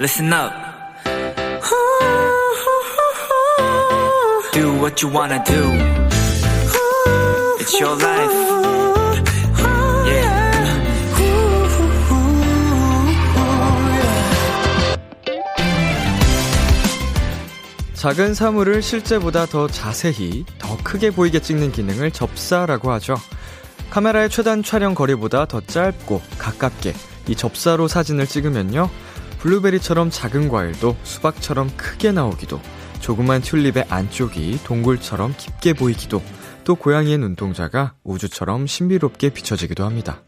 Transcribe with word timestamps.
listen 0.00 0.32
up. 0.32 0.50
Do 4.54 4.72
what 4.80 5.04
you 5.04 5.12
wanna 5.12 5.44
do. 5.44 5.62
It's 7.60 7.78
your 7.78 8.02
life. 8.02 8.50
작은 17.92 18.32
사물을 18.32 18.80
실제보다 18.80 19.44
더 19.44 19.66
자세히, 19.68 20.46
더 20.58 20.78
크게 20.82 21.10
보이게 21.10 21.38
찍는 21.38 21.72
기능을 21.72 22.12
접사라고 22.12 22.90
하죠. 22.92 23.16
카메라의 23.90 24.30
최단 24.30 24.62
촬영 24.62 24.94
거리보다 24.94 25.44
더 25.44 25.60
짧고 25.60 26.22
가깝게 26.38 26.94
이 27.28 27.36
접사로 27.36 27.88
사진을 27.88 28.26
찍으면요. 28.26 28.88
블루베리처럼 29.40 30.10
작은 30.10 30.50
과일도 30.50 30.96
수박처럼 31.02 31.70
크게 31.76 32.12
나오기도, 32.12 32.60
조그만 33.00 33.40
튤립의 33.40 33.86
안쪽이 33.88 34.60
동굴처럼 34.64 35.34
깊게 35.36 35.72
보이기도, 35.72 36.22
또 36.64 36.74
고양이의 36.74 37.16
눈동자가 37.16 37.94
우주처럼 38.04 38.66
신비롭게 38.66 39.30
비춰지기도 39.30 39.84
합니다. 39.84 40.22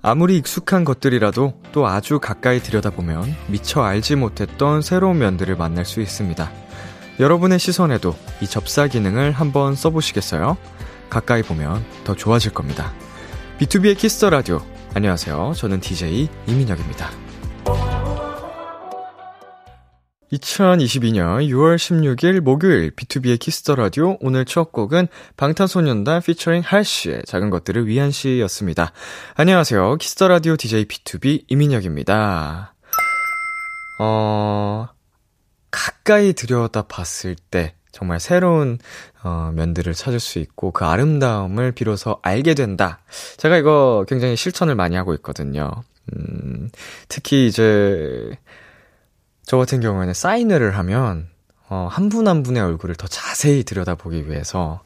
아무리 0.00 0.36
익숙한 0.38 0.84
것들이라도 0.84 1.60
또 1.72 1.86
아주 1.86 2.18
가까이 2.18 2.60
들여다보면 2.60 3.34
미처 3.48 3.82
알지 3.82 4.16
못했던 4.16 4.80
새로운 4.80 5.18
면들을 5.18 5.54
만날 5.56 5.84
수 5.84 6.00
있습니다. 6.00 6.50
여러분의 7.20 7.58
시선에도 7.58 8.14
이 8.40 8.46
접사 8.46 8.86
기능을 8.86 9.32
한번 9.32 9.74
써보시겠어요? 9.74 10.56
가까이 11.14 11.42
보면 11.42 11.84
더 12.02 12.16
좋아질 12.16 12.52
겁니다. 12.52 12.92
비투비의 13.60 13.96
키스 13.96 14.17
더 14.17 14.30
라디오. 14.30 14.60
안녕하세요. 14.94 15.52
저는 15.56 15.78
DJ 15.78 16.28
이민혁입니다. 16.48 17.08
2022년 20.32 21.46
6월 21.48 21.76
16일 21.76 22.40
목요일 22.40 22.90
비투비의 22.96 23.38
키스 23.38 23.62
더 23.62 23.76
라디오 23.76 24.16
오늘 24.22 24.44
첫 24.44 24.72
곡은 24.72 25.06
방탄소년단 25.36 26.20
피처링 26.20 26.62
할시의 26.64 27.22
작은 27.26 27.50
것들을 27.50 27.86
위한 27.86 28.10
시였습니다. 28.10 28.90
안녕하세요. 29.36 29.98
키스 29.98 30.16
더 30.16 30.26
라디오 30.26 30.56
DJ 30.56 30.86
비투비 30.86 31.44
이민혁입니다. 31.46 32.74
어 34.00 34.88
가까이 35.70 36.32
들여다 36.32 36.82
봤을 36.88 37.36
때 37.36 37.76
정말 37.94 38.18
새로운 38.20 38.78
어, 39.22 39.52
면들을 39.54 39.94
찾을 39.94 40.18
수 40.20 40.40
있고 40.40 40.72
그 40.72 40.84
아름다움을 40.84 41.72
비로소 41.72 42.18
알게 42.22 42.54
된다. 42.54 42.98
제가 43.36 43.56
이거 43.56 44.04
굉장히 44.08 44.34
실천을 44.36 44.74
많이 44.74 44.96
하고 44.96 45.14
있거든요. 45.14 45.70
음, 46.12 46.70
특히 47.08 47.46
이제 47.46 48.36
저 49.44 49.56
같은 49.58 49.80
경우에는 49.80 50.12
사인회를 50.12 50.76
하면 50.78 51.28
어, 51.68 51.88
한 51.90 52.08
분 52.10 52.28
한 52.28 52.42
분의 52.42 52.62
얼굴을 52.62 52.94
더 52.96 53.06
자세히 53.06 53.62
들여다보기 53.64 54.28
위해서 54.28 54.82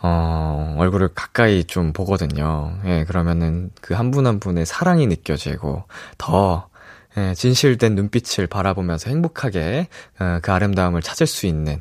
어, 0.00 0.76
얼굴을 0.78 1.08
가까이 1.14 1.64
좀 1.64 1.92
보거든요. 1.92 2.78
예, 2.86 3.04
그러면은 3.04 3.70
그 3.80 3.94
한 3.94 4.10
분 4.12 4.26
한 4.26 4.38
분의 4.40 4.64
사랑이 4.64 5.06
느껴지고 5.08 5.84
더 6.18 6.68
예, 7.16 7.34
진실된 7.34 7.94
눈빛을 7.96 8.46
바라보면서 8.46 9.10
행복하게 9.10 9.88
어, 10.20 10.38
그 10.42 10.52
아름다움을 10.52 11.02
찾을 11.02 11.26
수 11.26 11.46
있는 11.46 11.72
예, 11.74 11.80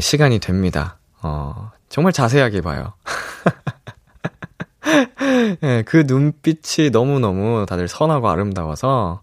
시간이 0.00 0.38
됩니다. 0.38 0.98
어, 1.22 1.70
정말 1.88 2.12
자세하게 2.12 2.60
봐요. 2.62 2.92
예, 5.62 5.82
그 5.86 6.04
눈빛이 6.06 6.90
너무너무 6.90 7.64
다들 7.68 7.88
선하고 7.88 8.28
아름다워서, 8.28 9.22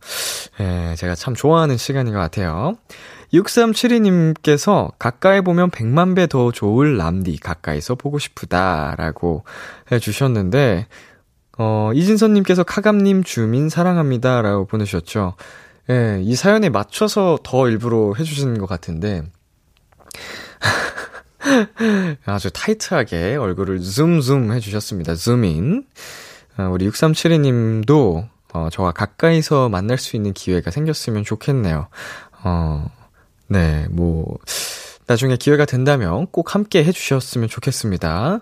예, 0.59 0.95
제가 0.97 1.15
참 1.15 1.35
좋아하는 1.35 1.77
시간인 1.77 2.13
것 2.13 2.19
같아요. 2.19 2.75
6372님께서 3.33 4.91
가까이 4.97 5.41
보면 5.41 5.69
100만 5.69 6.15
배 6.15 6.27
더 6.27 6.51
좋을 6.51 6.97
람디 6.97 7.37
가까이서 7.37 7.95
보고 7.95 8.17
싶다 8.17 8.95
라고 8.97 9.43
해주셨는데, 9.91 10.87
어, 11.57 11.91
이진선님께서 11.93 12.63
카감님 12.63 13.23
주민 13.23 13.69
사랑합니다 13.69 14.41
라고 14.41 14.65
보내주셨죠. 14.65 15.35
예, 15.89 16.19
이 16.21 16.35
사연에 16.35 16.69
맞춰서 16.69 17.37
더 17.43 17.67
일부러 17.67 18.13
해주신 18.17 18.57
것 18.59 18.67
같은데, 18.67 19.23
아주 22.25 22.49
타이트하게 22.51 23.35
얼굴을 23.35 23.79
줌줌 23.81 24.51
해주셨습니다. 24.51 25.15
줌인. 25.15 25.85
어, 26.57 26.69
우리 26.71 26.89
6372님도, 26.89 28.27
어, 28.53 28.69
저와 28.71 28.91
가까이서 28.91 29.69
만날 29.69 29.97
수 29.97 30.15
있는 30.15 30.33
기회가 30.33 30.71
생겼으면 30.71 31.23
좋겠네요. 31.23 31.87
어, 32.43 32.91
네, 33.47 33.87
뭐, 33.89 34.37
나중에 35.07 35.37
기회가 35.37 35.65
된다면 35.65 36.27
꼭 36.31 36.53
함께 36.53 36.83
해주셨으면 36.83 37.49
좋겠습니다. 37.49 38.41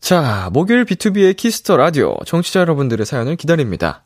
자, 0.00 0.50
목요일 0.52 0.84
비투비의 0.84 1.36
키스 1.36 1.61
더 1.61 1.76
라디오, 1.76 2.16
청취자 2.26 2.60
여러분들의 2.60 3.04
사연을 3.06 3.36
기다립니다. 3.36 4.04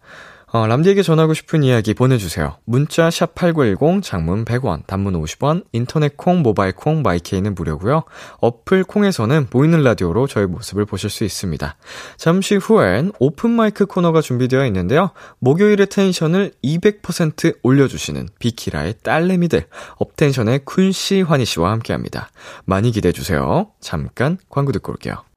어, 0.53 0.66
람디에게 0.66 1.03
전하고 1.03 1.33
싶은 1.33 1.62
이야기 1.62 1.94
보내주세요. 1.94 2.56
문자 2.65 3.09
샵8910, 3.09 4.03
장문 4.03 4.44
100원, 4.44 4.84
단문 4.87 5.15
50원, 5.22 5.65
인터넷 5.72 6.16
콩, 6.16 6.43
모바일 6.43 6.72
콩, 6.72 7.03
마이케이는 7.03 7.55
무료고요 7.55 8.03
어플 8.41 8.83
콩에서는 8.83 9.47
보이는 9.47 9.81
라디오로 9.81 10.27
저의 10.27 10.49
모습을 10.49 10.87
보실 10.87 11.09
수 11.09 11.22
있습니다. 11.22 11.77
잠시 12.16 12.56
후엔 12.56 13.12
오픈 13.21 13.50
마이크 13.50 13.87
코너가 13.87 14.21
준비되어 14.21 14.66
있는데요. 14.66 15.11
목요일의 15.38 15.87
텐션을 15.87 16.53
200% 16.65 17.59
올려주시는 17.62 18.28
비키라의 18.41 18.94
딸내미들, 19.05 19.67
업텐션의 19.99 20.61
쿤 20.61 20.91
씨, 20.93 21.22
환희 21.22 21.44
씨와 21.44 21.71
함께합니다. 21.71 22.31
많이 22.65 22.91
기대해주세요. 22.91 23.71
잠깐 23.81 24.37
광고 24.49 24.72
듣고 24.72 24.91
올게요. 24.91 25.30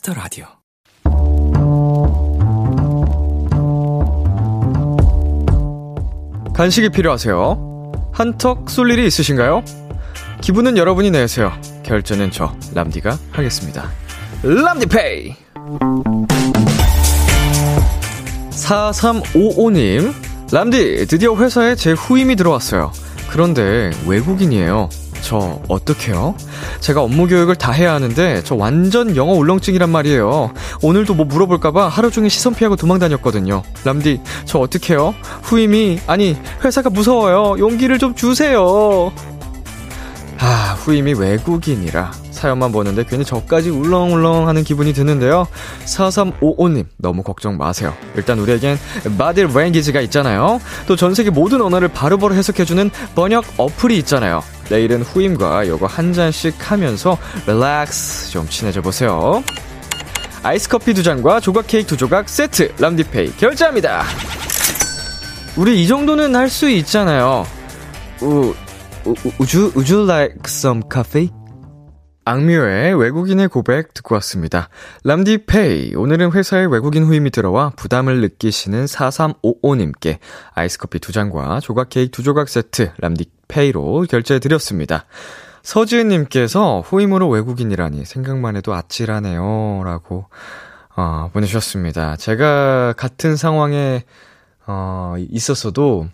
키스 0.00 0.09
더 0.09 0.14
라디오. 0.14 0.46
간식이 6.54 6.90
필요하세요? 6.90 8.10
한턱 8.12 8.68
쏠 8.70 8.90
일이 8.90 9.06
있으신가요? 9.06 9.62
기분은 10.40 10.76
여러분이 10.76 11.10
내세요. 11.10 11.52
결제는 11.82 12.30
저 12.30 12.54
람디가 12.74 13.18
하겠습니다. 13.32 13.90
람디페이. 14.42 15.36
4355님, 18.50 20.14
람디, 20.52 21.06
드디어 21.06 21.36
회사에 21.36 21.74
제 21.76 21.92
후임이 21.92 22.36
들어왔어요. 22.36 22.92
그런데 23.30 23.90
외국인이에요. 24.06 24.88
저 25.30 25.60
어떡해요? 25.68 26.34
제가 26.80 27.02
업무 27.02 27.28
교육을 27.28 27.54
다 27.54 27.70
해야 27.70 27.94
하는데 27.94 28.42
저 28.42 28.56
완전 28.56 29.14
영어 29.14 29.30
울렁증이란 29.34 29.88
말이에요. 29.88 30.52
오늘도 30.82 31.14
뭐 31.14 31.24
물어볼까봐 31.24 31.86
하루 31.86 32.10
종일 32.10 32.30
시선 32.30 32.52
피하고 32.52 32.74
도망 32.74 32.98
다녔거든요. 32.98 33.62
람디, 33.84 34.22
저 34.44 34.58
어떡해요? 34.58 35.14
후임이 35.42 36.00
아니 36.08 36.36
회사가 36.64 36.90
무서워요. 36.90 37.60
용기를 37.60 38.00
좀 38.00 38.16
주세요. 38.16 39.12
아, 40.42 40.74
후임이 40.78 41.14
외국인이라 41.14 42.12
사연만 42.30 42.72
보는데 42.72 43.04
괜히 43.04 43.24
저까지 43.26 43.68
울렁울렁 43.68 44.48
하는 44.48 44.64
기분이 44.64 44.94
드는데요. 44.94 45.46
4355님, 45.84 46.86
너무 46.96 47.22
걱정 47.22 47.58
마세요. 47.58 47.92
일단 48.16 48.38
우리에겐 48.38 48.78
바디 49.18 49.42
랭귀지가 49.52 50.00
있잖아요. 50.02 50.58
또 50.86 50.96
전 50.96 51.14
세계 51.14 51.28
모든 51.28 51.60
언어를 51.60 51.88
바로바로 51.88 52.34
해석해주는 52.34 52.90
번역 53.14 53.44
어플이 53.58 53.98
있잖아요. 53.98 54.42
내일은 54.70 55.02
후임과 55.02 55.66
요거 55.68 55.86
한 55.86 56.14
잔씩 56.14 56.54
하면서 56.70 57.18
relax 57.46 58.30
좀 58.30 58.48
친해져 58.48 58.80
보세요. 58.80 59.44
아이스 60.42 60.70
커피 60.70 60.94
두 60.94 61.02
잔과 61.02 61.40
조각 61.40 61.66
케이크 61.66 61.86
두 61.86 61.96
조각 61.98 62.30
세트 62.30 62.72
람디페이 62.78 63.36
결제합니다. 63.36 64.04
우리 65.56 65.82
이 65.82 65.86
정도는 65.86 66.34
할 66.34 66.48
수 66.48 66.70
있잖아요. 66.70 67.46
우, 68.22 68.26
우, 68.26 68.54
would 69.04 69.54
you, 69.54 69.72
would 69.74 69.88
you 69.90 70.04
like 70.04 70.38
some 70.46 70.82
coffee? 70.90 71.30
악뮤의 72.24 72.94
외국인의 72.94 73.48
고백 73.48 73.94
듣고 73.94 74.14
왔습니다. 74.16 74.68
람디페이. 75.04 75.94
오늘은 75.96 76.32
회사에 76.32 76.66
외국인 76.66 77.04
후임이 77.04 77.30
들어와 77.30 77.70
부담을 77.70 78.20
느끼시는 78.20 78.84
4355님께 78.84 80.18
아이스커피 80.54 81.00
두 81.00 81.12
잔과 81.12 81.60
조각 81.60 81.88
케이크 81.88 82.10
두 82.10 82.22
조각 82.22 82.48
세트 82.48 82.92
람디페이로 82.98 84.06
결제해드렸습니다. 84.08 85.06
서지은님께서 85.62 86.82
후임으로 86.82 87.28
외국인이라니 87.28 88.04
생각만 88.04 88.56
해도 88.56 88.74
아찔하네요. 88.74 89.82
라고, 89.84 90.26
어, 90.96 91.30
보내주셨습니다. 91.32 92.16
제가 92.16 92.94
같은 92.96 93.36
상황에, 93.36 94.04
어, 94.66 95.16
있었어도 95.18 96.06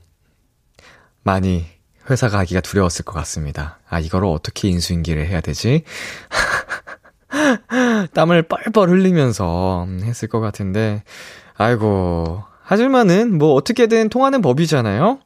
많이 1.22 1.75
회사 2.10 2.28
가기가 2.28 2.60
두려웠을 2.60 3.04
것 3.04 3.12
같습니다. 3.14 3.78
아, 3.88 3.98
이거를 4.00 4.28
어떻게 4.28 4.68
인수인계를 4.68 5.26
해야 5.26 5.40
되지? 5.40 5.84
땀을 8.14 8.42
뻘뻘 8.44 8.88
흘리면서 8.90 9.86
했을 10.02 10.28
것 10.28 10.40
같은데, 10.40 11.02
아이고, 11.56 12.42
하지만은 12.62 13.36
뭐 13.38 13.54
어떻게든 13.54 14.08
통하는 14.08 14.42
법이잖아요? 14.42 15.20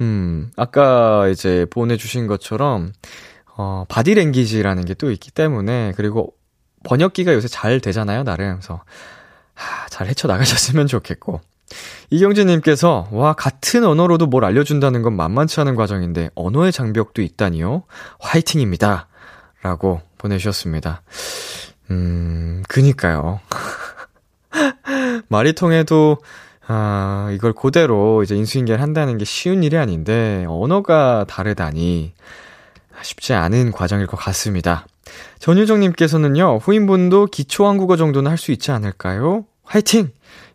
음, 0.00 0.50
아까 0.56 1.28
이제 1.28 1.66
보내주신 1.70 2.26
것처럼, 2.26 2.92
어, 3.56 3.84
바디랭귀지라는 3.88 4.84
게 4.84 4.94
또 4.94 5.10
있기 5.10 5.30
때문에, 5.30 5.92
그리고 5.96 6.34
번역기가 6.84 7.32
요새 7.34 7.48
잘 7.48 7.80
되잖아요, 7.80 8.22
나름. 8.24 8.56
그래서, 8.56 8.82
하, 9.54 9.88
잘 9.88 10.06
헤쳐나가셨으면 10.08 10.86
좋겠고. 10.86 11.40
이경진님께서, 12.10 13.08
와, 13.10 13.32
같은 13.32 13.84
언어로도 13.84 14.26
뭘 14.26 14.44
알려준다는 14.44 15.02
건 15.02 15.14
만만치 15.16 15.60
않은 15.60 15.74
과정인데, 15.74 16.30
언어의 16.34 16.72
장벽도 16.72 17.22
있다니요? 17.22 17.82
화이팅입니다. 18.20 19.08
라고 19.62 20.00
보내주셨습니다. 20.18 21.02
음, 21.90 22.62
그니까요. 22.68 23.40
말이 25.28 25.52
통해도, 25.54 26.18
아, 26.68 27.30
이걸 27.32 27.52
그대로 27.52 28.22
이제 28.22 28.34
인수인계를 28.36 28.80
한다는 28.80 29.18
게 29.18 29.24
쉬운 29.24 29.62
일이 29.62 29.76
아닌데, 29.76 30.44
언어가 30.48 31.24
다르다니, 31.28 32.12
쉽지 33.02 33.34
않은 33.34 33.72
과정일 33.72 34.06
것 34.06 34.16
같습니다. 34.16 34.86
전유정님께서는요, 35.38 36.58
후임분도 36.58 37.26
기초 37.26 37.66
한국어 37.66 37.96
정도는 37.96 38.30
할 38.30 38.38
수 38.38 38.52
있지 38.52 38.70
않을까요? 38.70 39.44
화이팅! 39.64 40.10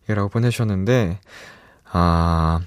이라고 0.09 0.29
보내주셨는데, 0.29 1.19
아, 1.91 2.59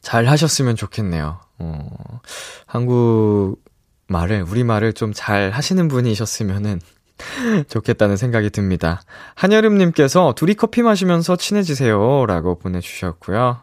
잘 0.00 0.26
하셨으면 0.26 0.76
좋겠네요. 0.76 1.40
어, 1.58 2.20
한국 2.66 3.56
말을, 4.08 4.42
우리말을 4.42 4.92
좀 4.92 5.12
잘 5.12 5.50
하시는 5.50 5.88
분이셨으면은 5.88 6.80
좋겠다는 7.68 8.16
생각이 8.16 8.50
듭니다. 8.50 9.02
한여름님께서 9.34 10.34
둘이 10.36 10.54
커피 10.54 10.82
마시면서 10.82 11.36
친해지세요. 11.36 12.26
라고 12.26 12.58
보내주셨고요. 12.58 13.62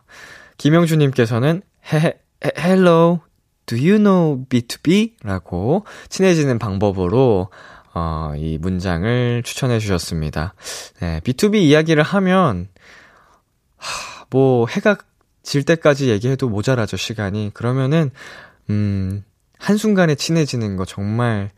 김영주님께서는 0.57 1.61
헤헤, 1.93 2.19
hello, 2.57 3.21
do 3.65 3.77
you 3.77 3.97
know 3.97 4.43
B2B? 4.49 5.13
라고 5.23 5.85
친해지는 6.09 6.59
방법으로 6.59 7.49
어, 7.93 8.33
이 8.35 8.57
문장을 8.57 9.43
추천해 9.43 9.79
주셨습니다. 9.79 10.53
네, 10.99 11.19
B2B 11.21 11.57
이야기를 11.57 12.03
하면, 12.03 12.67
하, 13.77 14.25
뭐, 14.29 14.67
해가 14.67 14.97
질 15.43 15.63
때까지 15.63 16.09
얘기해도 16.09 16.49
모자라죠, 16.49 16.97
시간이. 16.97 17.51
그러면은, 17.53 18.09
음, 18.69 19.23
한순간에 19.59 20.15
친해지는 20.15 20.75
거 20.75 20.85
정말 20.85 21.51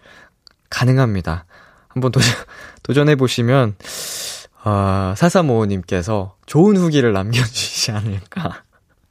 가능합니다. 0.70 1.46
한번 1.88 2.12
도전, 2.12 2.34
도전해 2.84 3.16
보시면, 3.16 3.76
어, 4.66 5.14
사사모님께서 5.16 6.36
좋은 6.48 6.76
후기를 6.76 7.14
남겨주시지 7.14 7.92
않을까 7.92 8.64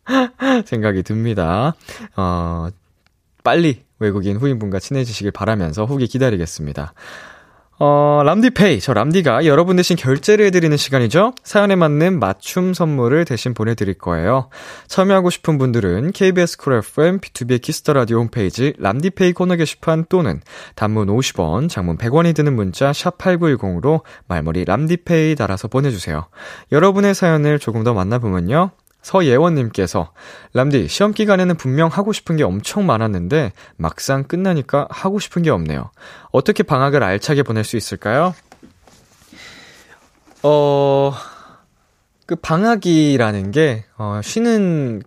생각이 0.66 1.04
듭니다. 1.04 1.74
어, 2.16 2.68
빨리 3.44 3.84
외국인 3.98 4.36
후임분과 4.36 4.78
친해지시길 4.78 5.32
바라면서 5.32 5.84
후기 5.84 6.06
기다리겠습니다. 6.06 6.94
어, 7.80 8.22
람디페이. 8.24 8.78
저 8.80 8.94
람디가 8.94 9.46
여러분 9.46 9.76
대신 9.76 9.96
결제를 9.96 10.46
해드리는 10.46 10.76
시간이죠? 10.76 11.32
사연에 11.42 11.74
맞는 11.74 12.20
맞춤 12.20 12.72
선물을 12.72 13.24
대신 13.24 13.52
보내드릴 13.52 13.94
거예요. 13.94 14.48
참여하고 14.86 15.30
싶은 15.30 15.58
분들은 15.58 16.12
KBS 16.12 16.58
쿨 16.58 16.74
FM, 16.74 17.18
B2B의 17.18 17.60
키스터 17.60 17.92
라디오 17.92 18.18
홈페이지 18.18 18.74
람디페이 18.78 19.32
코너 19.32 19.56
게시판 19.56 20.06
또는 20.08 20.40
단문 20.76 21.08
50원, 21.08 21.68
장문 21.68 21.98
100원이 21.98 22.34
드는 22.36 22.54
문자 22.54 22.92
샵 22.92 23.18
8910으로 23.18 24.02
말머리 24.28 24.64
람디페이 24.66 25.34
달아서 25.34 25.66
보내주세요. 25.66 26.28
여러분의 26.70 27.14
사연을 27.14 27.58
조금 27.58 27.82
더 27.82 27.92
만나보면요. 27.92 28.70
서예원님께서 29.04 30.12
람디 30.54 30.88
시험 30.88 31.12
기간에는 31.12 31.56
분명 31.56 31.88
하고 31.88 32.12
싶은 32.12 32.36
게 32.36 32.42
엄청 32.42 32.86
많았는데 32.86 33.52
막상 33.76 34.24
끝나니까 34.24 34.88
하고 34.90 35.18
싶은 35.18 35.42
게 35.42 35.50
없네요. 35.50 35.90
어떻게 36.32 36.62
방학을 36.62 37.02
알차게 37.02 37.42
보낼 37.42 37.64
수 37.64 37.76
있을까요? 37.76 38.34
어, 40.42 41.12
그 42.26 42.34
방학이라는 42.36 43.50
게 43.50 43.84
어, 43.98 44.20
쉬는 44.22 45.02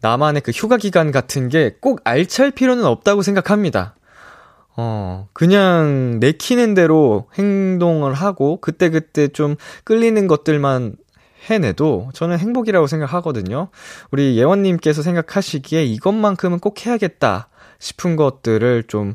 나만의 0.00 0.42
그 0.42 0.50
휴가 0.50 0.76
기간 0.76 1.10
같은 1.12 1.48
게 1.48 1.76
꼭 1.80 2.00
알찰 2.04 2.50
필요는 2.50 2.84
없다고 2.84 3.22
생각합니다. 3.22 3.94
어, 4.76 5.28
그냥 5.32 6.18
내키는 6.18 6.74
대로 6.74 7.28
행동을 7.38 8.12
하고, 8.12 8.60
그때그때 8.60 9.28
좀 9.28 9.54
끌리는 9.84 10.26
것들만 10.26 10.96
해내도 11.44 12.10
저는 12.14 12.38
행복이라고 12.38 12.86
생각하거든요. 12.86 13.68
우리 14.10 14.36
예원님께서 14.36 15.02
생각하시기에 15.02 15.84
이것만큼은 15.84 16.58
꼭 16.58 16.84
해야겠다 16.84 17.48
싶은 17.78 18.16
것들을 18.16 18.84
좀, 18.88 19.14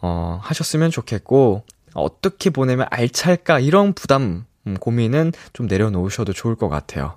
어, 0.00 0.38
하셨으면 0.42 0.90
좋겠고, 0.90 1.64
어떻게 1.94 2.50
보내면 2.50 2.86
알찰까 2.90 3.60
이런 3.60 3.92
부담, 3.92 4.44
음, 4.66 4.76
고민은 4.78 5.32
좀 5.52 5.66
내려놓으셔도 5.66 6.32
좋을 6.32 6.54
것 6.56 6.68
같아요. 6.68 7.16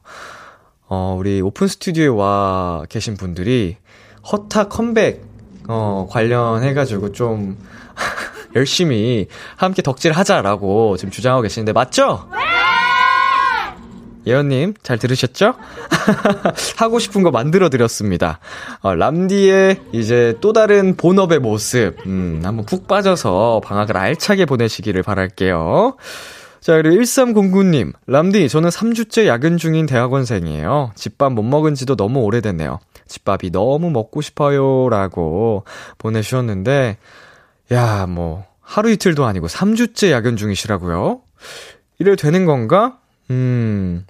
어, 0.88 1.16
우리 1.18 1.42
오픈 1.42 1.68
스튜디오에 1.68 2.08
와 2.08 2.84
계신 2.90 3.16
분들이 3.16 3.78
허타 4.32 4.68
컴백, 4.70 5.26
어, 5.68 6.08
관련해가지고 6.10 7.12
좀 7.14 7.58
열심히 8.56 9.28
함께 9.56 9.82
덕질 9.82 10.12
하자라고 10.12 10.98
지금 10.98 11.12
주장하고 11.12 11.42
계시는데 11.42 11.74
맞죠? 11.74 12.28
예언님, 14.26 14.76
잘 14.84 14.98
들으셨죠? 14.98 15.56
하고 16.78 17.00
싶은 17.00 17.24
거 17.24 17.32
만들어 17.32 17.70
드렸습니다. 17.70 18.40
어, 18.82 18.96
람디의 18.96 19.82
이제 19.92 20.36
또 20.42 20.54
다른 20.54 20.96
본업의 20.96 21.40
모습, 21.40 21.96
음, 22.06 22.42
한번 22.44 22.66
푹 22.66 22.88
빠져서 22.88 23.62
방학을 23.64 23.98
알차게 23.98 24.46
보내시기를 24.46 25.04
바랄게요. 25.04 25.98
자, 26.62 26.78
그리고 26.78 26.96
1309님, 27.02 27.92
람디, 28.08 28.48
저는 28.48 28.70
3주째 28.70 29.26
야근 29.26 29.58
중인 29.58 29.86
대학원생이에요. 29.86 30.94
집밥 30.96 31.34
못 31.34 31.44
먹은 31.44 31.76
지도 31.76 31.98
너무 31.98 32.22
오래됐네요. 32.22 32.80
집밥이 33.08 33.52
너무 33.52 33.90
먹고 33.90 34.22
싶어요. 34.22 34.88
라고 34.88 35.66
보내주셨는데, 35.98 36.98
야, 37.74 38.06
뭐, 38.08 38.46
하루 38.62 38.90
이틀도 38.92 39.26
아니고 39.26 39.48
3주째 39.48 40.12
야근 40.12 40.38
중이시라고요? 40.38 41.22
이래 42.00 42.16
되는 42.16 42.46
건가? 42.46 42.98
음, 43.30 44.06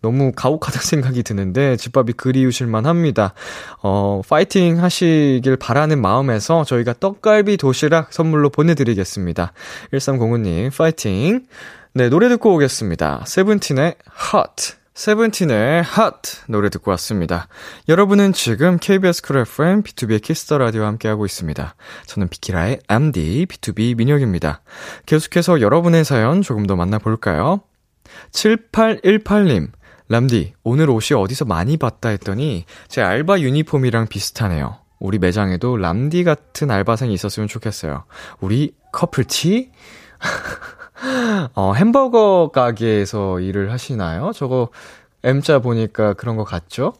너무 0.00 0.32
가혹하다 0.34 0.80
생각이 0.80 1.22
드는데, 1.22 1.76
집밥이 1.76 2.12
그리우실만 2.12 2.86
합니다. 2.86 3.34
어, 3.82 4.22
파이팅 4.28 4.82
하시길 4.82 5.56
바라는 5.56 6.00
마음에서 6.00 6.64
저희가 6.64 6.94
떡갈비 7.00 7.56
도시락 7.56 8.12
선물로 8.12 8.50
보내드리겠습니다. 8.50 9.52
1305님, 9.92 10.76
파이팅. 10.76 11.46
네, 11.94 12.08
노래 12.08 12.28
듣고 12.28 12.54
오겠습니다. 12.54 13.24
세븐틴의 13.26 13.96
Hot. 14.34 14.78
세븐틴의 14.94 15.84
Hot 15.96 16.40
노래 16.48 16.70
듣고 16.70 16.90
왔습니다. 16.92 17.46
여러분은 17.88 18.32
지금 18.32 18.78
KBS 18.80 19.22
쿨 19.22 19.38
FM 19.38 19.82
B2B의 19.84 20.20
키스터 20.20 20.58
라디오와 20.58 20.88
함께하고 20.88 21.24
있습니다. 21.24 21.76
저는 22.06 22.28
비키라의 22.28 22.80
MD 22.88 23.46
BTOB 23.46 23.96
민혁입니다. 23.96 24.60
계속해서 25.06 25.60
여러분의 25.60 26.04
사연 26.04 26.42
조금 26.42 26.66
더 26.66 26.74
만나볼까요? 26.74 27.60
7818님, 28.32 29.70
람디, 30.08 30.54
오늘 30.62 30.90
옷이 30.90 31.18
어디서 31.18 31.44
많이 31.44 31.76
봤다 31.76 32.08
했더니 32.08 32.64
제 32.88 33.02
알바 33.02 33.40
유니폼이랑 33.40 34.06
비슷하네요. 34.08 34.78
우리 34.98 35.18
매장에도 35.18 35.76
람디 35.76 36.24
같은 36.24 36.70
알바생이 36.70 37.12
있었으면 37.14 37.48
좋겠어요. 37.48 38.04
우리 38.40 38.74
커플티? 38.92 39.70
어, 41.54 41.72
햄버거 41.74 42.50
가게에서 42.52 43.40
일을 43.40 43.70
하시나요? 43.70 44.32
저거 44.34 44.68
M자 45.22 45.60
보니까 45.60 46.14
그런 46.14 46.36
거 46.36 46.44
같죠? 46.44 46.94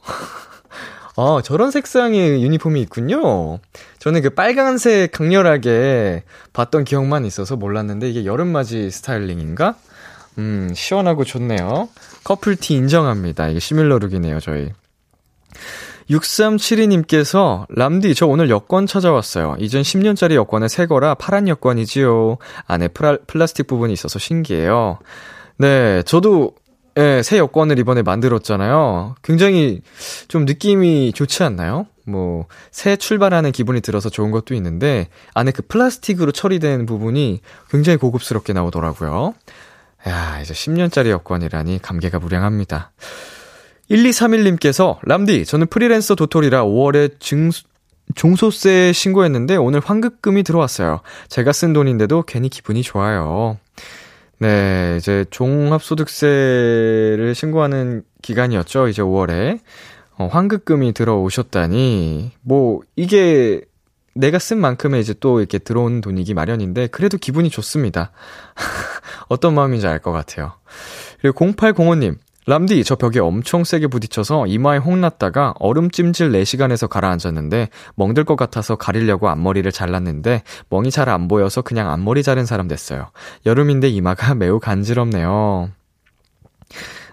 아, 1.17 1.41
저런 1.43 1.71
색상의 1.71 2.43
유니폼이 2.43 2.81
있군요. 2.83 3.59
저는 3.99 4.23
그 4.23 4.31
빨간색 4.31 5.13
강렬하게 5.13 6.25
봤던 6.53 6.85
기억만 6.85 7.25
있어서 7.25 7.57
몰랐는데 7.57 8.09
이게 8.11 8.25
여름맞이 8.25 8.91
스타일링인가? 8.91 9.75
음, 10.39 10.71
시원하고 10.75 11.25
좋네요. 11.25 11.89
커플티 12.25 12.75
인정합니다. 12.75 13.49
이게 13.49 13.59
similar 13.59 13.99
look이네요, 13.99 14.41
저희. 14.41 14.71
6372님께서, 16.11 17.67
람디, 17.69 18.15
저 18.15 18.27
오늘 18.27 18.49
여권 18.49 18.87
찾아왔어요. 18.87 19.57
이전 19.59 19.83
10년짜리 19.83 20.35
여권에 20.35 20.69
새 20.69 20.87
거라 20.87 21.15
파란 21.15 21.49
여권이지요. 21.49 22.39
안에 22.67 22.89
플라, 22.89 23.19
플라스틱 23.27 23.67
부분이 23.67 23.93
있어서 23.93 24.19
신기해요. 24.19 24.99
네, 25.59 26.03
저도, 26.05 26.55
예, 26.97 27.23
새 27.23 27.37
여권을 27.39 27.79
이번에 27.79 28.03
만들었잖아요. 28.03 29.17
굉장히 29.23 29.83
좀 30.29 30.47
느낌이 30.47 31.13
좋지 31.13 31.43
않나요? 31.43 31.87
뭐, 32.07 32.47
새 32.71 32.97
출발하는 32.97 33.53
기분이 33.53 33.83
들어서 33.83 34.09
좋은 34.09 34.31
것도 34.31 34.55
있는데, 34.55 35.09
안에 35.35 35.51
그 35.51 35.63
플라스틱으로 35.63 36.33
처리된 36.33 36.87
부분이 36.87 37.41
굉장히 37.71 37.99
고급스럽게 37.99 38.55
나오더라고요. 38.55 39.35
야, 40.07 40.41
이제 40.41 40.55
10년짜리 40.55 41.09
여권이라니 41.09 41.81
감개가 41.83 42.19
무량합니다. 42.19 42.93
1231님께서, 43.91 44.99
람디, 45.03 45.45
저는 45.45 45.67
프리랜서 45.67 46.15
도토리라 46.15 46.65
5월에 46.65 47.19
증, 47.21 47.51
종소세 48.15 48.93
신고했는데 48.93 49.57
오늘 49.57 49.81
환급금이 49.81 50.43
들어왔어요. 50.43 51.01
제가 51.29 51.53
쓴 51.53 51.73
돈인데도 51.73 52.23
괜히 52.23 52.49
기분이 52.49 52.83
좋아요. 52.83 53.59
네, 54.39 54.97
이제 54.99 55.25
종합소득세를 55.31 56.15
신고하는 57.35 58.05
기간이었죠. 58.23 58.89
이제 58.89 59.03
5월에. 59.03 59.61
어, 60.17 60.27
환급금이 60.27 60.93
들어오셨다니, 60.95 62.33
뭐, 62.43 62.81
이게 62.97 63.61
내가 64.19 64.39
쓴 64.39 64.59
만큼의 64.59 65.01
이제 65.01 65.15
또 65.21 65.41
이렇게 65.41 65.59
들어온 65.59 66.01
돈이기 66.01 66.35
마련인데, 66.35 66.89
그래도 66.89 67.17
기분이 67.19 67.51
좋습니다. 67.51 68.11
어떤 69.29 69.55
마음인지 69.55 69.87
알 69.87 70.01
것 70.01 70.13
같아요. 70.13 70.53
그리고 71.21 71.47
0805님, 71.47 72.17
람디, 72.47 72.83
저 72.85 72.97
벽에 72.97 73.19
엄청 73.21 73.63
세게 73.65 73.89
부딪혀서 73.89 74.47
이마에 74.47 74.79
홍났다가 74.79 75.53
얼음 75.61 75.91
찜질 75.91 76.33
4시간에서 76.33 76.89
가라앉았는데 76.89 77.69
멍들 77.97 78.25
것 78.25 78.37
같아서 78.37 78.77
가리려고 78.77 79.29
앞머리를 79.29 79.71
잘랐는데 79.71 80.43
멍이 80.71 80.91
잘 80.91 81.11
안 81.11 81.29
보여서 81.29 81.61
그냥 81.61 81.91
앞머리 81.91 82.23
자른 82.23 82.47
사람 82.47 82.67
됐어요. 82.67 83.11
여름인데 83.45 83.89
이마가 83.91 84.35
매우 84.37 84.61
간지럽네요. 84.61 85.71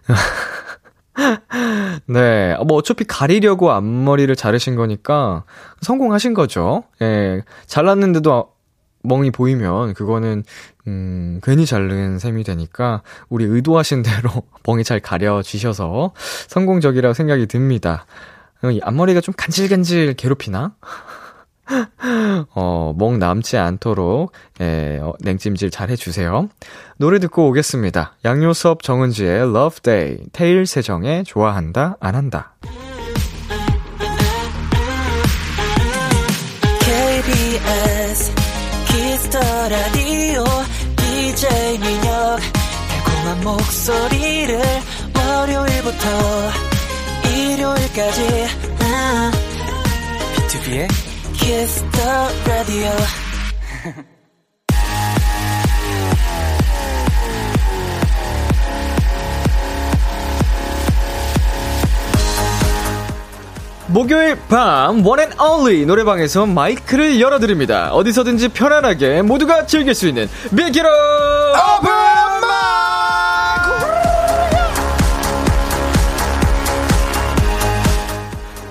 네. 2.08 2.56
뭐 2.68 2.78
어차피 2.78 3.06
가리려고 3.06 3.72
앞머리를 3.72 4.36
자르신 4.36 4.76
거니까 4.76 5.44
성공하신 5.82 6.34
거죠. 6.34 6.84
예. 7.02 7.42
잘랐는데도 7.66 8.56
멍이 9.04 9.32
보이면 9.32 9.94
그거는 9.94 10.44
음, 10.88 11.40
괜히 11.44 11.66
자른 11.66 12.20
셈이 12.20 12.44
되니까 12.44 13.02
우리 13.30 13.46
의도하신 13.46 14.04
대로 14.04 14.32
멍이 14.66 14.84
잘 14.84 15.00
가려지셔서 15.00 16.14
성공적이라고 16.48 17.14
생각이 17.14 17.46
듭니다. 17.48 18.06
어, 18.64 18.72
이 18.72 18.80
앞머리가 18.84 19.22
좀 19.22 19.34
간질간질 19.38 20.16
괴롭히나? 20.16 20.76
어, 22.54 22.94
멍 22.98 23.20
남지 23.20 23.58
않도록, 23.58 24.32
예, 24.62 25.00
어, 25.02 25.14
냉찜질 25.20 25.72
잘 25.72 25.90
해주세요. 25.90 26.50
노래 26.98 27.20
듣고 27.20 27.48
오겠습니다. 27.50 28.18
양요섭 28.24 28.84
정은지의 28.84 29.40
Love 29.42 29.80
Day, 29.82 30.18
태일 30.32 30.66
세정의 30.66 31.24
좋아한다, 31.26 31.98
안 32.00 32.16
한다. 32.16 32.56
KBS 36.80 38.34
Kiss 38.88 39.17
the 39.17 39.40
Radio 39.70 40.44
DJ 40.98 41.80
민혁 41.80 42.40
달콤한 42.90 43.44
목소리를 43.44 44.60
월요일부터 45.18 46.08
일요일까지 47.30 48.48
아, 48.82 49.32
비투비의 50.36 50.88
Kiss 51.46 51.78
the 51.78 52.02
Radio 52.48 52.90
목요일 63.86 64.36
밤 64.50 65.06
one 65.06 65.18
and 65.18 65.30
only 65.40 65.86
노래방에서 65.86 66.48
마이크를 66.48 67.22
열어드립니다. 67.22 67.94
어디서든지 67.94 68.48
편안하게 68.50 69.22
모두가 69.22 69.68
즐길 69.68 69.94
수 69.94 70.08
있는 70.08 70.28
비키로 70.50 70.90
오픈 70.90 71.92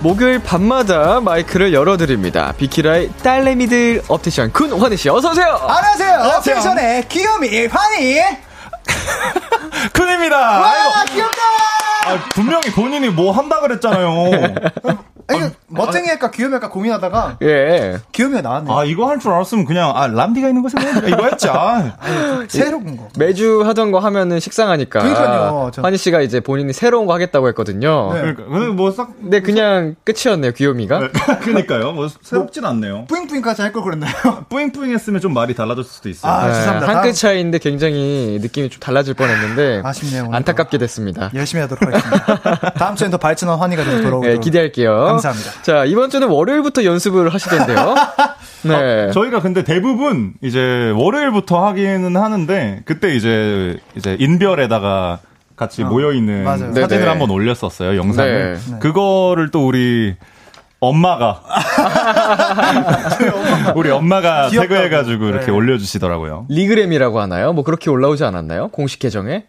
목요일 0.04 0.38
밤마다 0.38 1.18
마이크를 1.20 1.72
열어드립니다. 1.72 2.52
비키라의 2.58 3.10
딸내미들 3.22 4.02
업텐션 4.06 4.52
쿤 4.52 4.78
환희 4.78 4.98
씨 4.98 5.08
어서 5.08 5.30
오세요! 5.30 5.58
안녕하세요. 5.62 6.36
업텐션의 6.36 7.08
귀요미 7.08 7.66
환희. 7.68 8.20
쿤입니다. 9.94 10.36
와 10.60 11.04
귀엽다. 11.06 11.40
아, 12.04 12.18
분명히 12.34 12.70
본인이 12.70 13.08
뭐 13.08 13.32
한다 13.32 13.60
그랬잖아요. 13.60 14.30
아니, 15.28 15.50
멋쟁이 15.66 16.08
할까 16.08 16.30
귀요미 16.30 16.52
할까 16.52 16.68
고민하다가 16.68 17.38
예. 17.42 17.98
귀요미가 18.12 18.42
나왔네요. 18.42 18.76
아, 18.76 18.84
이거 18.84 19.08
할 19.08 19.18
줄 19.18 19.32
알았으면 19.32 19.64
그냥, 19.64 19.92
아, 19.96 20.06
람디가 20.06 20.48
있는 20.48 20.62
곳에 20.62 20.76
뭐 20.78 21.08
이거 21.08 21.24
했지. 21.24 21.48
아, 21.48 21.96
새로운 22.48 22.96
거. 22.96 23.08
매주 23.18 23.62
하던 23.64 23.90
거 23.90 23.98
하면은 23.98 24.40
식상하니까. 24.40 25.00
그러니까요. 25.00 25.70
저- 25.72 25.82
환희 25.82 25.96
씨가 25.96 26.20
이제 26.20 26.40
본인이 26.40 26.72
새로운 26.72 27.06
거 27.06 27.14
하겠다고 27.14 27.48
했거든요. 27.48 28.12
네. 28.12 28.20
그러니까. 28.20 28.44
근데 28.44 28.66
뭐 28.68 28.90
싹, 28.90 29.08
근데 29.20 29.40
그냥 29.40 29.94
끝이었네요, 30.04 30.52
귀요미가. 30.52 31.08
그니까요. 31.42 31.92
뭐 31.92 32.08
새롭진 32.22 32.64
않네요. 32.64 33.06
뿌잉뿌잉까지 33.08 33.62
할 33.62 33.72
걸 33.72 33.82
그랬나요? 33.84 34.12
뿌잉뿌잉 34.50 34.92
했으면 34.92 35.20
좀 35.20 35.32
말이 35.34 35.54
달라졌을 35.54 35.90
수도 35.90 36.08
있어요. 36.08 36.30
아, 36.32 36.46
네, 36.46 36.52
죄송합니다. 36.54 36.88
한 36.96 37.02
끗 37.04 37.12
차이인데 37.14 37.58
굉장히 37.58 38.38
느낌이 38.40 38.68
좀 38.70 38.80
달라질 38.80 39.14
뻔했는데 39.14 39.82
아쉽네요, 39.84 40.24
오늘. 40.26 40.36
안타깝게 40.36 40.78
됐습니다. 40.78 41.30
열심히 41.34 41.62
하도록 41.62 41.82
하겠습니다. 41.82 42.70
다음 42.78 42.94
주엔 42.96 43.10
더 43.10 43.16
발전한 43.16 43.58
환희가 43.58 43.82
좀 43.84 43.92
돌아오도록. 44.02 44.24
네, 44.24 44.38
기대할게요. 44.38 45.04
감사합니다. 45.06 45.50
자, 45.62 45.84
이번 45.84 46.10
주는 46.10 46.28
월요일부터 46.28 46.84
연습을 46.84 47.32
하시던데요. 47.32 47.94
네. 48.64 49.10
저희가 49.12 49.40
근데 49.40 49.62
대부분 49.62 50.34
이제 50.42 50.92
월요일부터 50.96 51.64
하기는 51.66 52.16
하는데 52.16 52.82
그때 52.84 53.14
이제 53.14 53.76
이제 53.96 54.16
인별에다가 54.18 55.20
같이 55.56 55.84
모여 55.84 56.12
있는. 56.12 56.44
사진을 56.44 56.88
네네. 56.88 57.06
한번 57.06 57.30
올렸었어요 57.30 57.96
영상을. 57.96 58.58
네. 58.70 58.78
그거를 58.80 59.50
또 59.50 59.66
우리 59.66 60.16
엄마가 60.80 61.42
우리 63.76 63.90
엄마가 63.90 64.48
귀엽다고. 64.48 64.74
태그해가지고 64.74 65.26
이렇게 65.26 65.46
네. 65.46 65.52
올려주시더라고요. 65.52 66.46
regram이라고 66.50 67.20
하나요? 67.20 67.52
뭐 67.52 67.64
그렇게 67.64 67.90
올라오지 67.90 68.24
않았나요? 68.24 68.68
공식 68.68 68.98
계정에? 68.98 69.44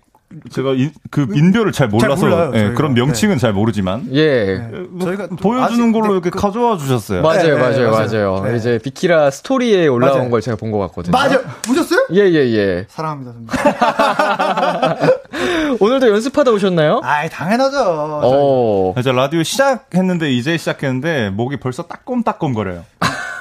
제가 0.51 0.73
인, 0.73 0.91
그 1.11 1.27
인별을 1.33 1.71
잘 1.71 1.87
몰라서 1.87 2.25
몰라요, 2.25 2.51
예. 2.55 2.71
그런 2.73 2.93
명칭은 2.93 3.37
잘 3.37 3.53
모르지만 3.53 4.09
예. 4.13 4.57
뭐 4.89 5.05
저희가 5.07 5.27
좀 5.27 5.37
보여주는 5.37 5.83
아직- 5.85 5.91
걸로 5.93 6.07
네, 6.07 6.13
이렇게 6.13 6.29
그- 6.29 6.39
가져와 6.39 6.77
주셨어요. 6.77 7.21
맞아요, 7.21 7.43
네, 7.43 7.53
맞아요, 7.55 7.91
맞아요. 7.91 8.31
맞아요. 8.31 8.43
네. 8.51 8.57
이제 8.57 8.79
비키라 8.83 9.31
스토리에 9.31 9.87
올라온 9.87 10.17
맞아요. 10.17 10.29
걸 10.29 10.41
제가 10.41 10.57
본 10.57 10.71
것 10.71 10.79
같거든요. 10.79 11.11
맞아. 11.11 11.39
보셨어요? 11.65 12.07
예, 12.13 12.21
예, 12.21 12.53
예. 12.55 12.85
사랑합니다, 12.89 13.33
선배님. 13.33 13.49
오늘도 15.79 16.09
연습하다 16.09 16.51
오셨나요? 16.51 17.01
아이, 17.03 17.29
당연하죠. 17.29 17.77
어, 18.23 18.93
이제 18.97 19.11
라디오 19.11 19.43
시작했는데 19.43 20.31
이제 20.31 20.57
시작했는데 20.57 21.29
목이 21.31 21.57
벌써 21.57 21.83
따꼼따꼼거려요. 21.83 22.83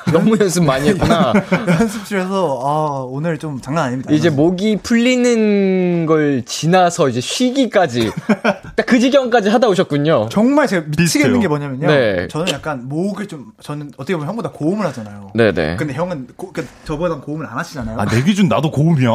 너무 0.12 0.37
연습 0.38 0.64
많이 0.64 0.88
했구나. 0.88 1.32
연습실에서, 1.80 2.61
아, 2.62 3.04
오늘 3.08 3.38
좀 3.38 3.61
장난 3.61 3.84
아닙니다. 3.87 4.12
이제 4.12 4.30
목이 4.30 4.76
풀리는 4.82 6.06
걸 6.06 6.42
지나서 6.44 7.08
이제 7.08 7.20
쉬기까지 7.20 8.11
딱 8.76 8.84
그 8.87 9.00
지경까지 9.00 9.49
하다 9.49 9.66
오셨군요. 9.68 10.28
정말 10.30 10.66
제가 10.68 10.87
미치겠는. 10.96 11.40
게 11.40 11.49
뭐냐면요. 11.49 11.87
네. 11.88 12.28
저는 12.28 12.52
약간 12.52 12.88
목을 12.88 13.26
좀, 13.26 13.46
저는 13.61 13.90
어떻게 13.96 14.14
보면 14.14 14.28
형보다 14.28 14.50
고음을 14.50 14.87
하잖아요. 14.87 15.30
네네. 15.34 15.76
근데 15.76 15.94
형은 15.94 16.28
고, 16.37 16.52
그, 16.52 16.64
저보다 16.84 17.16
고음을 17.20 17.46
안 17.46 17.58
하시잖아요. 17.58 17.99
아, 17.99 18.04
내 18.04 18.23
기준 18.23 18.46
나도 18.49 18.70
고음이야. 18.70 19.08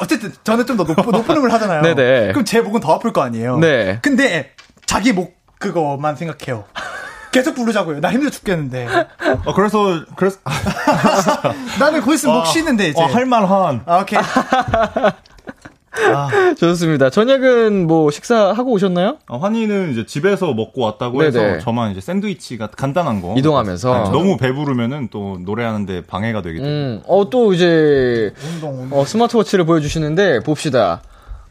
어쨌든 0.00 0.32
저는 0.44 0.66
좀 0.66 0.76
더 0.76 0.84
높은, 0.84 1.10
높은 1.10 1.36
음을 1.36 1.52
하잖아요. 1.54 1.82
네네. 1.82 2.32
그럼 2.32 2.44
제 2.44 2.60
목은 2.60 2.80
더 2.80 2.94
아플 2.94 3.12
거 3.12 3.22
아니에요. 3.22 3.58
네. 3.58 3.98
근데 4.02 4.50
자기 4.84 5.12
목 5.12 5.36
그거만 5.58 6.14
생각해요. 6.16 6.64
계속 7.38 7.54
부르자고요. 7.54 8.00
나 8.00 8.10
힘들어 8.10 8.30
죽겠는데. 8.30 8.88
어, 9.44 9.54
그래서, 9.54 10.04
그래서, 10.16 10.38
나는 11.78 12.00
곧 12.02 12.14
있으면 12.14 12.34
목 12.34 12.46
쉬는데 12.46 12.88
이제. 12.88 13.00
어, 13.00 13.06
할만한. 13.06 13.82
아, 13.86 14.00
오케이. 14.00 14.18
좋습니다. 16.58 17.10
저녁은 17.10 17.86
뭐 17.86 18.10
식사하고 18.10 18.72
오셨나요? 18.72 19.18
어, 19.28 19.38
환희는 19.38 19.92
이제 19.92 20.04
집에서 20.04 20.52
먹고 20.52 20.82
왔다고 20.82 21.22
해서 21.22 21.38
네네. 21.40 21.58
저만 21.60 21.92
이제 21.92 22.00
샌드위치가 22.00 22.68
간단한 22.68 23.22
거 23.22 23.34
이동하면서. 23.36 23.94
아, 23.94 24.10
너무 24.10 24.36
배부르면면 24.36 25.08
또 25.10 25.38
노래하는데 25.40 26.06
방해가 26.06 26.42
되기 26.42 26.58
때문에 26.58 26.74
음, 26.76 27.02
어, 27.06 27.30
또 27.30 27.52
이제, 27.52 28.32
운동, 28.52 28.80
운동. 28.82 28.98
어, 28.98 29.04
스마트워치를 29.04 29.64
보여주시는데, 29.64 30.40
봅시다. 30.40 31.02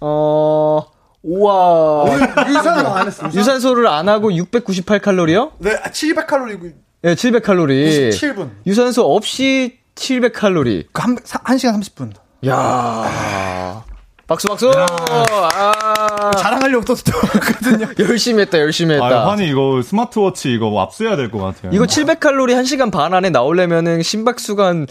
어, 0.02 0.82
우와. 1.28 2.06
유산소 2.48 2.88
안 2.88 3.08
했어. 3.08 3.28
유산... 3.28 3.40
유산소를 3.40 3.88
안 3.88 4.08
하고 4.10 4.34
698 4.34 5.00
칼로리요? 5.00 5.52
네, 5.60 5.72
700 5.92 6.26
칼로리고 6.28 6.68
네, 7.02 7.16
700 7.16 7.44
칼로리. 7.44 8.10
97분. 8.12 8.50
유산소 8.66 9.04
없이 9.14 9.80
700 9.96 10.34
칼로리. 10.34 10.88
그 10.94 11.02
한, 11.02 11.18
사- 11.24 11.42
한 11.44 11.58
시간 11.58 11.80
30분. 11.80 12.12
야 12.48 13.84
박수, 14.28 14.48
박수! 14.48 14.70
아, 14.76 16.32
자랑하려고 16.38 16.84
또 16.86 16.96
들었거든요. 16.96 17.88
열심히 18.10 18.42
했다, 18.42 18.60
열심히 18.60 18.94
했다. 18.96 19.06
아, 19.06 19.30
환희 19.32 19.48
이거 19.48 19.82
스마트워치 19.82 20.52
이거 20.52 20.82
압수해야 20.82 21.16
될 21.16 21.32
것 21.32 21.40
같아요. 21.40 21.72
이거 21.74 21.86
700 21.86 22.20
칼로리 22.20 22.54
1시간 22.56 22.92
반 22.92 23.14
안에 23.14 23.30
나오려면은 23.30 24.04
심박수가 24.04 24.66
한 24.66 24.88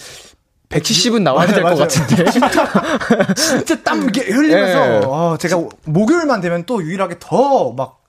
170은 0.68 1.22
나와야 1.22 1.46
될 1.46 1.62
것. 1.62 1.76
같은데. 1.76 2.24
진짜 3.36 3.82
땀 3.82 4.02
이렇게 4.02 4.22
흘리면서 4.32 4.78
네. 4.86 5.00
어, 5.06 5.36
제가 5.38 5.62
목요일만 5.84 6.40
되면 6.40 6.64
또 6.64 6.82
유일하게 6.82 7.16
더 7.20 7.72
막 7.76 8.02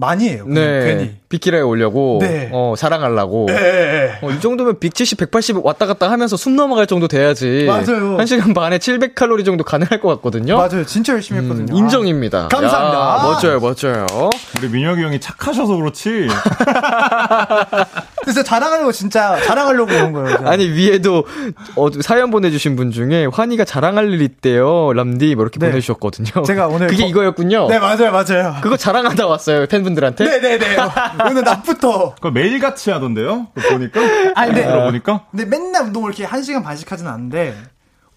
많이 0.00 0.28
해요. 0.28 0.44
네. 0.46 0.84
괜히. 0.84 1.16
비키라에 1.28 1.60
오려고. 1.60 2.18
네. 2.20 2.48
어, 2.52 2.74
자랑하려고. 2.76 3.46
예, 3.50 3.54
예, 3.54 3.58
예. 4.22 4.26
어, 4.26 4.30
이 4.30 4.40
정도면 4.40 4.78
170, 4.80 5.18
180 5.18 5.64
왔다 5.64 5.86
갔다 5.86 6.10
하면서 6.10 6.36
숨 6.36 6.56
넘어갈 6.56 6.86
정도 6.86 7.06
돼야지. 7.06 7.64
맞아요. 7.68 8.16
1시간 8.16 8.54
반에 8.54 8.78
700칼로리 8.78 9.44
정도 9.44 9.62
가능할 9.64 10.00
것 10.00 10.08
같거든요. 10.16 10.56
맞아요. 10.56 10.84
진짜 10.86 11.12
열심히 11.12 11.40
했거든요. 11.42 11.72
음, 11.72 11.76
인정입니다. 11.76 12.48
감사합니다. 12.48 12.98
야, 12.98 13.22
멋져요, 13.24 13.60
멋져요. 13.60 14.06
우리 14.58 14.68
민혁이 14.68 15.02
형이 15.02 15.20
착하셔서 15.20 15.76
그렇지. 15.76 16.28
아, 16.66 17.66
그래서 18.22 18.42
자랑하려고 18.42 18.92
진짜 18.92 19.38
자랑하려고 19.44 19.92
온 19.94 20.12
거예요. 20.12 20.36
제가. 20.38 20.50
아니, 20.50 20.66
위에도 20.68 21.24
어, 21.76 21.88
사연 22.02 22.30
보내주신 22.30 22.76
분 22.76 22.90
중에 22.90 23.26
환희가 23.26 23.64
자랑할 23.64 24.12
일 24.12 24.22
있대요. 24.22 24.92
람디, 24.94 25.34
뭐 25.34 25.44
이렇게 25.44 25.58
네. 25.58 25.68
보내주셨거든요. 25.68 26.42
제가 26.44 26.68
오늘 26.68 26.86
그게 26.88 27.02
거- 27.04 27.08
이거였군요. 27.08 27.68
네, 27.68 27.78
맞아요, 27.78 28.10
맞아요. 28.12 28.54
그거 28.62 28.76
자랑하다 28.76 29.26
왔어요, 29.26 29.66
팬분들한테. 29.66 30.24
네네네. 30.24 30.66
오늘 31.28 31.42
낮부터. 31.42 32.14
그거 32.16 32.30
매일 32.30 32.58
같이 32.60 32.90
하던데요? 32.90 33.48
그거 33.54 33.68
보니까? 33.70 34.00
아니, 34.34 34.52
네. 34.52 34.66
들어보니까? 34.66 35.26
근데 35.30 35.44
맨날 35.44 35.84
운동을 35.84 36.10
이렇게 36.14 36.26
1시간 36.26 36.62
반씩 36.62 36.90
하진 36.90 37.06
않는데, 37.06 37.54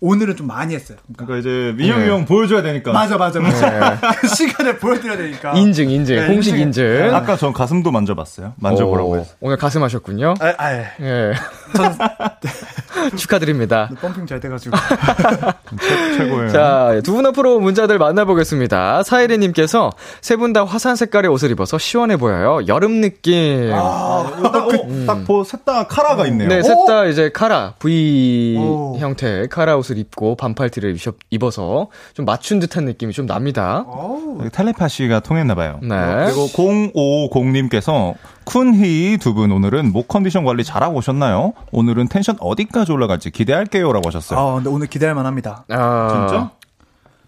오늘은 0.03 0.35
좀 0.35 0.47
많이 0.47 0.73
했어요. 0.73 0.97
그러니까 1.15 1.37
이제 1.37 1.75
민혁이 1.77 2.01
네. 2.05 2.09
형 2.09 2.25
보여줘야 2.25 2.63
되니까. 2.63 2.91
맞아, 2.91 3.17
맞아, 3.17 3.39
맞아. 3.39 3.99
그 4.19 4.27
시간을 4.27 4.79
보여드려야 4.79 5.15
되니까. 5.15 5.51
인증, 5.53 5.91
인증. 5.91 6.15
네, 6.15 6.27
공식 6.27 6.57
인증. 6.57 6.83
인증. 6.83 7.13
아까 7.15 7.35
전 7.37 7.53
가슴도 7.53 7.91
만져봤어요. 7.91 8.53
만져보라고 8.57 9.09
오, 9.11 9.17
해서. 9.17 9.35
오늘 9.41 9.57
가슴 9.57 9.83
하셨군요. 9.83 10.33
아, 10.39 10.53
아, 10.57 10.73
예. 11.01 11.33
예. 11.79 13.09
축하드립니다. 13.17 13.89
펌핑 14.01 14.25
잘 14.27 14.39
돼가지고. 14.39 14.75
최, 15.81 16.17
최고예요. 16.17 16.49
자, 16.49 17.01
두 17.03 17.13
분 17.13 17.25
앞으로 17.25 17.59
문자들 17.59 17.97
만나보겠습니다. 17.97 19.03
사이리님께서 19.03 19.91
세 20.21 20.35
분 20.37 20.53
다 20.53 20.65
화산 20.65 20.95
색깔의 20.95 21.29
옷을 21.31 21.51
입어서 21.51 21.77
시원해 21.77 22.17
보여요. 22.17 22.59
여름 22.67 22.99
느낌. 23.01 23.71
아, 23.73 24.29
딱, 24.43 24.55
어, 24.67 24.71
딱 25.07 25.23
보, 25.25 25.43
셋다 25.43 25.87
카라가 25.87 26.27
있네요. 26.27 26.47
네, 26.49 26.61
셋 26.61 26.75
다 26.87 27.05
이제 27.05 27.29
카라, 27.33 27.73
V 27.79 28.57
오. 28.59 28.97
형태의 28.99 29.47
카라 29.49 29.77
옷을 29.77 29.97
입고 29.97 30.35
반팔티를 30.35 30.95
입- 30.95 31.19
입어서 31.29 31.87
좀 32.13 32.25
맞춘 32.25 32.59
듯한 32.59 32.85
느낌이 32.85 33.13
좀 33.13 33.25
납니다. 33.27 33.85
어우. 33.87 34.49
텔레파시가 34.51 35.21
통했나봐요. 35.21 35.79
네. 35.83 35.95
그리고 36.25 36.47
0550님께서 36.47 38.13
쿤희 38.45 39.19
두 39.19 39.33
분 39.33 39.51
오늘은 39.51 39.91
목 39.93 40.07
컨디션 40.07 40.43
관리 40.43 40.63
잘하고 40.63 40.97
오셨나요? 40.97 41.53
오늘은 41.71 42.07
텐션 42.09 42.35
어디까지 42.39 42.91
올라갈지 42.91 43.31
기대할게요. 43.31 43.91
라고 43.93 44.07
하셨어요. 44.07 44.39
아, 44.39 44.55
근데 44.55 44.69
오늘 44.69 44.87
기대할 44.87 45.15
만 45.15 45.25
합니다. 45.25 45.63
아, 45.69 46.27
진짜? 46.27 46.51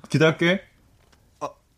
기대할게. 0.09 0.61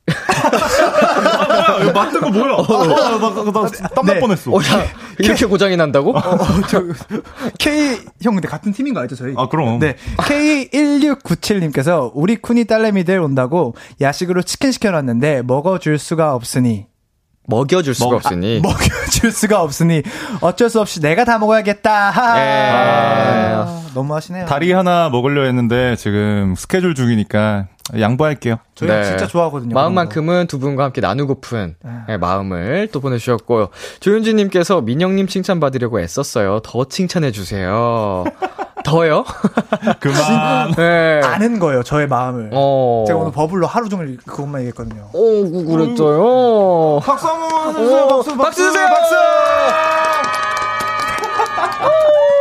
아, 0.07 1.77
이거 1.81 1.91
맞는 1.91 2.21
거 2.21 2.29
뭐야? 2.29 2.53
아, 2.53 2.63
나, 2.67 2.85
나, 3.17 3.51
나, 3.51 3.51
나 3.51 3.87
땀날 3.89 4.15
네. 4.15 4.19
뻔했어. 4.21 4.51
어, 4.51 4.57
야, 4.59 4.85
이렇게 5.19 5.45
고장이 5.45 5.75
난다고? 5.77 6.15
어, 6.15 6.21
저, 6.69 6.83
K, 7.57 7.99
형, 8.21 8.35
근데 8.35 8.47
같은 8.47 8.71
팀인 8.71 8.93
거 8.93 8.99
알죠, 9.01 9.15
저희? 9.15 9.33
아, 9.37 9.47
그럼. 9.49 9.79
네. 9.79 9.95
K1697님께서 10.17 12.11
우리 12.13 12.37
쿤이 12.37 12.67
딸내미들 12.67 13.19
온다고 13.19 13.75
야식으로 14.01 14.43
치킨 14.43 14.71
시켜놨는데 14.71 15.41
먹어줄 15.43 15.97
수가 15.97 16.35
없으니. 16.35 16.85
먹여줄 17.47 17.93
수가 17.93 18.09
먹- 18.09 18.15
없으니. 18.17 18.59
먹여줄 18.61 19.31
수가 19.31 19.61
없으니 19.61 20.01
어쩔 20.41 20.69
수 20.69 20.79
없이 20.81 20.99
내가 21.01 21.25
다 21.25 21.37
먹어야겠다. 21.37 22.09
하. 22.09 22.39
예. 22.39 22.71
아, 22.73 23.81
너무 23.93 24.15
하시네요. 24.15 24.45
다리 24.45 24.71
하나 24.71 25.09
먹으려 25.09 25.43
했는데 25.43 25.95
지금 25.95 26.55
스케줄 26.57 26.95
중이니까 26.95 27.67
양보할게요. 27.99 28.57
저희 28.73 28.89
진짜 29.05 29.27
좋아하거든요. 29.27 29.69
네. 29.69 29.73
마음만큼은 29.75 30.47
두 30.47 30.57
분과 30.59 30.85
함께 30.85 31.01
나누고픈 31.01 31.75
네, 32.07 32.17
마음을 32.17 32.89
또 32.91 32.99
보내주셨고요. 32.99 33.69
조윤지님께서 33.99 34.81
민영님 34.81 35.27
칭찬받으려고 35.27 35.99
애썼어요. 36.01 36.61
더 36.63 36.85
칭찬해주세요. 36.85 38.23
더요? 38.85 39.25
그만. 39.99 40.71
네. 40.75 41.21
아는 41.23 41.59
거예요, 41.59 41.83
저의 41.83 42.07
마음을. 42.07 42.49
어. 42.53 43.03
제가 43.07 43.19
오늘 43.19 43.31
버블로 43.31 43.67
하루 43.67 43.89
종일 43.89 44.17
그것만 44.25 44.61
얘기했거든요. 44.61 45.09
오, 45.11 45.51
구- 45.51 45.65
그랬어요. 45.65 46.99
박수 47.03 47.27
한번 47.27 47.75
오, 47.75 48.07
박수, 48.07 48.37
박수 48.37 48.61
주세요! 48.63 48.85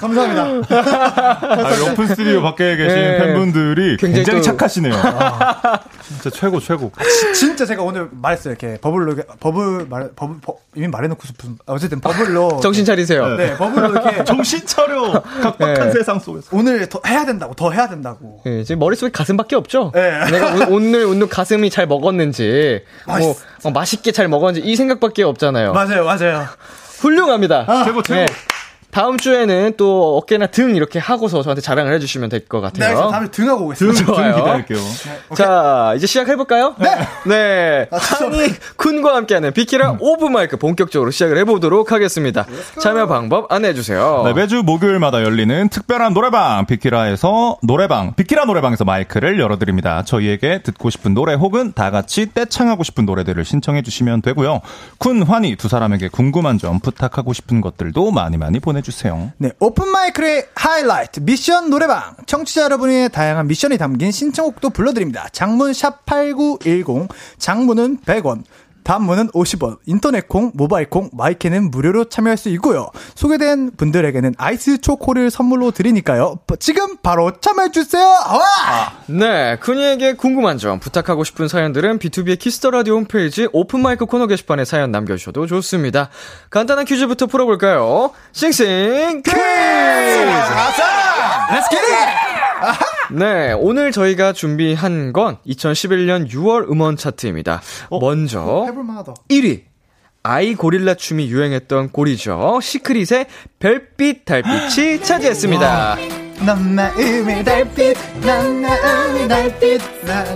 감사합니다. 0.00 0.66
아, 0.70 1.90
오픈 1.92 2.06
스튜디오 2.06 2.40
밖에 2.42 2.76
계신 2.76 2.96
네. 2.96 3.18
팬분들이 3.18 3.96
굉장히 3.98 4.14
굉장히, 4.24 4.38
또- 4.40 4.44
착하시네요. 4.44 4.92
진짜 6.08 6.30
최고 6.30 6.58
최고. 6.60 6.90
진짜 7.34 7.66
제가 7.66 7.82
오늘 7.82 8.08
말했어요. 8.10 8.54
이렇게 8.58 8.78
버블로 8.80 9.16
버블 9.40 9.86
말 9.88 10.10
버블 10.16 10.36
버, 10.40 10.56
이미 10.74 10.88
말해놓고 10.88 11.26
싶은 11.26 11.58
어쨌든 11.66 12.00
버블로 12.00 12.60
정신 12.62 12.84
차리세요. 12.84 13.36
네 13.36 13.56
버블로 13.56 13.90
이렇게 13.90 14.24
정신 14.24 14.64
차려. 14.66 15.22
각박한 15.42 15.74
네. 15.88 15.90
세상 15.92 16.18
속에서. 16.18 16.48
오늘 16.52 16.88
더 16.88 17.00
해야 17.06 17.24
된다고 17.26 17.54
더 17.54 17.70
해야 17.70 17.88
된다고. 17.88 18.40
예, 18.46 18.64
지금 18.64 18.78
머릿속에 18.80 19.10
가슴밖에 19.12 19.54
없죠? 19.56 19.92
네. 19.94 20.18
내가 20.30 20.54
오- 20.68 20.74
오늘, 20.76 21.04
오늘 21.04 21.28
가슴이 21.28 21.68
잘 21.70 21.86
먹었는지, 21.86 22.82
뭐, 23.06 23.16
맛있- 23.16 23.36
어, 23.64 23.70
맛있게 23.70 24.12
잘 24.12 24.28
먹었는지, 24.28 24.66
이 24.66 24.76
생각밖에 24.76 25.22
없잖아요. 25.22 25.72
맞아요, 25.72 26.04
맞아요. 26.04 26.46
훌륭합니다. 27.00 27.84
최고 27.84 28.02
최고. 28.02 28.26
네. 28.90 29.00
다음 29.00 29.16
주에는 29.18 29.74
또 29.76 30.18
어깨나 30.18 30.48
등 30.48 30.74
이렇게 30.74 30.98
하고서 30.98 31.42
저한테 31.42 31.60
자랑을 31.60 31.94
해주시면 31.94 32.28
될것 32.28 32.60
네, 32.74 32.80
같아요. 32.80 32.96
저 32.96 33.10
다음에 33.10 33.30
등하고 33.30 33.58
등, 33.74 33.88
오겠습니다. 33.88 34.04
등 34.04 34.14
좋아요. 34.14 34.36
기다릴게요. 34.36 34.78
자, 35.36 35.92
이제 35.96 36.06
시작해볼까요? 36.06 36.74
네. 36.78 36.88
네. 37.26 37.88
아. 37.90 37.96
환희 37.96 38.48
쿤과 38.76 39.12
함께하는 39.12 39.52
비키라 39.52 39.96
오픈 40.00 40.26
마이크 40.26 40.56
본격적으로 40.56 41.10
시작을 41.10 41.38
해보도록 41.38 41.92
하겠습니다. 41.92 42.46
참여 42.80 43.06
방법 43.06 43.50
안내해주세요. 43.52 44.22
네, 44.24 44.32
매주 44.34 44.62
목요일마다 44.64 45.22
열리는 45.22 45.68
특별한 45.68 46.12
노래방 46.12 46.66
비키라에서 46.66 47.58
노래방 47.62 48.14
비키라 48.14 48.44
노래방에서 48.44 48.84
마이크를 48.84 49.38
열어드립니다. 49.38 50.02
저희에게 50.04 50.62
듣고 50.62 50.90
싶은 50.90 51.14
노래 51.14 51.34
혹은 51.34 51.72
다 51.72 51.90
같이 51.90 52.32
떼창하고 52.34 52.82
싶은 52.82 53.06
노래들을 53.06 53.44
신청해 53.44 53.82
주시면 53.82 54.22
되고요. 54.22 54.60
쿤 54.98 55.24
환희 55.26 55.56
두 55.56 55.68
사람에게 55.68 56.08
궁금한 56.08 56.58
점 56.58 56.80
부탁하고 56.80 57.32
싶은 57.32 57.60
것들도 57.60 58.10
많이 58.10 58.36
많이 58.36 58.58
보내주세요. 58.58 58.79
네, 59.38 59.52
오픈 59.58 59.88
마이크의 59.88 60.48
하이라이트 60.54 61.20
미션 61.20 61.70
노래방. 61.70 62.14
청취자 62.26 62.62
여러분의 62.62 63.10
다양한 63.10 63.46
미션이 63.46 63.78
담긴 63.78 64.10
신청곡도 64.10 64.70
불러드립니다. 64.70 65.28
장문 65.32 65.72
샵 65.72 66.04
#8910 66.06 67.08
장문은 67.38 67.98
100원. 68.00 68.42
단문은 68.84 69.28
50원, 69.28 69.78
인터넷 69.86 70.28
콩, 70.28 70.50
모바일 70.54 70.88
콩, 70.90 71.10
마이크는 71.12 71.70
무료로 71.70 72.06
참여할 72.06 72.36
수 72.36 72.48
있고요. 72.50 72.88
소개된 73.14 73.72
분들에게는 73.76 74.34
아이스 74.38 74.80
초코를 74.80 75.30
선물로 75.30 75.70
드리니까요. 75.70 76.40
지금 76.58 76.96
바로 76.98 77.32
참여해주세요! 77.40 78.04
와! 78.04 78.92
네, 79.06 79.56
쿤 79.56 79.70
환희에게 79.70 80.16
궁금한 80.16 80.58
점, 80.58 80.80
부탁하고 80.80 81.24
싶은 81.24 81.48
사연들은 81.48 81.98
B2B의 81.98 82.38
키스터 82.38 82.70
라디오 82.70 82.96
홈페이지 82.96 83.48
오픈마이크 83.52 84.06
코너 84.06 84.26
게시판에 84.26 84.64
사연 84.64 84.90
남겨주셔도 84.90 85.46
좋습니다. 85.46 86.10
간단한 86.50 86.84
퀴즈부터 86.84 87.26
풀어볼까요? 87.26 88.12
싱싱 88.32 89.22
퀴즈! 89.22 89.36
Let's 91.50 91.68
get 91.68 91.82
it! 91.82 92.89
네, 93.12 93.52
오늘 93.52 93.92
저희가 93.92 94.32
준비한 94.32 95.12
건 95.12 95.38
2011년 95.46 96.28
6월 96.30 96.70
음원 96.70 96.96
차트입니다. 96.96 97.60
먼저 97.90 98.64
해볼만하다. 98.66 99.14
1위. 99.28 99.62
아이 100.22 100.54
고릴라 100.54 100.94
춤이 100.94 101.28
유행했던 101.28 101.90
골이죠. 101.90 102.60
시크릿의 102.62 103.26
별빛 103.58 104.24
달빛이 104.26 105.00
차지했습니다. 105.02 105.96
넌 106.44 106.74
마음의 106.74 107.44
달빛 107.44 107.96
난 108.20 108.60
마음의 108.60 109.28
달빛 109.28 109.80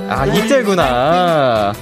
아, 0.08 0.26
이때구나. 0.26 1.72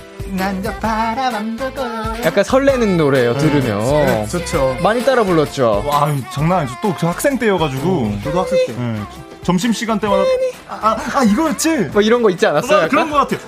약간 2.25 2.43
설레는 2.43 2.97
노래예요, 2.97 3.37
들으면. 3.37 3.79
네, 4.07 4.27
좋죠 4.27 4.77
많이 4.83 5.05
따라 5.05 5.23
불렀죠. 5.25 5.85
와, 5.87 6.09
장난 6.33 6.61
아니죠. 6.61 6.75
또저 6.83 7.09
학생 7.09 7.39
때여가지고. 7.39 8.13
저도 8.25 8.41
학생 8.41 8.59
때 8.67 8.73
예, 8.73 9.03
점심 9.45 9.73
시간 9.73 9.99
때마다 9.99 10.23
아, 10.69 10.75
아, 10.75 11.19
아, 11.19 11.25
이거였지. 11.25 11.91
뭐 11.93 12.01
이런 12.01 12.23
거 12.23 12.31
있지 12.31 12.47
않았어요? 12.47 12.79
아, 12.79 12.83
약간? 12.85 12.89
그런 12.91 13.11
것 13.11 13.17
같아요. 13.17 13.41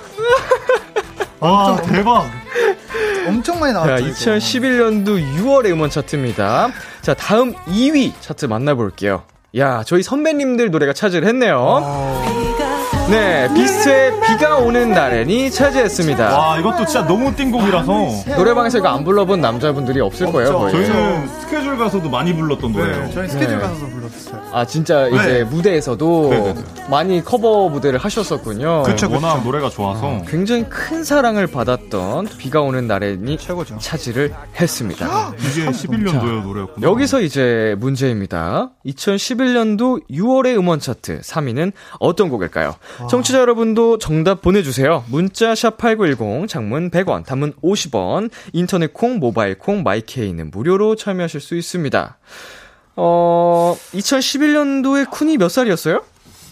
아 1.41 1.77
대박. 1.85 2.25
엄청 3.27 3.59
많이 3.59 3.73
자, 3.73 3.79
나왔죠 3.85 4.05
이거. 4.05 4.13
2011년도 4.15 5.37
6월의 5.39 5.71
음원 5.71 5.89
차트입니다. 5.89 6.69
자, 7.01 7.13
다음 7.13 7.53
2위 7.65 8.13
차트 8.21 8.45
만나볼게요. 8.45 9.23
야, 9.57 9.83
저희 9.85 10.03
선배님들 10.03 10.69
노래가 10.69 10.93
차지를 10.93 11.27
했네요. 11.29 11.81
네, 13.09 13.47
비스트의 13.53 14.13
비가 14.21 14.57
오는 14.57 14.89
날엔이 14.89 15.51
차지했습니다. 15.51 16.37
와 16.37 16.57
이것도 16.59 16.85
진짜 16.85 17.05
너무 17.05 17.35
띵곡이라서 17.35 18.35
노래방에서 18.35 18.79
이거 18.79 18.87
안 18.87 19.03
불러본 19.03 19.41
남자분들이 19.41 20.01
없을 20.01 20.31
거예요, 20.31 20.57
거의. 20.57 20.71
저희는 20.73 21.27
스케줄 21.41 21.77
가서도 21.77 22.09
많이 22.09 22.33
불렀던 22.33 22.71
노래예요. 22.71 23.03
네, 23.05 23.11
저희 23.13 23.29
스케줄 23.29 23.57
네. 23.57 23.61
가서 23.61 23.85
불렀어요 23.85 24.41
아, 24.51 24.65
진짜 24.65 25.07
이제 25.07 25.17
네. 25.17 25.43
무대에서도 25.43 26.29
네네네. 26.31 26.61
많이 26.89 27.23
커버 27.23 27.69
무대를 27.69 27.99
하셨었군요. 27.99 28.83
그쵸, 28.83 29.07
워낙 29.11 29.43
노래가 29.43 29.69
좋아서. 29.69 30.21
굉장히 30.27 30.65
큰 30.67 31.03
사랑을 31.03 31.45
받았던 31.45 32.27
비가 32.37 32.61
오는 32.61 32.87
날엔이 32.87 33.37
최고죠 33.37 33.77
차지를 33.77 34.33
했습니다. 34.59 35.31
이게 35.37 35.65
11년도의 35.69 36.43
노래였구나. 36.43 36.87
여기서 36.87 37.21
이제 37.21 37.75
문제입니다. 37.77 38.71
2011년도 38.87 40.01
6월의 40.09 40.57
음원 40.57 40.79
차트 40.79 41.21
3위는 41.21 41.71
어떤 41.99 42.29
곡일까요? 42.29 42.73
청취자 43.09 43.39
여러분도 43.39 43.97
정답 43.97 44.41
보내주세요. 44.41 45.03
문자 45.09 45.53
샵8910, 45.53 46.47
장문 46.47 46.89
100원, 46.91 47.25
단문 47.25 47.53
50원, 47.63 48.29
인터넷 48.53 48.93
콩, 48.93 49.19
모바일 49.19 49.57
콩, 49.57 49.83
마이케이는 49.83 50.51
무료로 50.51 50.95
참여하실 50.95 51.41
수 51.41 51.55
있습니다. 51.55 52.17
어, 52.97 53.75
2011년도에 53.93 55.09
쿤이 55.09 55.37
몇 55.37 55.49
살이었어요? 55.49 56.03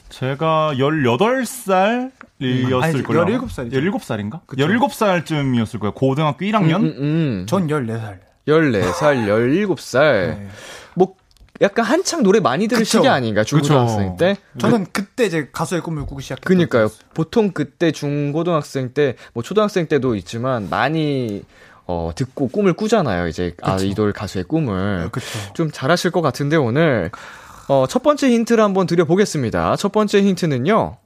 제가 0.09 0.73
18살이었을 0.75 2.11
아니, 2.39 3.03
거예요. 3.03 3.25
17살이죠. 3.25 3.71
17살인가? 3.71 4.45
17살쯤이었을 4.47 5.79
거예요. 5.79 5.93
고등학교 5.93 6.45
1학년? 6.45 6.81
음, 6.81 6.95
음. 6.97 7.45
전 7.47 7.67
14살 7.67 8.19
14살, 8.47 9.25
17살. 9.27 10.37
네. 10.37 10.47
뭐, 11.59 11.65
약간 11.65 11.85
한창 11.85 12.23
노래 12.23 12.39
많이 12.39 12.67
들을 12.67 12.83
그쵸. 12.83 12.97
시기 12.99 13.07
아닌가, 13.07 13.43
중고등학생 13.43 14.17
때? 14.17 14.37
저는 14.57 14.87
그때 14.91 15.25
이제 15.25 15.49
가수의 15.51 15.81
꿈을 15.81 16.05
꾸기 16.05 16.23
시작했어요 16.23 16.45
그니까요. 16.47 16.89
보통 17.13 17.51
그때 17.51 17.91
중고등학생 17.91 18.93
때, 18.93 19.15
뭐 19.33 19.43
초등학생 19.43 19.87
때도 19.87 20.15
있지만 20.15 20.69
많이 20.69 21.43
어 21.85 22.11
듣고 22.15 22.47
꿈을 22.47 22.73
꾸잖아요. 22.73 23.27
이제 23.27 23.55
아이돌 23.61 24.13
가수의 24.13 24.45
꿈을 24.45 25.09
그쵸 25.11 25.27
좀 25.53 25.69
잘하실 25.71 26.11
것 26.11 26.21
같은데 26.21 26.55
오늘 26.55 27.11
어 27.67 27.85
첫 27.89 28.03
번째 28.03 28.29
힌트를 28.29 28.63
한번 28.63 28.87
드려보겠습니다. 28.87 29.75
첫 29.75 29.91
번째 29.91 30.21
힌트는요. 30.21 30.97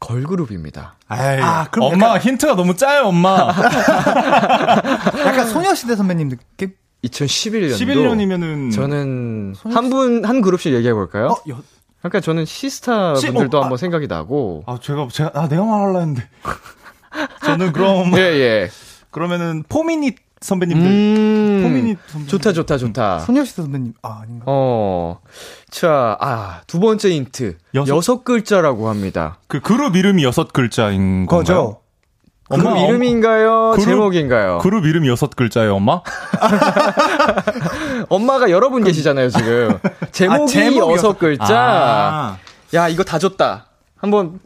걸그룹입니다. 0.00 0.94
아 1.08 1.68
그럼 1.70 1.92
엄마 1.92 2.18
힌트가 2.18 2.54
너무 2.56 2.74
짜요, 2.76 3.04
엄마. 3.06 3.48
약간 5.26 5.48
소녀시대 5.48 5.94
선배님 5.96 6.28
느낌? 6.30 6.74
2011년도 7.04 7.72
11년이면은 7.74 8.72
저는 8.72 9.54
한분한 9.64 10.40
그룹씩 10.40 10.72
얘기해 10.74 10.94
볼까요? 10.94 11.26
어, 11.28 11.36
여, 11.48 11.60
그러니까 12.00 12.20
저는 12.20 12.44
시스타 12.44 13.16
시- 13.16 13.26
분들도 13.28 13.58
어, 13.58 13.62
한번 13.62 13.74
아. 13.74 13.76
생각이 13.76 14.06
나고. 14.06 14.64
아 14.66 14.78
제가 14.80 15.08
제가 15.10 15.30
아 15.34 15.48
내가 15.48 15.64
말하려 15.64 15.98
했는데 16.00 16.28
저는 17.44 17.72
그럼 17.72 18.12
예, 18.18 18.20
예. 18.20 18.70
그러면은 19.10 19.62
포미닛 19.68 20.16
선배님들 20.40 20.86
음. 20.86 21.60
포미닛 21.62 21.98
선배님 22.06 22.28
좋다, 22.28 22.52
좋다, 22.52 22.78
좋다. 22.78 23.18
소녀시대 23.20 23.62
선배님 23.62 23.94
아 24.02 24.20
아닌가? 24.22 24.44
어. 24.46 25.20
자, 25.70 26.16
아, 26.20 26.62
두 26.66 26.80
번째 26.80 27.10
힌트. 27.10 27.58
여섯- 27.74 27.96
여섯, 27.96 28.24
글자라고 28.24 28.88
합니다. 28.88 29.38
그 29.48 29.60
그룹 29.60 29.96
이름이 29.96 30.24
여섯 30.24 30.52
글자인? 30.52 31.26
거죠 31.26 31.80
그룹 32.50 32.66
엄마, 32.66 32.80
이름인가요? 32.80 33.72
그룹- 33.76 33.84
제목인가요? 33.84 34.58
그룹 34.58 34.84
이름이 34.84 35.08
여섯 35.08 35.34
글자예요, 35.34 35.76
엄마? 35.76 36.02
엄마가 38.08 38.50
여러분 38.50 38.84
계시잖아요, 38.84 39.30
지금. 39.30 39.78
제목이 40.10 40.52
제목이 40.52 40.78
여섯 40.78 40.92
여섯- 40.92 41.18
글자. 41.18 41.46
아. 41.56 42.36
야, 42.74 42.88
이거 42.88 43.02
다 43.04 43.18
줬다. 43.18 43.66
한번. 43.96 44.40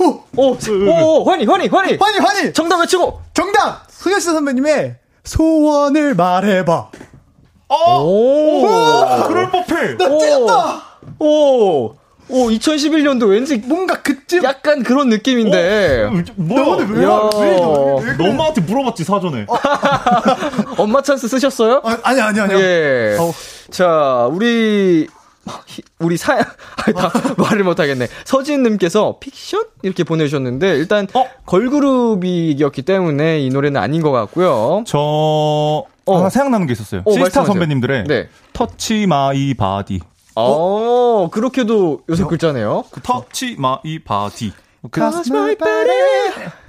오, 0.00 0.20
오, 0.36 0.56
오, 0.56 1.24
환희, 1.30 1.44
환희, 1.46 1.68
환희. 1.68 1.96
환희 2.00 2.18
환희 2.18 2.52
정답 2.52 2.80
외치고. 2.80 3.20
정답 3.34 3.82
소녀시대 3.88 4.32
선배님의 4.32 4.96
소원을 5.24 6.14
말해봐 6.16 6.88
오, 7.68 8.62
그럴 9.28 9.50
법해. 9.50 9.96
오, 11.20 11.24
오, 11.24 11.94
오, 12.28 12.48
2011년도 12.48 13.28
왠지 13.28 13.58
뭔가 13.58 14.00
그쯤 14.02 14.42
약간 14.44 14.82
그런 14.82 15.08
느낌인데. 15.08 16.08
뭐야? 16.36 16.86
왜, 16.88 17.04
야. 17.04 17.30
왜, 17.34 17.50
왜, 17.50 18.16
왜, 18.18 18.30
엄마한테 18.30 18.60
물어봤지 18.62 19.04
사전에. 19.04 19.46
엄마 20.78 21.02
찬스 21.02 21.28
쓰셨어요? 21.28 21.82
아, 21.84 21.98
아니 22.02 22.20
아니 22.20 22.40
아니요 22.40 22.58
예. 22.58 23.16
어우. 23.18 23.32
자, 23.70 24.28
우리 24.30 25.06
히- 25.66 25.82
우리 25.98 26.16
사 26.16 26.34
아니, 26.34 26.94
다 26.96 27.12
말을 27.36 27.64
못 27.64 27.78
하겠네. 27.80 28.06
서진님께서 28.24 29.16
픽션 29.20 29.64
이렇게 29.82 30.04
보내주셨는데 30.04 30.76
일단 30.76 31.08
어? 31.14 31.26
걸그룹이었기 31.46 32.82
때문에 32.82 33.40
이 33.40 33.50
노래는 33.50 33.80
아닌 33.80 34.02
것 34.02 34.10
같고요. 34.12 34.84
저 34.86 35.84
하나 36.06 36.30
생각나는 36.30 36.66
게 36.66 36.72
있었어요. 36.72 37.02
어, 37.04 37.10
시스타 37.10 37.20
말씀하세요. 37.24 37.52
선배님들의 37.52 38.04
네. 38.04 38.28
Touch 38.52 39.06
My 39.06 39.54
Body. 39.54 40.00
어, 40.34 41.28
그렇게도 41.30 42.02
여섯 42.08 42.26
글자네요. 42.28 42.84
Touch 43.02 43.56
My 43.58 43.98
Body. 43.98 44.52
그, 44.90 45.00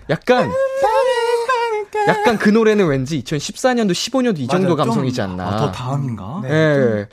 약간 0.10 0.50
약간 2.08 2.38
그 2.38 2.50
노래는 2.50 2.86
왠지 2.88 3.22
2014년도 3.24 3.92
15년도 3.92 4.40
이 4.40 4.48
정도 4.48 4.76
맞아요. 4.76 4.76
좀- 4.76 4.78
감성이지 4.88 5.22
않나. 5.22 5.48
아, 5.48 5.58
더 5.58 5.72
다음인가? 5.72 6.42
네. 6.44 6.50
예. 6.52 7.08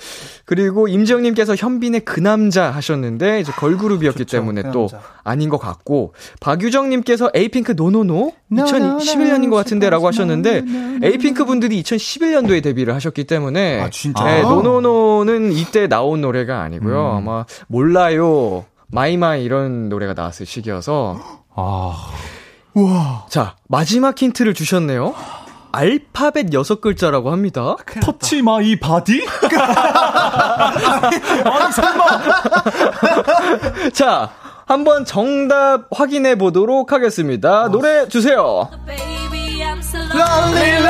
그리고 0.45 0.89
임지영님께서 0.89 1.55
현빈의 1.55 2.01
그 2.05 2.19
남자 2.19 2.71
하셨는데 2.71 3.39
이제 3.41 3.53
걸그룹이었기 3.53 4.21
좋죠, 4.25 4.39
때문에 4.39 4.63
그 4.63 4.71
또. 4.73 4.89
아닌 5.23 5.49
것 5.49 5.59
같고 5.59 6.15
박유정님께서 6.41 7.31
에이핑크 7.35 7.73
No 7.77 7.96
No 7.96 8.14
No 8.14 8.33
No, 8.53 8.65
2011년인 8.65 9.49
것 9.51 9.57
같은데라고 9.57 10.09
하셨는데 10.09 10.65
에이핑크 11.05 11.45
분들이 11.45 11.81
2011년도에 11.85 12.61
데뷔를 12.63 12.95
하셨기 12.97 13.25
때문에 13.25 13.81
아, 13.83 13.91
진짜요? 13.91 14.27
네, 14.27 14.43
No 14.43 14.65
No 14.65 14.87
No는 14.87 15.53
이때 15.53 15.87
나온 15.87 16.21
노래가 16.21 16.63
아니고요 16.63 17.13
아마 17.17 17.45
몰라요 17.69 18.65
My 18.89 19.17
My 19.17 19.45
이런 19.45 19.89
노래가 19.89 20.15
나왔을 20.15 20.47
시기여서 20.47 21.21
아, 21.55 22.11
우와 22.75 23.27
자 23.29 23.55
마지막 23.69 24.21
힌트를 24.21 24.55
주셨네요. 24.55 25.15
알파벳 25.73 26.53
여섯 26.53 26.81
글자라고 26.81 27.31
합니다. 27.31 27.77
Touch 28.01 28.43
My 28.43 28.79
Body? 28.79 29.25
아니, 31.45 31.73
설마. 31.73 32.05
자, 33.95 34.31
한번 34.67 35.05
정답 35.05 35.87
확인해 35.93 36.35
보도록 36.37 36.93
하겠습니다. 36.93 37.69
노래 37.69 38.09
주세요. 38.09 38.69
Baby, 38.87 39.61
I'm 39.63 39.79
so 39.79 39.99
Lonely, 39.99 40.81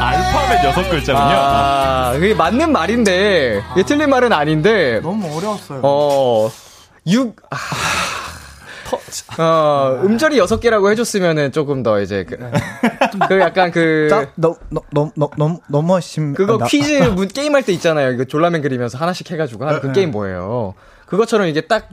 알파벳 0.00 0.64
여섯 0.64 0.88
글자군요. 0.90 1.26
아, 1.36 2.12
그게 2.14 2.34
맞는 2.34 2.72
말인데, 2.72 3.62
이게 3.72 3.82
틀린 3.84 4.10
말은 4.10 4.32
아닌데, 4.32 5.00
너무 5.02 5.26
어려웠어요. 5.36 5.80
어, 5.82 6.50
6, 7.06 7.36
아, 7.50 7.56
어, 9.42 10.00
음절이 10.04 10.38
여섯 10.38 10.60
개라고 10.60 10.90
해줬으면은 10.90 11.52
조금 11.52 11.82
더 11.82 12.00
이제, 12.00 12.24
그, 12.24 12.38
그 13.28 13.40
약간 13.40 13.70
그, 13.70 14.06
자, 14.10 14.28
너, 14.36 14.56
너, 14.70 14.80
너, 14.90 15.10
너, 15.16 15.30
너, 15.36 15.58
너무 15.68 16.00
심. 16.00 16.32
그거 16.34 16.58
퀴즈 16.64 16.92
문 17.14 17.28
게임 17.28 17.54
할 17.54 17.62
때 17.62 17.72
있잖아요. 17.72 18.12
이거 18.12 18.24
졸라맨 18.24 18.62
그리면서 18.62 18.96
하나씩 18.98 19.30
해가지고 19.30 19.66
하는 19.66 19.80
그 19.80 19.88
네. 19.88 19.92
게임 19.94 20.10
뭐예요? 20.12 20.74
그것처럼 21.06 21.48
이게 21.48 21.62
딱, 21.62 21.88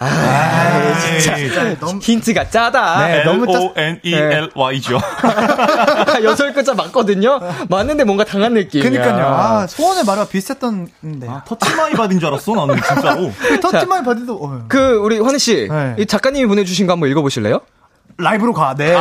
아, 0.00 0.94
진짜. 1.00 1.36
진짜 1.36 1.76
너무 1.80 1.98
힌트가 2.00 2.48
짜다. 2.50 3.06
네. 3.08 3.24
너무 3.24 3.46
짜- 3.46 3.58
L-O-N-E-L-Y죠. 3.58 4.98
여덟 6.22 6.52
글자 6.52 6.74
맞거든요? 6.74 7.40
맞는데 7.68 8.04
뭔가 8.04 8.24
당한 8.24 8.54
느낌이야. 8.54 8.88
그니까요. 8.88 9.26
아, 9.26 9.66
소원의 9.66 10.04
말과 10.04 10.26
비슷했던데. 10.26 11.28
아, 11.28 11.42
Touch 11.46 11.74
My 11.74 11.92
Body인 11.94 12.20
줄 12.20 12.28
알았어, 12.28 12.54
나는 12.54 12.76
진짜로. 12.80 13.32
Touch 13.60 13.91
My 13.91 14.04
Body도, 14.04 14.34
어. 14.40 14.62
그, 14.68 14.78
우리 15.02 15.18
환희 15.18 15.38
씨. 15.38 15.68
네. 15.68 15.96
이 15.98 16.06
작가님이 16.06 16.46
보내주신 16.46 16.86
거 16.86 16.92
한번 16.92 17.08
읽어보실래요? 17.10 17.60
라이브로 18.20 18.52
가. 18.52 18.74
네. 18.76 18.94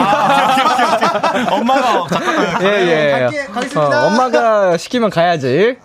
엄마가 1.49 2.05
잠깐 2.09 2.61
예, 2.63 2.67
예. 2.67 3.11
갈게, 3.19 3.45
가겠습니다. 3.45 4.03
어, 4.03 4.07
엄마가 4.07 4.77
시키면 4.77 5.09
가야지. 5.09 5.77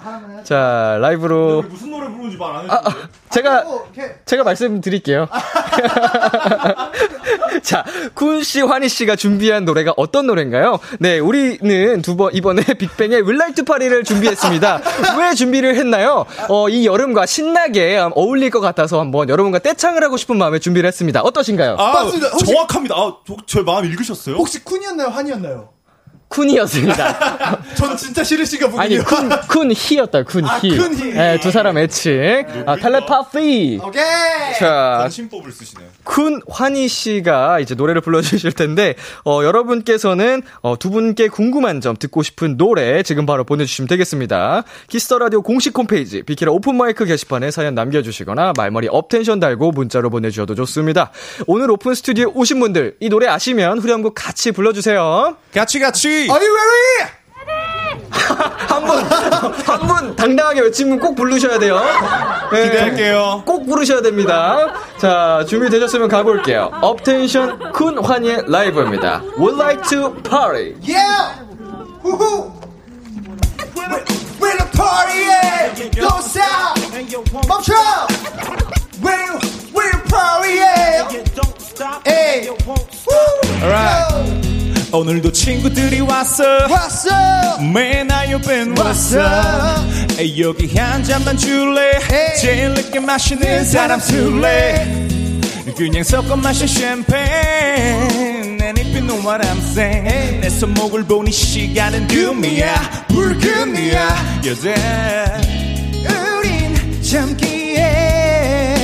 자, 0.44 0.98
라이브로. 1.00 1.62
무슨 1.62 1.90
노래 1.90 2.08
부르는지 2.08 2.36
말안 2.36 2.70
아, 2.70 2.74
아, 2.84 2.90
제가, 3.32 3.62
뭐, 3.62 3.88
이렇게. 3.94 4.14
제가 4.26 4.44
말씀드릴게요. 4.44 5.26
자, 7.62 7.84
쿤 8.14 8.42
씨, 8.44 8.60
환희 8.60 8.88
씨가 8.88 9.16
준비한 9.16 9.64
노래가 9.64 9.92
어떤 9.96 10.26
노래인가요? 10.26 10.78
네, 10.98 11.18
우리는 11.18 12.02
두 12.02 12.16
번, 12.16 12.34
이번에 12.34 12.62
빅뱅의 12.78 13.28
윌라이트 13.28 13.64
파리를 13.64 14.04
준비했습니다. 14.04 14.80
왜 15.18 15.34
준비를 15.34 15.76
했나요? 15.76 16.26
어, 16.48 16.68
이 16.68 16.86
여름과 16.86 17.26
신나게 17.26 17.98
어울릴 18.14 18.50
것 18.50 18.60
같아서 18.60 19.00
한번 19.00 19.28
여러분과 19.28 19.58
떼창을 19.60 20.02
하고 20.02 20.16
싶은 20.16 20.36
마음에 20.36 20.58
준비를 20.58 20.86
했습니다. 20.88 21.22
어떠신가요? 21.22 21.76
아, 21.78 21.92
맞습니다. 21.92 22.28
혹시- 22.28 22.46
정확합니다. 22.52 22.94
아, 22.96 23.16
저, 23.26 23.36
저 23.46 23.62
마음 23.62 23.84
읽으셨어요? 23.86 24.36
혹시 24.36 24.62
쿤이었나요? 24.64 25.08
한이었나요? 25.10 25.70
쿤이었습니다. 26.32 27.76
전 27.76 27.96
진짜 27.96 28.24
싫으신가 28.24 28.66
아니, 28.80 28.98
보군요. 28.98 29.28
쿤, 29.28 29.40
쿤 29.48 29.72
히였다, 29.74 30.24
쿤 30.24 30.46
아, 30.48 30.58
히. 30.58 30.76
쿤 30.76 30.94
히. 30.98 31.12
네, 31.12 31.38
두 31.40 31.50
사람 31.50 31.78
애칭. 31.78 32.44
아, 32.66 32.76
텔레파시. 32.76 33.80
오케이. 33.82 34.02
자, 34.58 34.98
관심법을 35.00 35.52
쓰시네요. 35.52 35.88
쿤 36.04 36.40
환희 36.48 36.88
씨가 36.88 37.60
이제 37.60 37.74
노래를 37.74 38.00
불러주실 38.00 38.52
텐데 38.52 38.94
어, 39.24 39.42
여러분께서는 39.44 40.42
어, 40.62 40.78
두 40.78 40.90
분께 40.90 41.28
궁금한 41.28 41.80
점 41.80 41.96
듣고 41.96 42.22
싶은 42.22 42.56
노래 42.56 43.02
지금 43.02 43.26
바로 43.26 43.44
보내주시면 43.44 43.88
되겠습니다. 43.88 44.64
Kiss 44.88 45.06
the 45.06 45.18
Radio 45.18 45.42
공식 45.42 45.76
홈페이지 45.76 46.22
비키라 46.22 46.52
open 46.52 46.76
mic 46.76 47.04
게시판에 47.04 47.50
사연 47.50 47.74
남겨주시거나 47.74 48.52
말머리 48.56 48.88
업텐션 48.90 49.40
달고 49.40 49.72
문자로 49.72 50.10
보내주셔도 50.10 50.54
좋습니다. 50.54 51.10
오늘 51.46 51.70
오픈 51.70 51.94
스튜디오에 51.94 52.30
오신 52.34 52.60
분들 52.60 52.96
이 53.00 53.08
노래 53.08 53.26
아시면 53.26 53.78
후렴구 53.78 54.12
같이 54.14 54.52
불러주세요. 54.52 55.36
같이 55.54 55.78
같이. 55.78 56.21
Are 56.30 56.44
you 56.44 56.54
ready? 56.56 57.12
한 58.68 58.84
분, 58.84 58.98
한분 59.66 60.16
당당하게 60.16 60.60
외치면 60.60 60.98
꼭 60.98 61.14
부르셔야 61.14 61.58
돼요. 61.58 61.80
네. 62.52 62.64
기대할게요. 62.64 63.42
꼭 63.44 63.66
부르셔야 63.66 64.00
됩니다. 64.00 64.72
자, 64.98 65.44
준비되셨으면 65.48 66.08
가볼게요. 66.08 66.70
업텐션 66.80 67.58
쿤 67.72 68.02
환희의 68.02 68.44
라이브입니다. 68.46 69.22
We 69.38 69.58
like 69.60 69.82
to 69.88 70.14
party. 70.22 70.74
Yeah. 70.82 71.40
후후. 72.02 72.52
We 74.40 74.46
like 74.46 74.56
to 74.56 74.66
party, 74.76 75.20
yeah. 75.20 75.74
Don't 75.92 76.22
stop. 76.22 76.78
멈춰. 77.48 77.74
We're, 79.02 79.38
we're 79.72 80.02
party, 80.08 80.54
yeah. 80.56 81.08
Hey. 82.06 82.48
Woo. 82.66 82.74
Alright. 83.62 84.51
오늘도 84.92 85.32
친구들이 85.32 86.00
왔어. 86.00 86.44
왔어. 86.70 87.58
맨날 87.72 88.30
옆엔 88.30 88.76
왔어. 88.78 89.18
에이, 90.18 90.42
여기 90.42 90.66
한 90.76 91.02
잔만 91.02 91.36
줄래? 91.36 91.92
에이. 92.12 92.38
제일 92.40 92.74
늦게 92.74 93.00
마시는 93.00 93.64
사람 93.64 93.98
술래? 93.98 95.08
그냥 95.76 96.02
섞어 96.04 96.36
마신 96.36 96.66
샴페인. 96.66 97.22
And 98.60 98.78
if 98.78 98.88
you 98.94 99.00
know 99.00 99.18
what 99.26 99.42
I'm 99.48 99.58
saying. 99.70 100.40
내 100.42 100.50
손목을 100.50 101.04
보니 101.04 101.32
시간은 101.32 102.06
금이야. 102.08 103.06
불금이야. 103.08 104.42
여자. 104.44 105.40
우린 106.38 107.02
참기에 107.02 108.76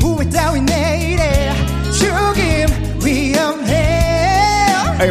후회 0.00 0.28
따윈 0.30 0.64
내일에 0.64 1.52
죽임 1.92 2.68
위험해 3.04 3.80
Hey 5.00 5.10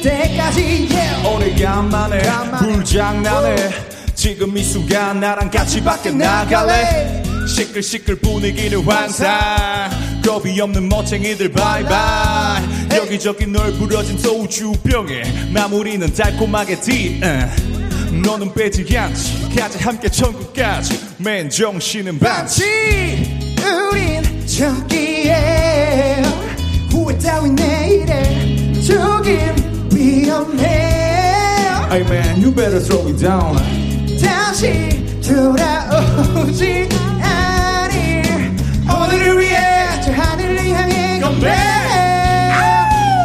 때까지 0.00 0.88
yeah. 0.90 1.28
오래간만에 1.28 2.22
불장난해 2.58 3.56
지금 4.14 4.56
이 4.56 4.62
순간 4.62 5.20
나랑 5.20 5.50
같이 5.50 5.82
밖에 5.82 6.10
나갈래? 6.10 7.22
시끌시끌 7.46 8.16
분위기를 8.16 8.86
환상. 8.86 9.30
겁이 10.24 10.60
없는 10.60 10.88
멋쟁이들 10.88 11.50
바이바이. 11.52 12.62
여기저기 12.94 13.46
널브러진 13.46 14.18
소주병에 14.18 15.50
마무리는 15.52 16.12
달콤하게 16.12 16.80
디 16.80 17.20
너는 18.24 18.52
빼지 18.52 18.96
않지 18.96 19.56
가자 19.56 19.78
함께 19.86 20.08
천국까지. 20.10 21.00
맨 21.18 21.48
정신은 21.48 22.18
반치 22.18 22.64
우린 23.90 24.46
참기에 24.46 26.22
후회 26.90 27.16
따윈 27.18 27.54
내일에 27.54 28.82
죽임 28.82 29.59
위험해 30.29 30.65
Hey 31.89 32.03
man 32.03 32.41
you 32.41 32.51
better 32.51 32.79
throw 32.79 33.07
it 33.07 33.17
down 33.17 33.55
다시 34.21 35.03
돌아오지 35.21 36.87
않을 37.21 38.55
오늘을 38.87 39.39
위해 39.39 39.57
저 40.03 40.11
하늘을 40.11 40.69
향해 40.69 41.19
건배 41.19 41.49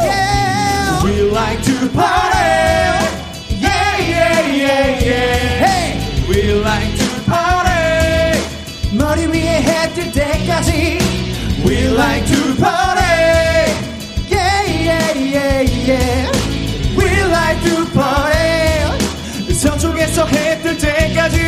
Yeah. 0.03 1.03
We 1.03 1.29
like 1.31 1.61
to 1.63 1.87
party 1.89 2.49
Yeah, 3.61 3.97
yeah, 3.99 4.41
yeah, 4.49 5.05
yeah. 5.05 5.61
Hey. 5.61 5.85
We 6.27 6.37
like 6.61 6.97
to 6.97 7.07
party 7.29 8.41
머리 8.97 9.27
위에 9.27 9.61
해 9.61 9.93
뜰 9.93 10.11
때까지 10.11 10.97
We 11.63 11.87
like 11.93 12.25
to 12.25 12.55
party 12.57 13.01
Yeah, 14.29 14.65
yeah, 14.65 15.13
yeah, 15.13 15.61
yeah. 15.61 16.31
We 16.31 16.31
like 16.31 16.34
To 17.54 17.84
party. 17.94 19.54
서쪽에서 19.54 20.26
해 20.26 20.60
뜰 20.62 20.76
때까지 20.78 21.38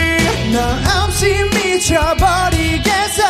너 0.53 0.59
없이 1.05 1.45
미쳐버리겠어. 1.55 3.23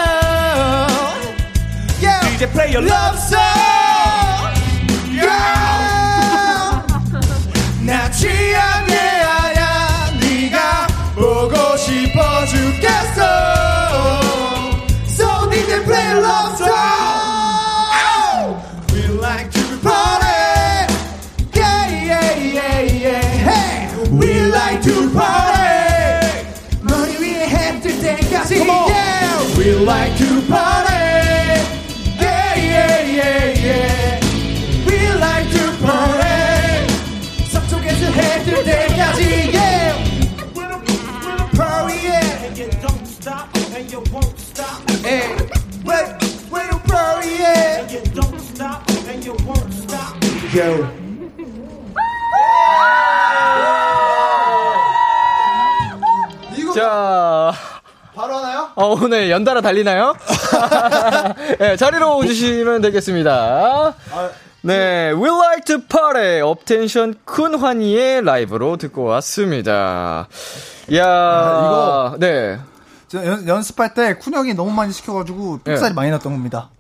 Yeah. 2.01 2.21
DJ 2.39 2.47
play 2.53 2.71
your 2.73 2.85
Love 2.87 3.19
song. 3.19 3.88
like 29.88 30.18
to 30.18 30.42
party. 30.50 30.94
Yeah, 32.20 32.56
yeah, 32.56 33.02
yeah, 33.02 33.48
yeah. 33.66 34.20
We 34.86 34.98
like 35.20 35.50
to 35.52 35.63
party. 35.82 36.88
서쪽에서 37.50 38.12
해뜰 38.12 38.63
때까지. 38.66 39.22
Yeah. 39.54 39.96
Party, 41.56 41.96
yeah. 42.04 42.44
Hey, 45.02 45.32
wait, 45.86 46.08
wait, 46.52 46.72
party, 46.84 47.30
yeah. 47.39 47.88
Yo. 50.54 51.04
자, 56.74 57.54
바로 57.54 57.54
하나요? 57.54 57.67
어, 58.81 58.91
오늘 58.93 59.29
연달아 59.29 59.61
달리나요? 59.61 60.14
네, 61.59 61.77
자리로 61.77 62.17
오주시면 62.19 62.81
되겠습니다. 62.83 63.93
네, 64.61 65.11
We 65.12 65.29
Like 65.29 65.64
to 65.67 65.79
Party, 65.88 66.41
업텐션 66.43 67.17
쿤 67.27 67.59
환희의 67.59 68.23
라이브로 68.25 68.77
듣고 68.77 69.03
왔습니다. 69.03 70.29
이야, 70.91 71.03
이거- 71.03 72.17
네. 72.21 72.59
저 73.09 73.25
연, 73.27 73.49
연습할 73.49 73.95
때 73.95 74.17
쿤형이 74.17 74.55
너무 74.55 74.71
많이 74.71 74.93
시켜가지고 74.93 75.61
삑살이 75.64 75.91
예. 75.91 75.95
많이 75.95 76.11
났던 76.12 76.33
겁니다. 76.33 76.71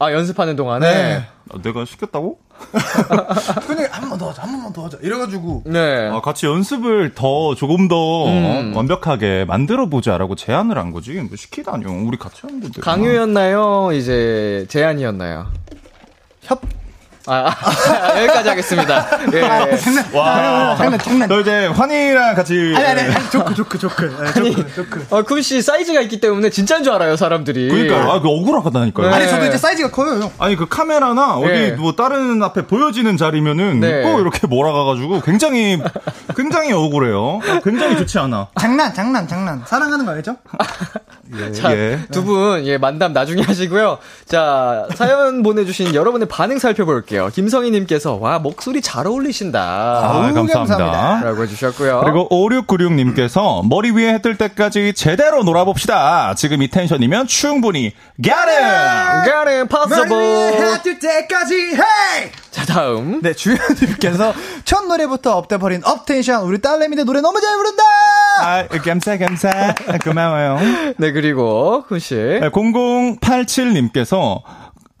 아, 0.00 0.06
아, 0.06 0.12
연습하는 0.12 0.56
동안에? 0.56 0.92
네. 0.92 1.26
아, 1.52 1.58
내가 1.62 1.84
시켰다고? 1.84 2.38
그냥 3.66 3.88
한번 3.90 4.18
더 4.18 4.30
하자, 4.30 4.42
한 4.42 4.52
번만 4.52 4.72
더 4.72 4.84
하자. 4.84 4.98
이래가지고. 5.02 5.62
네. 5.66 6.08
아, 6.08 6.20
같이 6.20 6.46
연습을 6.46 7.14
더 7.14 7.54
조금 7.54 7.88
더 7.88 8.26
음. 8.26 8.74
완벽하게 8.74 9.44
만들어 9.44 9.86
보자라고 9.86 10.34
제안을 10.34 10.78
한 10.78 10.90
거지. 10.90 11.12
뭐 11.14 11.36
시키다뇨. 11.36 11.90
우리 12.06 12.16
같이 12.18 12.42
하는 12.42 12.60
건데. 12.60 12.80
강요였나요? 12.80 13.90
이제 13.92 14.66
제안이었나요? 14.68 15.46
협. 16.42 16.60
아, 17.26 17.50
아, 17.58 18.20
여기까지 18.20 18.48
하겠습니다. 18.50 19.06
예. 19.32 19.40
와. 20.12 20.76
장난, 20.76 20.98
장난. 20.98 21.28
너 21.28 21.40
이제 21.40 21.66
환희랑 21.68 22.34
같이 22.34 22.74
아니, 22.76 22.84
아니, 22.84 23.00
아니, 23.00 23.30
조크, 23.30 23.54
조크, 23.54 23.78
조크. 23.78 24.04
네, 24.04 24.32
조크, 24.52 24.74
조크. 24.74 25.06
어, 25.10 25.22
쿤씨 25.22 25.62
사이즈가 25.62 26.02
있기 26.02 26.20
때문에 26.20 26.50
진짜인 26.50 26.84
줄 26.84 26.92
알아요, 26.92 27.16
사람들이. 27.16 27.68
그러니까 27.68 28.12
아, 28.12 28.20
그 28.20 28.28
억울하다니까요. 28.28 29.08
네. 29.08 29.14
아니, 29.14 29.28
저도 29.28 29.46
이제 29.46 29.56
사이즈가 29.56 29.90
커요, 29.90 30.20
형. 30.20 30.30
아니 30.38 30.56
그 30.56 30.66
카메라나 30.68 31.36
어디 31.36 31.48
네. 31.48 31.70
뭐 31.72 31.94
다른 31.94 32.42
앞에 32.42 32.66
보여지는 32.66 33.16
자리면은 33.16 33.80
네. 33.80 34.02
꼭 34.02 34.20
이렇게 34.20 34.46
몰아가가지고 34.46 35.22
굉장히 35.22 35.80
굉장히 36.36 36.72
억울해요. 36.72 37.40
굉장히 37.64 37.96
좋지 37.96 38.18
않아. 38.18 38.48
장난, 38.60 38.92
장난, 38.92 39.26
장난. 39.26 39.62
사랑하는 39.66 40.04
거 40.04 40.12
알죠? 40.12 40.36
자, 41.54 41.72
예. 41.76 42.00
두 42.12 42.24
분, 42.24 42.64
예, 42.66 42.76
만담 42.78 43.12
나중에 43.12 43.40
하시고요. 43.46 43.98
자, 44.26 44.86
사연 44.94 45.42
보내주신 45.42 45.94
여러분의 45.94 46.28
반응 46.28 46.58
살펴볼게요. 46.58 47.30
김성희님께서, 47.34 48.14
와, 48.16 48.38
목소리 48.38 48.80
잘 48.82 49.06
어울리신다. 49.06 49.60
아, 49.60 50.12
너무 50.12 50.34
감사합니다. 50.34 50.76
감사합니다. 50.76 51.24
라고 51.30 51.42
해주셨고요. 51.44 52.00
그리고 52.04 52.28
5696님께서 52.30 53.66
머리 53.68 53.90
위에 53.90 54.12
해 54.14 54.18
뜰 54.24 54.36
때까지 54.38 54.94
제대로 54.94 55.42
놀아봅시다. 55.42 56.34
지금 56.34 56.62
이 56.62 56.68
텐션이면 56.68 57.26
충분히 57.26 57.92
get 58.22 58.34
it! 58.34 59.30
Got 59.30 59.50
it, 59.50 59.68
possible. 59.68 60.52
해뜰 60.52 60.98
때까지, 60.98 61.54
헤이! 61.54 62.30
자, 62.50 62.64
다음. 62.64 63.20
네, 63.20 63.34
주현님께서 63.34 64.32
첫 64.64 64.86
노래부터 64.86 65.36
up돼버린 65.36 65.82
업텐션. 65.84 66.42
우리 66.44 66.60
딸내미들 66.60 67.04
노래 67.04 67.20
너무 67.20 67.40
잘 67.40 67.54
부른다! 67.56 67.82
아, 68.40 68.64
감사 68.84 69.18
감사. 69.18 69.74
고마워요. 70.02 70.58
네, 70.96 71.12
그리고, 71.14 71.84
쿤씨. 71.88 72.40
0087님께서 72.50 74.42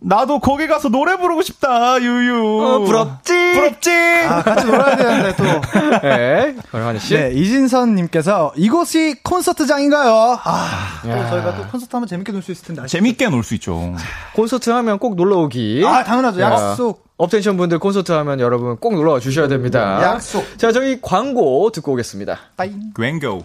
나도 0.06 0.38
거기 0.40 0.66
가서 0.66 0.90
노래 0.90 1.16
부르고 1.16 1.40
싶다. 1.40 1.98
유유. 1.98 2.60
어, 2.62 2.78
부럽지? 2.80 3.32
부럽지? 3.54 3.90
아, 4.28 4.42
같이 4.42 4.66
놀아야 4.66 4.96
되는데, 4.96 5.34
또. 5.34 5.44
네, 6.06 6.54
권환희씨. 6.70 7.14
네, 7.14 7.32
이진선님께서 7.32 8.52
이곳이 8.56 9.16
콘서트장인가요? 9.22 10.38
아, 10.44 11.00
또. 11.02 11.08
저희가 11.08 11.56
또 11.56 11.66
콘서트 11.68 11.96
하면 11.96 12.06
재밌게 12.06 12.32
놀 12.32 12.42
수 12.42 12.52
있을 12.52 12.66
텐데. 12.66 12.86
재밌게 12.86 13.28
놀 13.30 13.42
수 13.42 13.54
있죠. 13.54 13.94
콘서트 14.34 14.68
하면 14.68 14.98
꼭 14.98 15.14
놀러 15.16 15.38
오기. 15.38 15.82
아, 15.86 16.04
당연하죠. 16.04 16.40
야. 16.42 16.50
약속. 16.52 17.02
업텐션 17.16 17.56
분들 17.56 17.78
콘서트 17.78 18.10
하면 18.12 18.40
여러분 18.40 18.76
꼭 18.76 18.94
놀러 18.94 19.12
와 19.12 19.20
주셔야 19.20 19.48
됩니다. 19.48 20.02
약속. 20.02 20.58
자, 20.58 20.70
저희 20.72 21.00
광고 21.00 21.70
듣고 21.70 21.92
오겠습니다. 21.92 22.38
빠잉. 22.58 22.92
광고. 22.92 23.44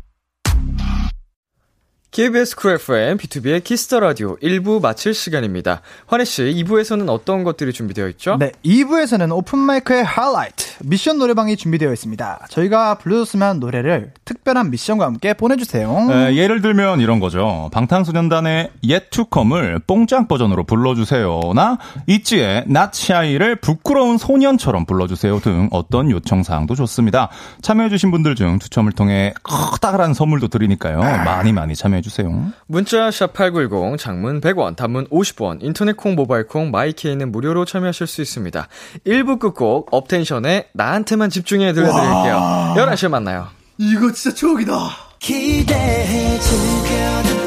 KBS 2.11 2.57
쿨 2.57 2.73
FM, 2.73 3.15
B2B의 3.15 3.63
키스터 3.63 4.01
라디오 4.01 4.35
1부 4.39 4.81
마칠 4.81 5.13
시간입니다. 5.13 5.79
환희 6.07 6.25
씨, 6.25 6.41
2부에서는 6.43 7.07
어떤 7.07 7.45
것들이 7.45 7.71
준비되어 7.71 8.09
있죠? 8.09 8.35
네, 8.37 8.51
2부에서는 8.65 9.33
open 9.33 9.59
mic의 9.59 10.03
하이라이트, 10.03 10.83
미션 10.83 11.19
노래방이 11.19 11.55
준비되어 11.55 11.89
있습니다. 11.93 12.47
저희가 12.49 12.95
불러줬으면 12.95 13.47
한 13.47 13.59
노래를 13.61 14.11
특별한 14.25 14.71
미션과 14.71 15.05
함께 15.05 15.33
보내주세요. 15.33 16.09
에, 16.11 16.35
예를 16.35 16.61
들면 16.61 16.99
이런 16.99 17.21
거죠. 17.21 17.69
방탄소년단의 17.71 18.71
Yet 18.83 19.09
to 19.11 19.25
Come을 19.33 19.79
뽕짝 19.87 20.27
버전으로 20.27 20.65
불러주세요나 20.65 21.77
ITZY의 22.07 22.65
Not 22.67 22.93
Shy를 22.93 23.55
부끄러운 23.55 24.17
소년처럼 24.17 24.85
불러주세요 24.85 25.39
등 25.39 25.69
어떤 25.71 26.11
요청 26.11 26.43
사항도 26.43 26.75
좋습니다. 26.75 27.29
참여해주신 27.61 28.11
분들 28.11 28.35
중 28.35 28.59
추첨을 28.59 28.91
통해 28.91 29.33
커다란 29.43 30.13
선물도 30.13 30.49
드리니까요. 30.49 30.99
많이 30.99 31.53
많이 31.53 31.73
참여해 31.73 32.00
주세요. 32.01 32.51
문자 32.67 33.09
샵8910, 33.09 33.97
장문 33.97 34.41
100원, 34.41 34.75
단문 34.75 35.07
50원, 35.07 35.63
인터넷 35.63 35.95
콩, 35.95 36.15
모바일 36.15 36.47
콩, 36.47 36.71
마이케이는 36.71 37.31
무료로 37.31 37.65
참여하실 37.65 38.07
수 38.07 38.21
있습니다. 38.21 38.67
1부 39.05 39.39
끝곡 39.39 39.89
업텐션의 39.91 40.67
나한테만 40.73 41.29
집중해 41.29 41.73
들려 41.73 41.87
드릴게요. 41.87 42.73
11시에 42.77 43.09
만나요. 43.09 43.47
이거 43.77 44.11
진짜 44.11 44.35
추억이다. 44.35 44.73
기대해 45.19 46.39
즐겨 46.39 47.40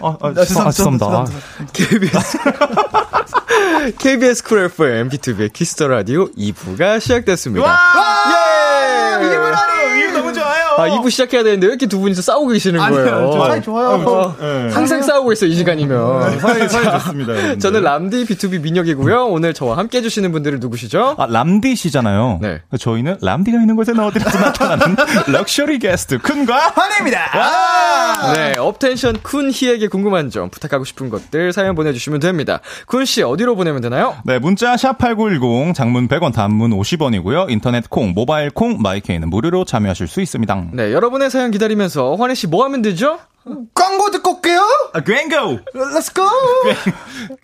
아, 0.00 0.16
아, 0.20 0.28
아, 0.28 0.44
죄송합니다. 0.44 1.24
KBS, 1.72 2.38
KBS 3.98 4.44
쿨 4.44 4.64
FM, 4.64 5.08
B2B의 5.10 5.52
키스터 5.52 5.88
라디오 5.88 6.30
2부가 6.32 7.00
시작됐습니다. 7.00 7.66
예! 8.30 9.26
이거 9.26 9.34
너무 9.34 9.56
좋 9.56 9.69
아, 10.82 10.88
2부 10.88 11.10
시작해야 11.10 11.42
되는데 11.42 11.66
왜 11.66 11.72
이렇게 11.72 11.86
두 11.86 11.98
분이서 12.00 12.22
싸우고 12.22 12.48
계시는 12.48 12.80
거예요? 12.80 13.30
저 13.32 13.46
사이 13.46 13.62
좋아요. 13.62 13.88
어, 14.06 14.36
네. 14.40 14.70
항상 14.72 15.02
싸우고 15.02 15.32
있어, 15.32 15.46
이 15.46 15.54
시간이면. 15.54 16.38
사이, 16.40 16.68
사이 16.68 16.84
좋습니다. 16.84 17.32
여러분들. 17.32 17.58
저는 17.58 17.82
람디 17.82 18.24
BTOB 18.26 18.60
민혁이고요. 18.62 19.26
오늘 19.26 19.54
저와 19.54 19.76
함께 19.76 19.98
해주시는 19.98 20.32
분들은 20.32 20.60
누구시죠? 20.60 21.16
아, 21.18 21.26
람디시잖아요. 21.26 22.38
네. 22.42 22.60
저희는 22.78 23.18
람디가 23.20 23.58
있는 23.58 23.76
곳에 23.76 23.92
어디든지 23.92 24.38
나타나는 24.38 24.96
럭셔리 25.32 25.78
게스트 25.78 26.18
쿤과 26.18 26.52
환희입니다. 26.74 28.32
네, 28.34 28.54
업텐션 28.58 29.16
쿤 29.18 29.50
희에게 29.52 29.88
궁금한 29.88 30.30
점, 30.30 30.50
부탁하고 30.50 30.84
싶은 30.84 31.10
것들 31.10 31.52
사연 31.52 31.74
보내주시면 31.74 32.20
됩니다. 32.20 32.60
쿤 32.86 33.04
씨, 33.06 33.22
어디로 33.22 33.56
보내면 33.56 33.80
되나요? 33.80 34.16
네, 34.24 34.38
문자 34.38 34.74
샵8910 34.76 35.74
장문 35.74 36.08
100원 36.08 36.32
단문 36.32 36.70
50원이고요. 36.72 37.50
인터넷 37.50 37.88
콩, 37.88 38.12
모바일 38.14 38.50
콩, 38.50 38.78
마이케이는 38.80 39.28
무료로 39.30 39.64
참여하실 39.64 40.06
수 40.06 40.20
있습니다. 40.20 40.64
네, 40.72 40.92
여러분의 40.92 41.30
사연 41.30 41.50
기다리면서 41.50 42.16
환희 42.16 42.34
씨 42.34 42.46
뭐 42.46 42.64
하면 42.64 42.82
되죠? 42.82 43.18
광고 43.74 44.10
듣고 44.10 44.36
올게요. 44.36 44.60
아, 44.92 45.00
광고! 45.00 45.60
Let's 45.74 46.14
go. 46.14 46.26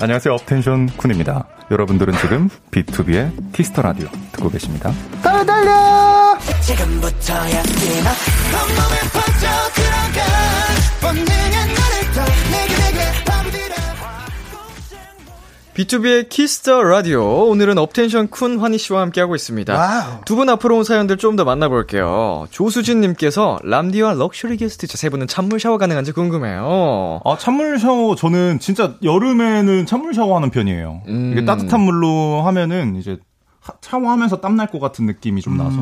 안녕하세요. 0.00 0.34
업텐션 0.34 0.88
쿤입니다. 0.90 1.46
여러분들은 1.70 2.14
지금 2.18 2.48
B2B의 2.70 3.52
키스터 3.54 3.82
라디오 3.82 4.08
듣고 4.32 4.50
계십니다. 4.50 4.92
달려, 5.22 5.44
달려. 5.44 6.38
지금부터야 6.62 7.62
뛰어 7.62 8.02
B2B의 15.76 16.30
키스터 16.30 16.82
라디오. 16.82 17.50
오늘은 17.50 17.76
업텐션 17.76 18.28
쿤 18.28 18.58
환희 18.60 18.78
씨와 18.78 19.02
함께하고 19.02 19.34
있습니다. 19.34 19.74
두 20.24 20.36
분 20.36 20.48
앞으로 20.48 20.78
온 20.78 20.84
사연들 20.84 21.18
좀 21.18 21.36
더 21.36 21.44
만나볼게요. 21.44 22.46
조수진님께서 22.50 23.58
람디와 23.62 24.14
럭셔리 24.14 24.56
게스트 24.56 24.86
저세 24.86 25.10
분은 25.10 25.26
찬물 25.26 25.60
샤워 25.60 25.76
가능한지 25.76 26.12
궁금해요. 26.12 27.20
아, 27.26 27.36
찬물 27.38 27.78
샤워, 27.78 28.14
저는 28.16 28.58
진짜 28.58 28.94
여름에는 29.02 29.84
찬물 29.84 30.14
샤워하는 30.14 30.48
편이에요. 30.48 31.02
음. 31.08 31.32
이게 31.32 31.44
따뜻한 31.44 31.78
물로 31.80 32.40
하면은 32.46 32.96
이제 32.96 33.18
하- 33.60 33.74
샤워하면서 33.82 34.40
땀날 34.40 34.68
것 34.68 34.78
같은 34.80 35.04
느낌이 35.04 35.42
좀 35.42 35.58
나서. 35.58 35.76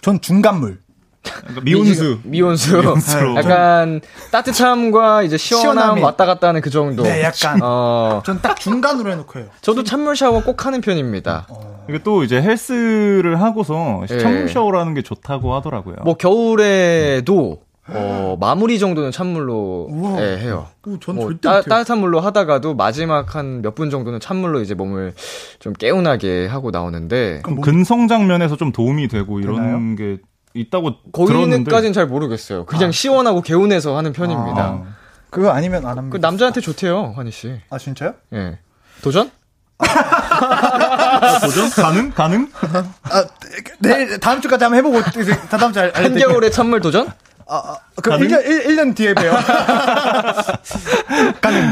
전 0.00 0.20
중간물. 0.20 0.78
그러니까 1.22 1.60
미온수. 1.62 2.20
미온수. 2.24 2.76
미온수로. 2.82 3.36
약간 3.36 4.00
따뜻함과 4.30 5.22
이제 5.22 5.36
시원함 5.36 5.72
시원함이. 5.74 6.02
왔다 6.02 6.24
갔다 6.26 6.48
하는 6.48 6.60
그 6.60 6.70
정도. 6.70 7.02
네, 7.02 7.22
약간. 7.22 7.60
어, 7.62 8.22
전 8.24 8.40
딱 8.40 8.58
중간으로 8.58 9.10
해놓고 9.12 9.38
해요. 9.38 9.48
저도 9.60 9.84
찬물 9.84 10.16
샤워 10.16 10.42
꼭 10.42 10.64
하는 10.64 10.80
편입니다. 10.80 11.46
이게 11.88 11.98
또 12.02 12.24
이제 12.24 12.40
헬스를 12.40 13.40
하고서 13.40 14.02
예. 14.10 14.18
찬물 14.18 14.48
샤워라는 14.48 14.94
게 14.94 15.02
좋다고 15.02 15.54
하더라고요. 15.54 15.96
뭐 16.04 16.14
겨울에도 16.14 17.62
어, 17.92 18.36
마무리 18.38 18.78
정도는 18.78 19.10
찬물로 19.10 19.88
우와. 19.90 20.22
예, 20.22 20.38
해요. 20.38 20.68
오, 20.86 20.98
전뭐 21.00 21.24
절대 21.24 21.40
따. 21.48 21.60
따뜻한 21.62 21.98
물로 21.98 22.20
하다가도 22.20 22.74
마지막 22.76 23.34
한 23.34 23.62
몇 23.62 23.74
분 23.74 23.90
정도는 23.90 24.20
찬물로 24.20 24.60
이제 24.60 24.74
몸을 24.74 25.12
좀 25.58 25.72
개운하게 25.72 26.46
하고 26.46 26.70
나오는데 26.70 27.40
그럼 27.42 27.56
뭐- 27.56 27.64
근성장 27.64 28.26
면에서 28.28 28.56
좀 28.56 28.70
도움이 28.70 29.08
되고 29.08 29.40
이런 29.40 29.56
되나요? 29.56 29.96
게 29.96 30.22
있다고 30.54 30.96
거기는까지는 31.12 31.92
잘 31.92 32.06
모르겠어요. 32.06 32.66
그냥 32.66 32.90
시원하고 32.92 33.42
개운해서 33.42 33.96
하는 33.96 34.12
편입니다. 34.12 34.62
아. 34.62 34.82
그거 35.30 35.50
아니면 35.50 35.86
안 35.86 35.96
합니다. 35.96 36.16
그 36.16 36.20
남자한테 36.20 36.60
좋대요, 36.60 37.12
환희 37.14 37.30
씨. 37.30 37.60
아, 37.70 37.78
진짜요? 37.78 38.14
예. 38.32 38.58
도전? 39.02 39.30
도전 41.40 41.70
가능 41.70 42.10
가능? 42.10 42.50
아, 43.04 43.24
내일, 43.78 44.18
다음 44.18 44.40
주까지 44.40 44.64
한번 44.64 44.78
해보고, 44.78 44.98
이제 45.20 45.36
다다음 45.48 45.72
주에 45.72 45.82
알려드릴게요. 45.84 46.24
한겨울에 46.26 46.50
찬물 46.50 46.80
도전? 46.80 47.08
아, 47.52 47.56
아, 47.56 47.76
그럼 48.00 48.20
1년, 48.20 48.46
1, 48.46 48.76
년 48.76 48.94
뒤에 48.94 49.12
봬요. 49.12 49.32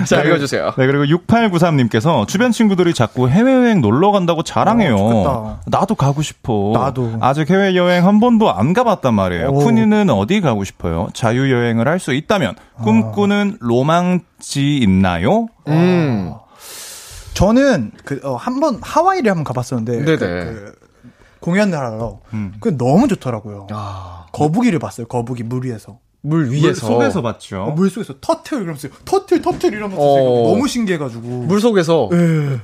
자, 0.08 0.22
읽어주세요. 0.22 0.72
네, 0.76 0.86
그리고 0.86 1.04
6893님께서 1.04 2.26
주변 2.26 2.50
친구들이 2.50 2.94
자꾸 2.94 3.28
해외여행 3.28 3.80
놀러 3.80 4.10
간다고 4.10 4.42
자랑해요. 4.42 4.96
어. 4.98 5.60
나도 5.66 5.94
가고 5.94 6.22
싶어. 6.22 6.72
나도. 6.74 7.18
아직 7.20 7.48
해외여행 7.48 8.04
한 8.06 8.18
번도 8.18 8.52
안 8.52 8.72
가봤단 8.72 9.14
말이에요. 9.14 9.48
오. 9.50 9.60
쿤이는 9.60 10.10
어디 10.10 10.40
가고 10.40 10.64
싶어요? 10.64 11.08
자유여행을 11.14 11.86
할 11.86 11.98
수 11.98 12.12
있다면 12.14 12.54
꿈꾸는 12.82 13.56
로망지 13.60 14.76
있나요? 14.78 15.48
음. 15.66 16.32
저는, 17.34 17.90
그, 18.04 18.20
어, 18.22 18.36
한 18.36 18.60
번, 18.60 18.78
하와이를 18.80 19.30
한번 19.30 19.42
가봤었는데. 19.44 20.04
네네. 20.04 20.16
그, 20.16 20.18
그 20.18 20.77
공연을 21.40 21.76
하러. 21.76 22.20
음. 22.32 22.54
그 22.60 22.76
너무 22.76 23.08
좋더라고요. 23.08 23.68
아, 23.70 24.26
거북이를 24.32 24.78
봤어요, 24.78 25.06
거북이, 25.06 25.42
물 25.42 25.64
위에서. 25.64 25.98
물 26.28 26.50
위에서. 26.50 26.66
물 26.66 26.74
속에서 26.74 27.22
봤죠. 27.22 27.62
어, 27.62 27.70
물 27.70 27.90
속에서 27.90 28.14
터틀 28.20 28.58
이러면서, 28.62 28.88
터틀, 29.04 29.40
터틀 29.42 29.72
이러면서 29.72 30.00
어. 30.02 30.14
제가 30.16 30.24
너무 30.54 30.68
신기해가지고. 30.68 31.28
물 31.28 31.60
속에서. 31.60 32.08
예. 32.12 32.60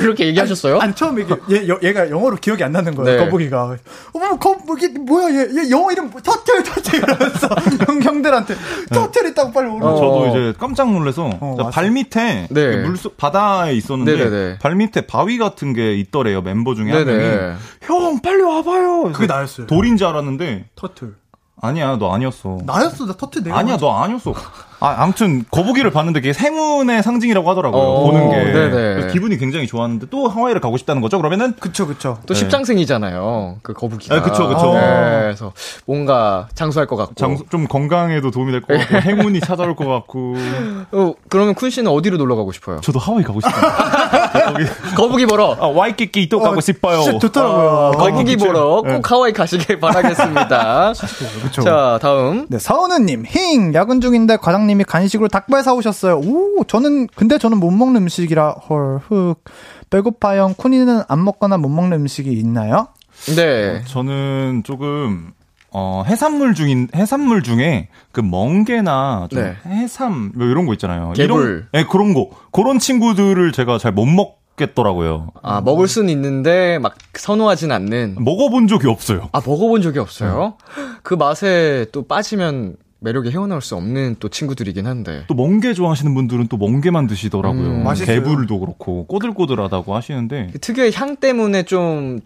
이렇게 0.00 0.26
얘기하셨어요? 0.26 0.78
아니 0.78 0.94
처음에 0.94 1.22
이게 1.22 1.34
얘, 1.50 1.68
여- 1.68 1.78
얘가 1.82 2.10
영어로 2.10 2.36
기억이 2.36 2.62
안 2.64 2.72
나는 2.72 2.94
거예요 2.94 3.18
네. 3.18 3.24
거북이가 3.24 3.76
어머 4.12 4.38
거북이 4.38 4.88
뭐야 4.88 5.30
얘, 5.34 5.40
얘 5.64 5.70
영어 5.70 5.90
이름 5.92 6.10
뭐- 6.10 6.20
터틀 6.20 6.62
터틀 6.62 6.98
이러면서 6.98 7.48
형 7.86 8.00
형들한테 8.02 8.54
터틀 8.92 9.28
있다고 9.30 9.52
빨리 9.52 9.68
오는 9.68 9.86
어. 9.86 9.96
저도 9.96 10.26
이제 10.28 10.54
깜짝 10.58 10.90
놀라서 10.92 11.30
어. 11.40 11.70
발 11.72 11.90
밑에 11.90 12.46
네. 12.50 12.76
물속 12.78 13.16
바다에 13.16 13.74
있었는데 13.74 14.16
네네네. 14.16 14.58
발 14.58 14.74
밑에 14.76 15.06
바위 15.06 15.38
같은 15.38 15.72
게 15.72 15.94
있더래요 15.94 16.42
멤버 16.42 16.74
중에 16.74 16.90
한. 16.92 17.04
명이 17.04 17.56
형 17.82 18.20
빨리 18.22 18.42
와봐요. 18.42 19.12
그게 19.12 19.26
나였어요 19.26 19.66
돌인 19.66 19.96
줄 19.96 20.06
알았는데 20.06 20.66
터틀 20.76 21.14
아니야 21.60 21.96
너 21.96 22.12
아니었어. 22.12 22.58
나였어 22.64 23.06
나 23.06 23.12
터틀 23.14 23.42
내가 23.42 23.58
아니야 23.58 23.76
너 23.76 23.92
아니었어. 24.02 24.32
아 24.80 24.94
아무튼 24.98 25.44
거북이를 25.50 25.90
봤는데 25.90 26.20
그게 26.20 26.32
행운의 26.38 27.02
상징이라고 27.02 27.50
하더라고요 27.50 27.82
어, 27.82 28.04
보는 28.10 28.30
게 28.30 29.08
기분이 29.12 29.36
굉장히 29.38 29.66
좋았는데 29.66 30.06
또 30.10 30.28
하와이를 30.28 30.60
가고 30.60 30.76
싶다는 30.76 31.02
거죠 31.02 31.18
그러면은 31.18 31.54
그쵸 31.58 31.86
그쵸 31.86 32.18
또 32.26 32.34
십장생이잖아요. 32.34 33.56
그 33.62 33.72
거북이가. 33.72 34.14
아, 34.16 34.22
그쵸, 34.22 34.48
그쵸. 34.48 34.74
네, 34.74 34.80
그래서 35.22 35.52
뭔가 35.86 36.48
장수할 36.54 36.86
것 36.86 36.96
같고. 36.96 37.14
장, 37.14 37.36
좀 37.50 37.66
건강에도 37.66 38.30
도움이 38.30 38.52
될 38.52 38.60
것 38.60 38.76
같고 38.78 38.96
행운이 39.08 39.40
찾아올 39.40 39.74
것 39.74 39.86
같고 39.86 40.34
어, 40.92 41.14
그러면 41.28 41.54
쿤 41.54 41.70
씨는 41.70 41.90
어디로 41.90 42.16
놀러 42.18 42.36
가고 42.36 42.52
싶어요? 42.52 42.80
저도 42.80 42.98
하와이 42.98 43.24
가고 43.24 43.40
싶어요. 43.40 43.54
거북이 44.96 45.26
보러. 45.26 45.56
아, 45.60 45.66
와이키키 45.66 46.28
또 46.28 46.40
가고 46.40 46.60
싶어요. 46.60 47.02
진짜 47.02 47.18
좋더라고요 47.18 47.68
어, 47.68 47.90
거북이 47.92 48.36
보러 48.36 48.82
네. 48.84 48.94
꼭 48.96 49.10
하와이 49.10 49.32
가시길 49.32 49.80
바라겠습니다. 49.80 50.92
자, 51.64 51.98
다음. 52.00 52.46
네 52.48 52.58
서은우님 52.58 53.24
힝 53.26 53.74
야근 53.74 54.00
중인데 54.00 54.36
과장 54.36 54.66
님이 54.68 54.84
간식으로 54.84 55.26
닭발 55.28 55.62
사오셨어요 55.64 56.18
오 56.18 56.62
저는 56.64 57.08
근데 57.16 57.38
저는 57.38 57.58
못 57.58 57.70
먹는 57.72 58.02
음식이라 58.02 58.50
헐 58.68 59.00
흑 59.08 59.42
배고파요 59.90 60.54
쿤이는 60.56 61.04
안 61.08 61.24
먹거나 61.24 61.56
못 61.58 61.68
먹는 61.68 61.98
음식이 62.00 62.30
있나요? 62.30 62.88
네. 63.34 63.82
저는 63.86 64.62
조금 64.64 65.32
어 65.70 66.02
해산물 66.06 66.54
중인 66.54 66.88
해산물 66.94 67.42
중에 67.42 67.88
그 68.12 68.20
멍게나 68.20 69.28
좀 69.30 69.42
네. 69.42 69.56
해삼 69.66 70.32
뭐 70.34 70.46
이런 70.46 70.66
거 70.66 70.72
있잖아요. 70.74 71.12
개불. 71.14 71.42
이런 71.42 71.68
네, 71.72 71.84
그런 71.90 72.14
거 72.14 72.30
그런 72.52 72.78
친구들을 72.78 73.52
제가 73.52 73.78
잘 73.78 73.92
못 73.92 74.06
먹겠더라고요. 74.06 75.28
아, 75.42 75.60
먹을 75.60 75.86
수는 75.88 76.10
있는데 76.10 76.78
막 76.78 76.94
선호하진 77.14 77.70
않는. 77.72 78.16
먹어본 78.20 78.66
적이 78.68 78.88
없어요. 78.88 79.28
아, 79.32 79.40
먹어본 79.44 79.82
적이 79.82 79.98
없어요? 79.98 80.54
그 81.02 81.14
맛에 81.14 81.86
또 81.92 82.06
빠지면 82.06 82.76
매력이 83.00 83.30
헤어나올 83.30 83.62
수 83.62 83.76
없는 83.76 84.16
또 84.18 84.28
친구들이긴 84.28 84.86
한데. 84.86 85.24
또 85.28 85.34
멍게 85.34 85.74
좋아하시는 85.74 86.12
분들은 86.14 86.48
또 86.48 86.56
멍게만 86.56 87.06
드시더라고요. 87.06 87.62
음, 87.66 87.84
맛있어요. 87.84 88.22
개불도 88.22 88.58
그렇고 88.58 89.06
꼬들꼬들하다고 89.06 89.94
하시는데 89.94 90.50
그 90.52 90.58
특유의 90.58 90.92
향 90.94 91.16
때문에 91.16 91.62
좀, 91.62 92.20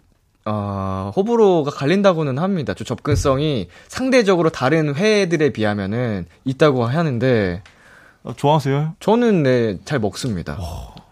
어, 0.45 1.11
호불호가 1.15 1.71
갈린다고는 1.71 2.37
합니다. 2.39 2.73
좀 2.73 2.85
접근성이 2.85 3.67
상대적으로 3.87 4.49
다른 4.49 4.95
회들에 4.95 5.51
비하면은 5.51 6.25
있다고 6.43 6.85
하는데, 6.85 7.61
아, 8.23 8.33
좋아하세요? 8.35 8.95
저는 8.99 9.43
네, 9.43 9.77
잘 9.85 9.99
먹습니다. 9.99 10.57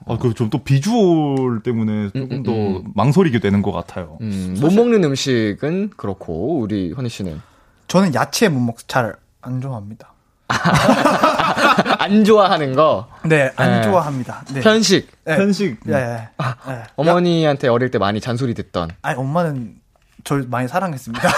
아, 0.07 0.17
그 0.17 0.33
좀 0.33 0.49
또 0.49 0.57
비주얼 0.63 1.61
때문에 1.63 2.09
조금 2.13 2.37
음, 2.37 2.43
더 2.43 2.51
음. 2.51 2.83
망설이게 2.95 3.39
되는 3.39 3.61
것 3.61 3.71
같아요. 3.71 4.17
음, 4.21 4.57
못 4.59 4.73
먹는 4.73 5.03
음식은 5.03 5.91
그렇고, 5.95 6.59
우리 6.59 6.91
허니 6.91 7.07
씨는. 7.09 7.39
저는 7.87 8.15
야채 8.15 8.49
못 8.49 8.59
먹, 8.59 8.87
잘 8.87 9.15
안 9.41 9.61
좋아합니다. 9.61 10.11
안 11.99 12.23
좋아하는 12.25 12.75
거, 12.75 13.07
네, 13.23 13.51
안 13.55 13.71
네. 13.71 13.81
좋아합니다. 13.83 14.43
네. 14.53 14.59
편식. 14.61 15.09
네. 15.23 15.37
편식 15.37 15.79
예, 15.87 15.93
예. 15.93 16.29
예. 16.67 16.83
어머니한테 16.97 17.67
어릴 17.69 17.89
때 17.89 17.97
많이 17.97 18.19
잔소리 18.19 18.53
듣던. 18.53 18.89
아니, 19.01 19.17
엄마는 19.17 19.75
절 20.23 20.45
많이 20.49 20.67
사랑했습니다. 20.67 21.29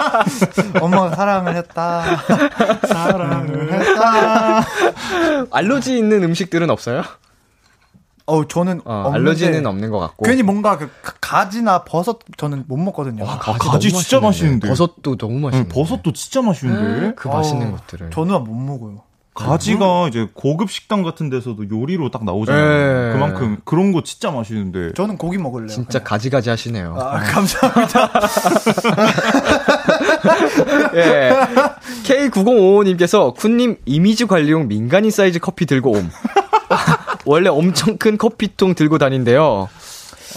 엄마가 0.80 1.14
사랑을 1.14 1.56
했다. 1.56 2.16
사랑을 2.86 3.72
했다. 3.72 4.64
알러지 5.50 5.98
있는 5.98 6.22
음식들은 6.24 6.70
없어요? 6.70 7.02
어, 8.30 8.46
저는 8.48 8.80
어, 8.84 9.04
없는데 9.06 9.18
알러지는 9.18 9.66
없는 9.66 9.90
것 9.90 9.98
같고. 9.98 10.24
괜히 10.24 10.42
뭔가 10.42 10.78
그 10.78 10.88
가- 11.02 11.14
가지나 11.20 11.84
버섯 11.84 12.18
저는 12.36 12.64
못 12.68 12.76
먹거든요. 12.76 13.24
와, 13.24 13.38
가지 13.38 13.90
너무 13.90 14.02
진짜 14.02 14.20
맛있는데. 14.20 14.68
버섯도 14.68 15.16
너무 15.16 15.38
맛있는데. 15.40 15.68
응, 15.68 15.74
버섯도 15.74 16.12
진짜 16.12 16.42
맛있는데 16.42 17.14
그 17.16 17.28
맛있는 17.28 17.68
어우, 17.68 17.76
것들을. 17.76 18.10
저는 18.10 18.44
못 18.44 18.54
먹어요. 18.54 19.02
가지가 19.32 20.08
이제 20.08 20.28
고급 20.34 20.70
식당 20.70 21.02
같은 21.02 21.30
데서도 21.30 21.70
요리로 21.70 22.10
딱 22.10 22.24
나오잖아요. 22.24 23.06
네. 23.06 23.12
그만큼 23.14 23.58
그런 23.64 23.92
거 23.92 24.02
진짜 24.02 24.30
맛있는데 24.30 24.92
저는 24.94 25.16
고기 25.16 25.38
먹을래요. 25.38 25.68
진짜 25.68 26.00
그냥. 26.00 26.04
가지가지 26.04 26.50
하시네요. 26.50 26.96
아, 26.98 27.20
감사합니다. 27.20 28.10
예. 30.94 31.30
K9055님께서 32.04 33.34
쿤님 33.36 33.78
이미지 33.86 34.26
관리용 34.26 34.68
민간인 34.68 35.10
사이즈 35.10 35.38
커피 35.38 35.64
들고 35.64 35.92
옴. 35.92 36.10
원래 37.24 37.48
엄청 37.48 37.96
큰 37.96 38.16
커피통 38.18 38.74
들고 38.74 38.98
다닌대요. 38.98 39.68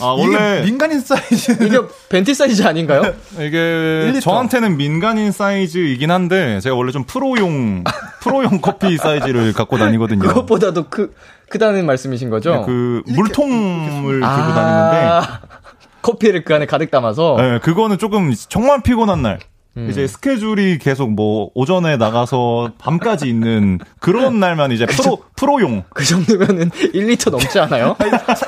아 0.02 0.16
이게 0.18 0.36
원래 0.36 0.64
민간인 0.64 1.00
사이즈. 1.00 1.52
이게 1.62 1.80
Venti 2.10 2.34
사이즈 2.34 2.64
아닌가요? 2.64 3.14
이게 3.38 4.12
1리터. 4.12 4.22
저한테는 4.22 4.76
민간인 4.78 5.32
사이즈이긴 5.32 6.10
한데 6.10 6.60
제가 6.62 6.76
원래 6.76 6.92
좀 6.92 7.04
프로용 7.04 7.84
프로용 8.22 8.60
커피 8.60 8.98
사이즈를 8.98 9.54
갖고 9.54 9.78
다니거든요. 9.78 10.20
그것보다도 10.28 10.90
크, 10.90 11.14
크다는 11.50 11.86
말씀이신 11.86 12.30
거죠? 12.30 12.64
그 12.66 13.04
물통을 13.06 14.14
들고 14.20 14.26
아, 14.26 14.54
다니는데 14.54 15.40
커피를 16.02 16.44
그 16.44 16.56
안에 16.56 16.66
가득 16.66 16.90
담아서 16.90 17.38
네, 17.40 17.60
그거는 17.60 17.98
조금 17.98 18.34
정말 18.50 18.82
피곤한 18.82 19.22
날. 19.22 19.40
음. 19.78 19.90
이제 19.90 20.06
스케줄이 20.06 20.78
계속 20.78 21.12
뭐 21.12 21.50
오전에 21.56 21.98
나가서 21.98 22.74
밤까지 22.78 23.28
있는 23.28 23.80
그런 24.00 24.40
날만 24.40 24.72
이제 24.72 24.86
프로 24.86 25.24
프로용 25.36 25.84
그 25.90 26.06
정도면은 26.06 26.70
1리터 26.70 27.32
넘지 27.32 27.60
않아요? 27.60 27.96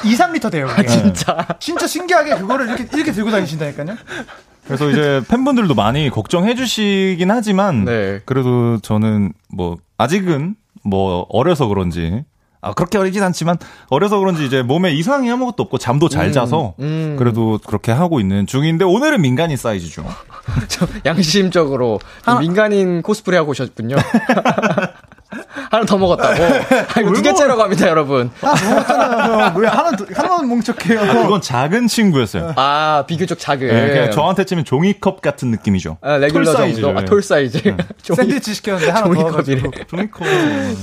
2, 0.03 0.15
3리터 0.15 0.51
돼요. 0.51 0.67
그게. 0.67 0.87
진짜. 0.87 1.47
진짜 1.59 1.87
신기하게 1.87 2.35
그거를 2.35 2.67
이렇게 2.67 2.87
이렇게 2.93 3.11
들고 3.11 3.31
다니신다니까요. 3.31 3.95
그래서 4.65 4.89
이제 4.89 5.21
팬분들도 5.27 5.73
많이 5.75 6.09
걱정해 6.09 6.55
주시긴 6.55 7.31
하지만 7.31 7.85
네. 7.85 8.21
그래도 8.25 8.79
저는 8.79 9.33
뭐 9.49 9.77
아직은 9.97 10.55
뭐 10.83 11.25
어려서 11.29 11.67
그런지 11.67 12.23
아 12.65 12.73
그렇게 12.73 12.97
어리진 12.97 13.21
않지만 13.21 13.57
어려서 13.89 14.17
그런지 14.17 14.43
이제 14.43 14.63
몸에 14.63 14.91
이상이 14.91 15.29
아무것도 15.29 15.61
없고 15.61 15.77
잠도 15.77 16.09
잘 16.09 16.31
자서 16.31 16.73
음. 16.79 17.15
그래도 17.19 17.59
그렇게 17.65 17.91
하고 17.91 18.19
있는 18.19 18.47
중인데 18.47 18.83
오늘은 18.85 19.21
민간인 19.21 19.55
사이즈죠. 19.55 20.03
저 20.67 20.87
양심적으로 21.05 21.99
좀 22.01 22.09
하나- 22.33 22.39
민간인 22.39 23.03
코스프레 23.03 23.37
하고 23.37 23.51
오셨군요. 23.51 23.95
하나 25.71 25.85
더 25.85 25.97
먹었다고. 25.97 26.43
아, 26.43 26.99
이거 27.01 27.13
두 27.13 27.21
개째라고 27.21 27.61
합니다, 27.63 27.87
여러분. 27.87 28.31
아, 28.41 28.53
먹었잖아요. 28.69 29.53
왜 29.57 29.67
하나, 29.67 29.91
더- 29.91 30.05
하나만 30.13 30.47
뭉쳐해요 30.47 30.99
그건 31.23 31.41
작은 31.41 31.87
친구였어요. 31.87 32.53
아, 32.55 33.03
비교적 33.07 33.39
작은. 33.39 33.67
네, 33.67 33.87
그냥 33.89 34.11
저한테 34.11 34.43
치면 34.45 34.65
종이컵 34.65 35.21
같은 35.21 35.51
느낌이죠. 35.51 35.97
아, 36.01 36.17
레귤러 36.17 36.45
tall 36.45 36.55
사이즈죠. 36.55 36.81
정도. 36.87 36.99
아, 36.99 37.05
tall 37.05 37.21
사이즈. 37.23 37.59
종이- 38.03 38.15
샌드위치 38.17 38.53
시켰는데 38.53 38.91
하나 38.91 39.07
더 39.07 39.13
종이컵이래. 39.13 39.61
종이컵. 39.87 40.23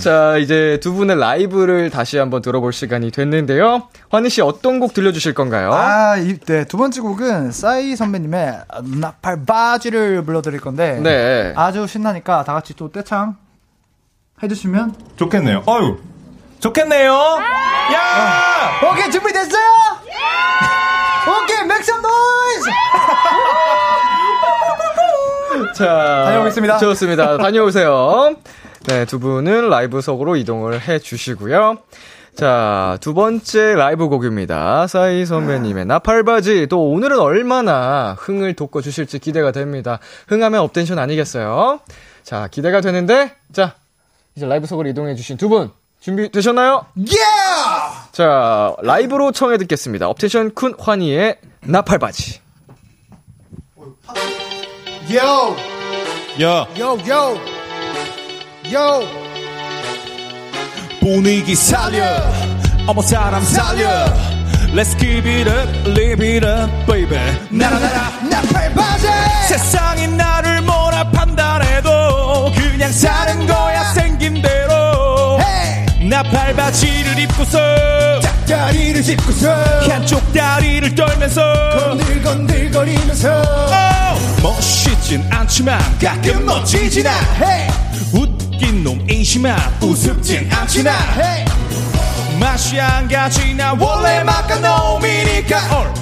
자, 0.00 0.36
이제 0.38 0.78
두 0.82 0.92
분의 0.94 1.18
라이브를 1.18 1.90
다시 1.90 2.18
한번 2.18 2.42
들어볼 2.42 2.72
시간이 2.72 3.10
됐는데요. 3.10 3.88
환희 4.10 4.28
씨 4.30 4.40
어떤 4.42 4.80
곡 4.80 4.94
들려주실 4.94 5.34
건가요? 5.34 5.72
아, 5.72 6.16
이, 6.16 6.38
네, 6.38 6.64
두 6.64 6.76
번째 6.76 7.00
곡은 7.00 7.52
싸이 7.52 7.96
선배님의 7.96 8.58
나팔 9.00 9.44
바지를 9.46 10.22
불러드릴 10.24 10.60
건데. 10.60 10.98
네. 11.02 11.52
아주 11.56 11.86
신나니까 11.86 12.44
다 12.44 12.52
같이 12.54 12.74
또 12.74 12.90
떼창 12.90 13.36
해주시면. 14.42 14.94
좋겠네요. 15.16 15.62
어유 15.66 15.98
좋겠네요. 16.60 17.12
야! 17.12 18.80
오케이, 18.88 19.10
준비됐어요? 19.10 19.62
오케이, 21.42 21.58
make 21.64 21.82
some 21.82 22.00
noise! 22.00 22.70
자, 25.74 26.24
다녀오겠습니다. 26.26 26.78
좋습니다. 26.78 27.36
다녀오세요. 27.38 28.36
네, 28.86 29.04
두 29.06 29.18
분은 29.18 29.68
라이브석으로 29.70 30.36
이동을 30.36 30.80
해 30.80 30.98
주시고요. 31.00 31.78
자, 32.36 32.96
두 33.00 33.12
번째 33.14 33.74
라이브 33.74 34.08
곡입니다. 34.08 34.86
싸이 34.86 35.26
선배님의 35.26 35.84
나팔바지. 35.86 36.68
또 36.68 36.90
오늘은 36.90 37.18
얼마나 37.18 38.16
흥을 38.18 38.54
돋궈 38.54 38.80
주실지 38.80 39.18
기대가 39.18 39.50
됩니다. 39.52 39.98
흥하면 40.28 40.60
업텐션 40.60 40.98
아니겠어요? 40.98 41.80
자, 42.22 42.48
기대가 42.50 42.80
되는데, 42.80 43.34
자, 43.52 43.74
이제 44.34 44.46
라이브석으로 44.46 44.88
이동해 44.88 45.14
주신 45.14 45.36
두 45.36 45.48
분, 45.48 45.70
준비되셨나요? 46.00 46.86
Yeah! 46.96 48.08
자, 48.12 48.74
라이브로 48.82 49.32
청해 49.32 49.58
듣겠습니다. 49.58 50.08
업텐션 50.08 50.52
쿤 50.52 50.74
환희의 50.78 51.36
나팔바지. 51.60 52.40
Yo! 55.10 55.56
야! 56.42 56.66
Yo, 56.78 56.96
yo! 57.06 57.38
Yo! 58.72 59.06
분위기 61.00 61.54
살려 61.54 62.04
어머 62.86 63.02
사람 63.02 63.42
살려 63.42 63.88
Let's 64.72 64.96
keep 64.98 65.26
it 65.28 65.50
up, 65.50 65.68
live 65.90 66.24
it 66.24 66.46
up, 66.46 66.70
baby 66.86 67.18
나라나라 67.50 68.10
나팔 68.30 68.72
바지! 68.72 69.06
세상이 69.48 70.06
나를 70.16 70.62
뭐라 70.62 71.10
판단해도 71.10 72.52
그냥 72.56 72.90
사는 72.92 73.46
거야! 73.46 73.71
나팔바지를 76.22 77.18
입고서 77.20 77.58
다리를 78.48 79.02
짚고서 79.02 79.52
한쪽 79.88 80.32
다리를 80.32 80.94
떨면서 80.94 81.42
건들건들거리면서 81.78 83.42
oh, 83.42 84.42
멋있진 84.42 85.24
않지만 85.30 85.78
가끔 85.98 86.46
멋지진 86.46 87.06
않아. 87.06 87.18
Hey! 87.44 87.70
웃긴 88.12 88.84
놈이지만 88.84 89.56
우습진 89.82 90.48
않지나 90.52 90.92
Hey! 91.16 91.44
맛이 92.38 92.78
한 92.78 93.08
가지 93.08 93.54
나. 93.54 93.72
원래 93.72 94.22
막간 94.22 94.62
놈이니까 94.62 96.01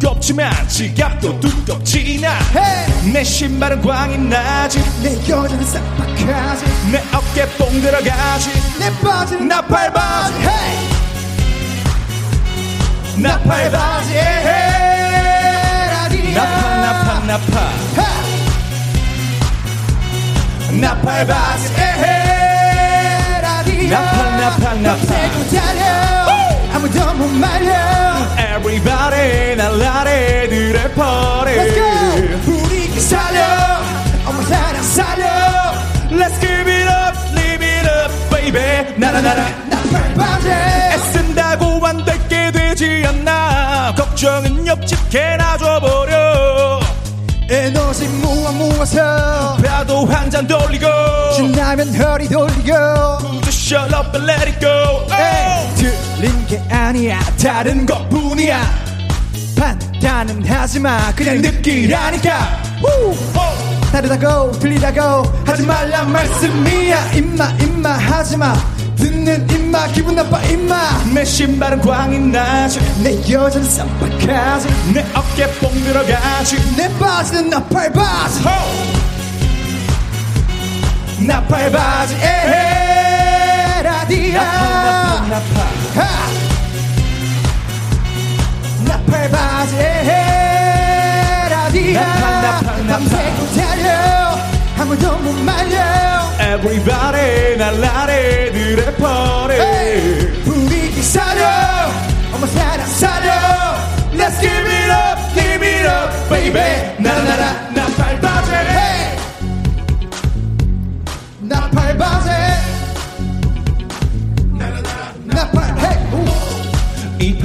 두껍지만 0.00 0.50
지갑도 0.66 1.38
두껍지나. 1.40 2.30
Hey! 2.56 3.12
내 3.12 3.22
신발은 3.22 3.82
광이 3.82 4.16
나지. 4.18 4.82
내 5.02 5.14
여자는 5.28 5.64
싹박하지. 5.64 6.64
내 6.90 7.02
어깨 7.12 7.46
뽕 7.56 7.70
들어가지. 7.80 8.50
내 8.78 8.90
바지는 9.00 9.46
나팔바지. 9.46 10.34
Hey! 10.38 10.88
나팔바지. 13.18 14.14
나파 16.34 16.76
나파 16.76 17.20
나파 17.26 17.70
나팔바지. 20.80 21.74
나팔 23.90 24.30
밤새고 24.60 25.50
달려 25.50 26.29
아무도 26.80 27.14
못 27.14 27.28
말려 27.34 27.70
Everybody 28.56 29.54
날라래들의 29.56 30.94
party 30.94 31.56
Let's 31.58 31.74
go 31.74 32.38
분위기 32.44 33.00
살려 33.00 33.40
어머 34.26 34.42
사랑 34.42 34.82
살려 34.82 35.24
Let's 36.10 36.40
give 36.40 36.68
it 36.68 36.88
up, 36.88 37.16
live 37.36 37.62
it 37.64 37.86
up, 37.88 38.12
baby. 38.30 38.98
나나나나. 38.98 39.46
나팔 39.68 40.14
바지 40.14 40.48
애쓴다고 40.50 41.86
안 41.86 42.04
될게 42.04 42.50
되지 42.50 43.04
않나. 43.06 43.94
걱정은 43.96 44.66
옆집 44.66 45.08
개나 45.10 45.56
줘버려. 45.58 46.80
에너지 47.48 48.08
모아 48.08 48.50
모아서 48.52 49.56
배도 49.62 50.06
한 50.06 50.28
잔 50.30 50.46
돌리고. 50.48 50.86
신나면 51.36 51.94
허리 51.94 52.28
돌리고 52.28 53.40
Just 53.44 53.68
shut 53.72 53.94
up 53.94 54.12
and 54.16 54.26
let 54.26 54.48
it 54.48 54.58
go. 54.60 55.06
에이, 55.12 55.86
틀린 56.20 56.46
게 56.46 56.58
아니야 56.68 57.18
다른 57.42 57.86
것 57.86 58.06
뿐이야. 58.10 58.60
판단은 59.56 60.46
하지마 60.46 61.14
그냥 61.14 61.40
느끼라니까. 61.40 62.62
다르다고 63.90 64.52
틀리다고 64.52 65.22
하지 65.46 65.62
말란 65.62 66.12
말씀이야. 66.12 67.12
임마 67.12 67.52
임마 67.62 67.88
하지마 67.92 68.54
듣는 68.96 69.48
임마 69.48 69.86
기분 69.88 70.14
나빠 70.14 70.42
임마 70.42 71.04
내 71.14 71.24
신발은 71.24 71.80
광이 71.80 72.18
나지. 72.18 72.80
내 73.02 73.14
여자는 73.32 73.66
쌈박하지 73.66 74.68
내 74.92 75.06
어깨 75.14 75.46
뽕 75.54 75.72
들어가지. 75.72 76.76
내 76.76 76.86
바지는 76.98 77.48
나팔 77.48 77.94
바지 77.94 78.42
나팔 81.26 81.72
바지. 81.72 82.14
에헤. 82.16 83.82
라디오 83.82 84.34
나팔 84.34 85.30
나팔. 85.30 85.56
하! 85.56 85.69
나팔 88.84 89.30
바지 89.30 89.76
라디오 91.50 92.00
나팔, 92.00 92.42
나팔, 92.42 92.86
나팔. 92.86 92.86
밤새고 92.86 93.38
달려 93.56 93.88
아무도 94.78 95.16
못 95.18 95.34
말려 95.42 95.78
Everybody 96.40 97.56
날라래 97.56 98.52
들의 98.52 98.94
party. 98.96 99.60
에이, 99.60 100.42
분위기 100.44 101.02
살려 101.02 101.44
어머 102.34 102.46
사랑 102.46 102.86
살려 102.86 103.30
Let's 104.12 104.40
give 104.40 104.50
it 104.50 104.90
up, 104.90 105.18
give 105.34 105.62
it 105.66 105.86
up, 105.86 106.10
baby. 106.28 106.60
나나나나 106.98 107.70
나팔바지. 107.74 108.49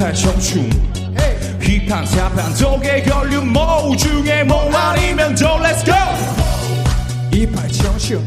이팔 0.06 0.14
청춘. 0.14 0.70
휘판 1.60 2.06
사판 2.06 2.54
독에 2.54 3.02
걸린 3.02 3.52
뭐 3.52 3.96
중에 3.96 4.44
뭐 4.44 4.70
아니면 4.72 5.34
도 5.34 5.46
Let's 5.58 5.84
go. 5.84 5.96
이팔 7.32 7.68
청춘 7.72 8.24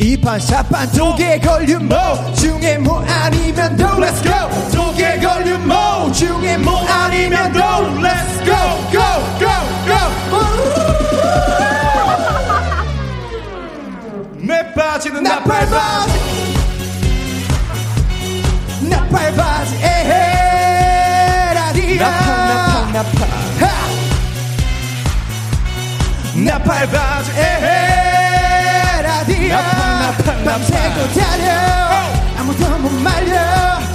이판 0.00 0.38
사판 0.38 0.92
독에 0.92 1.40
걸린 1.40 1.88
뭐 1.88 1.96
중에 2.34 2.78
뭐 2.78 3.04
아니면 3.04 3.76
도 3.76 3.84
Let's 3.84 4.22
go 4.22 4.32
독에 4.70 5.18
걸린 5.18 5.66
뭐 5.66 6.12
중에 6.12 6.56
뭐 6.58 6.78
아니면 6.86 7.52
도 7.52 7.58
Let's 7.58 8.44
go, 8.44 8.54
go, 8.92 9.02
go, 9.40 9.50
go. 9.88 9.96
내 14.38 14.72
빠지는 14.72 15.24
나팔 15.24 15.68
나팔바지. 15.68 16.12
바지 18.78 18.88
나팔 18.88 19.34
바지 19.34 19.74
에헤 19.82 20.35
나팔. 22.96 23.28
하! 23.60 23.62
나팔 26.34 26.86
바지. 26.90 27.30
에헤 27.32 29.02
라디오 29.02 29.48
나팔, 29.54 29.78
나팔, 30.00 30.44
나팔. 30.44 30.44
밤새고 30.44 31.12
달려 31.12 31.52
아무도 32.38 32.78
못 32.78 32.90
말려 33.02 33.34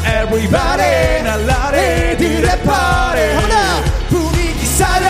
Everybody 0.05 1.23
날라래 1.23 2.15
들의 2.17 2.61
party. 2.61 3.33
하나 3.37 3.81
분위기 4.07 4.65
살려 4.67 5.09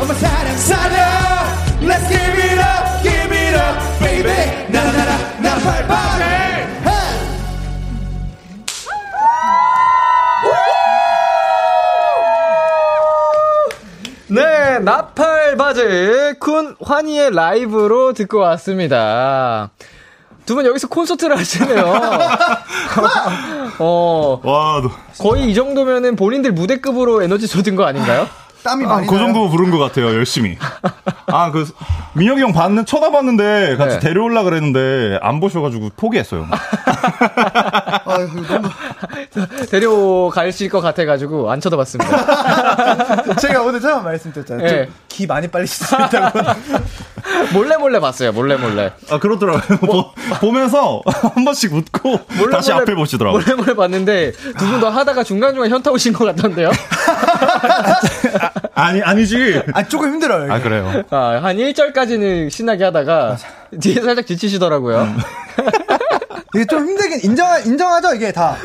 어머 0.00 0.14
사랑 0.14 0.56
살려 0.56 0.96
Let's 1.82 2.08
give 2.08 2.23
나팔 14.84 15.56
나팔바즈 15.56 16.34
쿤 16.40 16.76
환희의 16.78 17.34
라이브로 17.34 18.12
듣고 18.12 18.38
왔습니다. 18.38 19.70
두분 20.44 20.66
여기서 20.66 20.88
콘서트를 20.88 21.38
하시네요. 21.38 21.84
어, 23.78 24.40
와, 24.44 24.82
너, 24.82 24.90
거의 25.18 25.50
이 25.50 25.54
정도면은 25.54 26.16
본인들 26.16 26.52
무대급으로 26.52 27.22
에너지 27.22 27.46
쏟은 27.46 27.76
거 27.76 27.84
아닌가요? 27.84 28.28
땀이 28.64 28.84
아, 28.86 28.88
많이 28.88 29.06
그 29.06 29.14
나요. 29.14 29.24
정도 29.26 29.48
부른 29.50 29.70
것 29.70 29.78
같아요, 29.78 30.06
열심히. 30.14 30.56
아, 31.26 31.50
그, 31.50 31.66
민혁이 32.14 32.40
형 32.40 32.52
봤는, 32.52 32.86
쳐다봤는데, 32.86 33.76
같이 33.76 33.98
네. 33.98 34.00
데려올라 34.00 34.42
그랬는데, 34.42 35.18
안 35.22 35.38
보셔가지고 35.40 35.90
포기했어요. 35.96 36.46
아유, 38.06 38.28
너무 38.48 38.68
데려가실 39.70 40.68
것 40.70 40.80
같아가지고 40.80 41.50
안 41.50 41.60
쳐다봤습니다. 41.60 43.34
제가 43.36 43.62
오늘 43.62 43.80
처음 43.80 44.04
말씀드렸잖아요. 44.04 44.66
예. 44.66 44.88
좀기 45.08 45.26
많이 45.26 45.48
빨리실 45.48 45.86
수 45.86 45.94
있다고. 45.94 46.40
몰래 47.52 47.76
몰래 47.76 48.00
봤어요. 48.00 48.32
몰래 48.32 48.56
몰래. 48.56 48.92
아, 49.10 49.18
그렇더라고요. 49.18 49.78
보, 49.78 50.10
보면서 50.40 51.02
한 51.06 51.44
번씩 51.44 51.72
웃고, 51.74 52.20
몰래 52.38 52.50
다시 52.50 52.70
몰래- 52.72 52.82
앞에 52.82 52.94
보시더라고요. 52.94 53.42
몰래 53.42 53.54
몰래 53.54 53.74
봤는데 53.74 54.32
두 54.58 54.64
분 54.66 54.80
더 54.80 54.90
하다가 54.90 55.22
중간 55.24 55.52
중간 55.54 55.70
현타 55.70 55.90
오신 55.90 56.12
것 56.12 56.24
같던데요. 56.24 56.70
아 56.70 58.53
니, 58.92 59.02
아니지. 59.02 59.62
아, 59.72 59.82
조금 59.84 60.12
힘들어요. 60.12 60.52
아, 60.52 60.56
이게. 60.56 60.64
그래요. 60.68 61.02
아, 61.10 61.40
한 61.42 61.56
1절까지는 61.56 62.50
신나게 62.50 62.84
하다가 62.84 63.36
뒤에 63.80 64.00
살짝 64.00 64.26
지치시더라고요. 64.26 65.02
음. 65.02 65.18
이게 66.54 66.64
좀 66.66 66.86
힘들긴 66.86 67.20
인정 67.24 67.46
인정하죠 67.64 68.14
이게 68.14 68.30
다. 68.32 68.56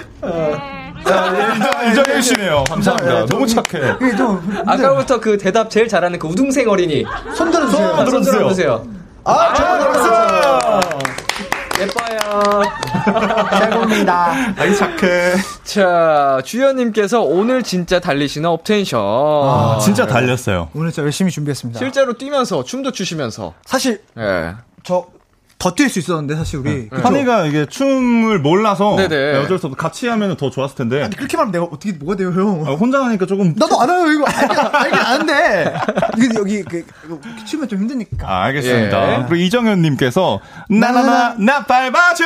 인정해 1.88 2.22
주시네요. 2.22 2.64
감사합니다. 2.70 3.26
너무 3.26 3.48
착해. 3.48 3.96
이게 4.02 4.16
좀 4.16 4.40
힘들- 4.42 4.70
아까부터 4.70 5.20
그 5.20 5.38
대답 5.38 5.70
제일 5.70 5.88
잘하는 5.88 6.20
그 6.20 6.28
우등생 6.28 6.70
어린이. 6.70 7.06
손 7.36 7.50
들어주세요. 7.52 7.96
손 7.96 8.06
들어주세요. 8.06 8.38
들어주세요. 8.38 8.86
아, 9.26 9.54
잘 9.54 9.82
예뻐요. 9.82 10.80
최고입니다. 13.60 14.32
아이, 14.58 14.76
착해. 14.76 15.34
자, 15.64 16.42
주연님께서 16.44 17.22
오늘 17.22 17.64
진짜 17.64 18.00
달리시는 18.00 18.50
업텐션. 18.50 19.00
아, 19.02 19.80
진짜 19.82 20.06
달렸어요. 20.06 20.70
오늘 20.74 20.92
진짜 20.92 21.04
열심히 21.04 21.32
준비했습니다. 21.32 21.78
실제로 21.80 22.14
뛰면서 22.14 22.64
춤도 22.64 22.92
추시면서. 22.92 23.54
사실 23.66 24.02
예. 24.18 24.54
저 24.84 25.08
더 25.60 25.76
뛸 25.76 25.90
수 25.90 26.00
있었는데 26.00 26.36
사실 26.38 26.60
우리? 26.60 26.88
환희가 26.90 27.46
이게 27.46 27.66
춤을 27.66 28.40
몰라서 28.40 28.96
네네. 28.96 29.40
어쩔 29.40 29.60
수 29.60 29.68
없어 29.68 29.76
같이 29.76 30.08
하면 30.08 30.38
더 30.38 30.50
좋았을 30.50 30.78
텐데 30.78 31.04
아니, 31.04 31.14
그렇게 31.18 31.36
말하면 31.36 31.52
내가 31.52 31.66
어떻게 31.66 31.92
뭐가 31.92 32.16
돼요 32.16 32.32
형? 32.32 32.64
아, 32.66 32.72
혼자 32.72 33.04
하니까 33.04 33.26
조금 33.26 33.54
나도 33.58 33.82
알아요 33.82 34.10
이거 34.10 34.24
알긴, 34.26 34.58
알긴 34.58 35.00
아는데 35.00 35.74
여기 36.40 36.64
그 36.64 36.86
이거 37.06 37.20
추면 37.46 37.68
좀 37.68 37.80
힘드니까. 37.80 38.26
아, 38.26 38.44
알겠습니다. 38.46 39.12
예. 39.12 39.18
그리고 39.28 39.36
이정현님께서 39.36 40.40
나나나 40.70 41.36
나팔바지 41.38 42.24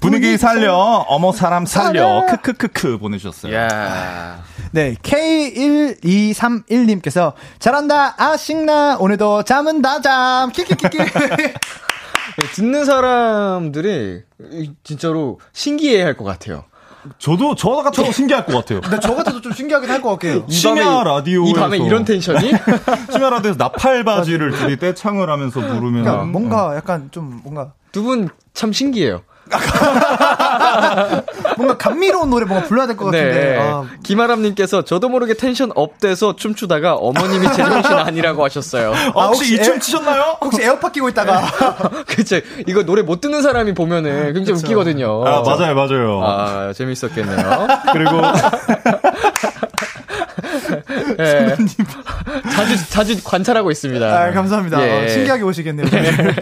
분위기 0.00 0.36
살려 0.36 0.74
어머 1.08 1.32
사람 1.32 1.64
살려 1.64 2.26
크크크크 2.28 2.98
보내주셨어요. 2.98 3.54
야. 3.54 4.42
네 4.72 4.94
K1231님께서 5.02 7.32
잘한다 7.58 8.14
아식나 8.18 8.98
오늘도 9.00 9.44
잠은 9.44 9.80
다잠 9.80 10.52
키키키키. 10.52 10.98
예, 12.42 12.46
듣는 12.54 12.84
사람들이 12.84 14.22
이- 14.52 14.72
진짜로 14.82 15.38
신기해 15.52 16.02
할 16.02 16.16
것 16.16 16.24
같아요. 16.24 16.64
저도 17.18 17.54
저 17.54 17.70
같아도 17.70 18.10
신기할 18.10 18.46
것 18.46 18.52
같아요. 18.54 18.80
근데 18.80 18.98
저 19.00 19.14
같아도 19.14 19.40
좀 19.40 19.52
신기하긴 19.52 19.88
할 19.88 20.02
것 20.02 20.10
같아요. 20.18 20.44
이 20.48 20.50
심야 20.52 21.04
라디오에서 21.04 21.50
이 21.50 21.54
밤에 21.54 21.78
이런 21.78 22.04
tension이? 22.04 22.50
심야 23.12 23.30
라디오에서 23.30 23.56
나팔 23.58 24.02
바지를 24.04 24.50
둘이 24.52 24.76
떼창을 24.76 25.30
하면서 25.30 25.60
부르면 25.60 26.02
그러니까 26.02 26.24
뭔가 26.24 26.74
약간 26.74 27.08
좀 27.12 27.40
뭔가 27.44 27.72
두 27.92 28.02
분 28.02 28.28
참 28.54 28.72
신기해요. 28.72 29.22
뭔가 31.56 31.76
감미로운 31.76 32.30
노래 32.30 32.44
뭔가 32.46 32.66
불러야 32.66 32.86
될 32.86 32.96
것 32.96 33.06
같은데. 33.06 33.32
네. 33.32 33.58
아, 33.60 33.84
김아람님께서 34.02 34.82
저도 34.82 35.08
모르게 35.08 35.34
tension 35.34 35.70
up돼서 35.74 36.34
춤추다가 36.36 36.94
어머님이 36.94 37.46
제정신 37.52 37.92
아니라고 37.92 38.44
하셨어요. 38.44 38.92
어, 39.14 39.20
아, 39.22 39.26
혹시 39.26 39.52
혹시 39.52 39.54
이춤 39.54 39.74
에- 39.74 39.78
추셨나요? 39.78 40.36
혹시 40.40 40.62
에어팟 40.62 40.92
끼고 40.92 41.08
있다가 41.10 41.42
그쵸. 42.06 42.40
이거 42.66 42.82
노래 42.82 43.02
못 43.02 43.20
듣는 43.20 43.42
사람이 43.42 43.74
보면은 43.74 44.32
굉장히 44.34 44.58
웃기거든요. 44.60 45.24
아 45.26 45.42
맞아요 45.42 45.74
맞아요. 45.74 46.20
아, 46.24 46.72
재밌었겠네요. 46.74 47.66
그리고 47.92 48.20
예. 51.18 51.56
자주, 52.50 52.90
자주 52.90 53.24
관찰하고 53.24 53.70
있습니다. 53.70 54.06
아, 54.06 54.30
감사합니다. 54.32 54.86
예. 54.86 55.04
어, 55.04 55.08
신기하게 55.08 55.42
보시겠네요. 55.42 55.86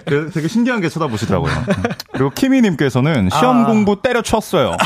그 0.06 0.30
되게 0.32 0.48
신기한 0.48 0.80
게 0.80 0.88
쳐다보시더라고요. 0.88 1.52
그리고 2.12 2.30
키미님께서는 2.30 3.28
시험 3.30 3.64
아. 3.64 3.66
공부 3.66 4.00
때려쳤어요. 4.00 4.76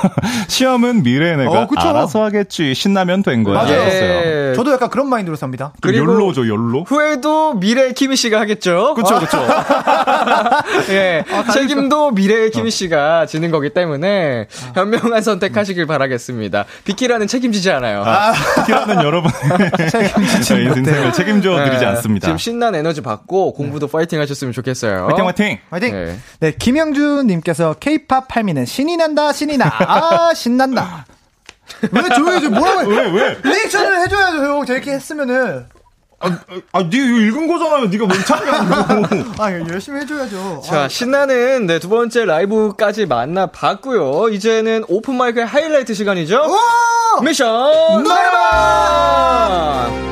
시험은 0.48 1.02
미래의 1.02 1.36
내가 1.38 1.50
어. 1.62 1.68
알아서 1.76 2.22
하겠지. 2.24 2.74
신나면 2.74 3.22
된 3.22 3.44
거야. 3.44 3.62
맞아요. 3.62 3.80
예. 3.82 4.52
저도 4.56 4.72
약간 4.72 4.88
그런 4.90 5.08
마인드로 5.08 5.36
삽니다. 5.36 5.72
그 5.80 5.90
그리고- 5.90 6.12
열로죠 6.12 6.48
열로. 6.48 6.84
후회도 6.84 7.54
미래의 7.54 7.94
키미 7.94 8.16
씨가 8.16 8.40
하겠죠. 8.40 8.94
그쵸 8.94 9.18
그쵸. 9.20 9.38
예. 10.90 11.24
책임도 11.52 12.12
미래의 12.12 12.50
키미 12.50 12.70
씨가 12.70 13.26
지는 13.26 13.50
거기 13.50 13.70
때문에 13.70 14.46
현명한 14.74 15.22
선택하시길 15.22 15.86
바라겠습니다. 15.86 16.64
비키라는 16.84 17.26
책임지지 17.26 17.70
않아요. 17.72 18.04
키라는 18.66 19.02
여러분 19.02 19.30
의 20.56 20.64
인생을 20.64 21.12
책임져 21.12 21.64
드리지 21.64 21.84
예. 21.84 21.88
않습니다. 21.88 22.26
지금 22.26 22.38
신난 22.38 22.74
에너지 22.74 23.00
받고 23.00 23.54
공부도 23.54 23.88
파이팅 23.88 24.20
하셨으면 24.20 24.52
좋겠어요. 24.52 25.06
화이팅 25.06 25.26
화이팅. 25.26 25.58
화이팅! 25.70 25.92
네. 25.92 26.18
네, 26.40 26.52
김영준 26.52 27.26
님께서 27.26 27.74
케이팝 27.74 28.28
팔미는 28.28 28.64
신이 28.64 28.96
난다, 28.96 29.32
신이 29.32 29.56
나. 29.56 29.66
아, 29.66 30.32
신난다. 30.34 31.06
왜 31.90 32.02
조용해줘? 32.14 32.50
뭐라고 32.50 32.92
해? 32.92 32.96
왜 32.96 33.10
왜? 33.10 33.38
리액션을 33.42 34.00
해 34.00 34.08
줘야죠, 34.08 34.44
형. 34.44 34.66
저렇게 34.66 34.92
했으면은. 34.92 35.66
아, 36.20 36.26
아, 36.72 36.80
네 36.82 36.88
이거 36.96 37.18
읽은 37.20 37.46
거잖아요. 37.46 37.86
네가 37.86 38.06
뭔 38.06 38.24
참이야. 38.24 39.32
아, 39.38 39.52
열심히 39.70 40.00
해줘야죠. 40.00 40.62
자, 40.64 40.82
아, 40.84 40.88
신나는 40.88 41.66
네, 41.66 41.78
두 41.78 41.88
번째 41.88 42.24
라이브까지 42.24 43.06
만나봤고요. 43.06 44.28
이제는 44.30 44.84
오픈 44.88 45.14
마이크의 45.14 45.46
하이라이트 45.46 45.94
시간이죠. 45.94 46.42
오! 47.18 47.22
미션 47.22 48.02
노래방! 48.02 50.08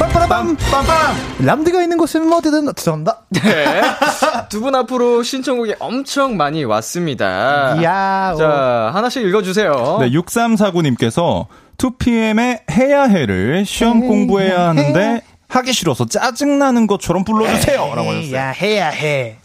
빰빠라밤! 0.00 0.56
빰빰. 0.56 1.46
람드가 1.46 1.82
있는 1.82 1.98
곳은 1.98 2.32
어디든 2.32 2.72
죄송합니다. 2.74 3.18
네. 3.30 3.82
두 4.50 4.60
분 4.60 4.74
앞으로 4.74 5.22
신청곡이 5.22 5.74
엄청 5.78 6.36
많이 6.36 6.64
왔습니다. 6.64 7.76
이야. 7.80 8.32
어. 8.34 8.36
자, 8.36 8.90
하나씩 8.94 9.22
읽어주세요. 9.24 9.98
네, 10.00 10.10
6349님께서 10.10 11.46
2PM의 11.78 12.60
해야 12.70 13.04
해를 13.04 13.64
시험 13.66 14.02
해, 14.02 14.06
공부해야 14.06 14.68
하는데 14.68 15.00
해. 15.00 15.20
하기 15.48 15.72
싫어서 15.72 16.06
짜증나는 16.06 16.88
것처럼 16.88 17.22
불러주세요. 17.24 17.78
라고 17.94 18.10
하셨어요. 18.10 18.30
해야, 18.36 18.48
해야 18.50 18.88
해. 18.88 19.36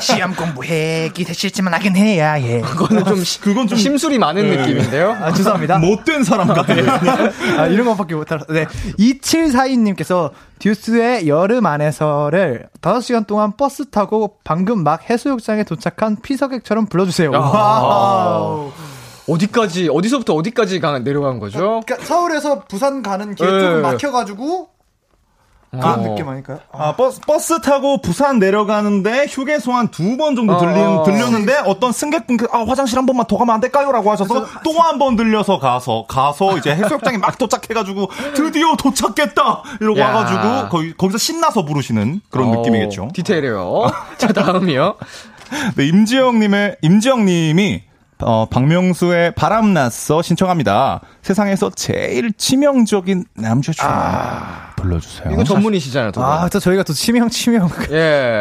시험 0.00 0.32
공부해. 0.36 1.10
기대 1.12 1.32
싫지만 1.32 1.74
하긴 1.74 1.96
해야 1.96 2.34
해. 2.34 2.60
그거는 2.60 3.04
좀, 3.04 3.24
시- 3.24 3.40
그건 3.40 3.66
좀 3.66 3.76
심술이 3.76 4.16
많은 4.18 4.46
느낌인데요. 4.46 5.10
아, 5.20 5.32
죄송합니다. 5.32 5.78
못된 5.78 6.22
사람 6.22 6.46
같은데. 6.46 6.88
아, 7.58 7.66
이런 7.66 7.84
것밖에 7.86 8.14
못 8.14 8.30
알아. 8.30 8.44
네. 8.48 8.64
2742님께서 8.96 10.30
듀스의 10.60 11.26
여름 11.26 11.66
안에서를 11.66 12.68
5시간 12.80 13.26
동안 13.26 13.56
버스 13.56 13.90
타고 13.90 14.36
방금 14.44 14.84
막 14.84 15.10
해수욕장에 15.10 15.64
도착한 15.64 16.16
피서객처럼 16.22 16.86
불러주세요. 16.86 17.32
Wow. 17.32 18.70
어디까지, 19.28 19.88
어디서부터 19.92 20.34
어디까지 20.34 20.80
가, 20.80 20.98
내려간 20.98 21.38
거죠? 21.38 21.80
그러니까 21.86 21.96
서울에서 22.04 22.60
부산 22.68 23.02
가는 23.02 23.34
길 23.34 23.46
네. 23.46 23.60
조금 23.60 23.82
막혀가지고 23.82 24.68
그런 25.70 25.86
어. 25.98 26.02
느낌 26.02 26.28
아닐까요? 26.28 26.60
아, 26.70 26.94
버스, 26.94 27.20
버스 27.22 27.60
타고 27.60 28.00
부산 28.00 28.38
내려가는데 28.38 29.26
휴게소 29.28 29.72
한 29.72 29.88
두 29.90 30.16
번 30.16 30.36
정도 30.36 30.56
들린, 30.58 30.76
어. 30.76 31.02
들렸는데 31.02 31.62
어떤 31.66 31.90
승객분께 31.90 32.46
아, 32.52 32.60
화장실 32.64 32.96
한 32.96 33.06
번만 33.06 33.26
더 33.26 33.36
가면 33.36 33.54
안 33.56 33.60
될까요? 33.60 33.90
라고 33.90 34.08
하셔서 34.12 34.46
또 34.62 34.70
한 34.80 34.98
번 35.00 35.16
들려서 35.16 35.58
가서, 35.58 36.04
가서 36.08 36.58
이제 36.58 36.70
해수욕장에 36.76 37.18
막 37.18 37.36
도착해가지고 37.38 38.08
드디어 38.36 38.76
도착했다! 38.76 39.62
이러고 39.80 39.98
야. 39.98 40.14
와가지고 40.14 40.68
거기, 40.68 40.96
거기서 40.96 41.18
신나서 41.18 41.64
부르시는 41.64 42.20
그런 42.30 42.50
어, 42.50 42.56
느낌이겠죠. 42.58 43.08
디테일해요. 43.12 43.90
자, 44.18 44.28
다음이요. 44.28 44.94
네, 45.76 45.86
임지영님의, 45.88 46.76
임지영님이, 46.82 47.82
어, 48.24 48.46
박명수의 48.46 49.34
바람났어 49.34 50.22
신청합니다. 50.22 51.00
세상에서 51.20 51.70
제일 51.76 52.32
치명적인 52.32 53.26
남자친구 53.34 53.92
불러주세요. 54.76 55.30
이거 55.32 55.44
전문이시잖아요, 55.44 56.10
두 56.12 56.20
분. 56.20 56.28
아, 56.28 56.48
또 56.48 56.58
저희가 56.58 56.82
또 56.84 56.94
치명, 56.94 57.28
치명. 57.28 57.68
예. 57.90 58.40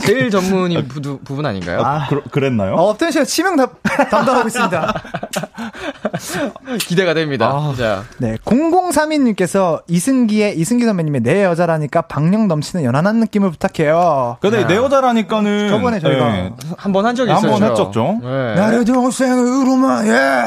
제일 0.00 0.30
전문인 0.30 0.88
부, 0.88 1.20
부분 1.20 1.46
아닌가요? 1.46 1.80
아, 1.84 2.08
그, 2.08 2.22
그랬나요? 2.30 2.74
어, 2.74 2.90
업텐션 2.90 3.24
치명 3.24 3.56
담, 3.56 3.68
담당하고 4.10 4.48
있습니다. 4.48 5.02
기대가 6.86 7.14
됩니다. 7.14 7.72
자, 7.76 8.04
네, 8.18 8.36
0032님께서 8.44 9.82
이승기의 9.88 10.58
이승기 10.58 10.84
선배님의 10.84 11.20
내 11.22 11.44
여자라니까 11.44 12.02
박력 12.02 12.46
넘치는 12.46 12.84
연하남 12.84 13.16
느낌을 13.20 13.50
부탁해요. 13.52 14.38
근데 14.40 14.66
내 14.66 14.76
여자라니까는 14.76 15.68
저번에 15.68 16.00
저희가 16.00 16.36
예, 16.38 16.52
한번 16.76 17.06
한 17.06 17.14
적이 17.14 17.30
한 17.32 17.38
있어요. 17.38 17.52
번 17.52 17.62
했었죠. 17.62 18.18
네. 18.22 18.54
나를 18.54 18.84
동생으로만 18.84 20.06
예 20.06 20.42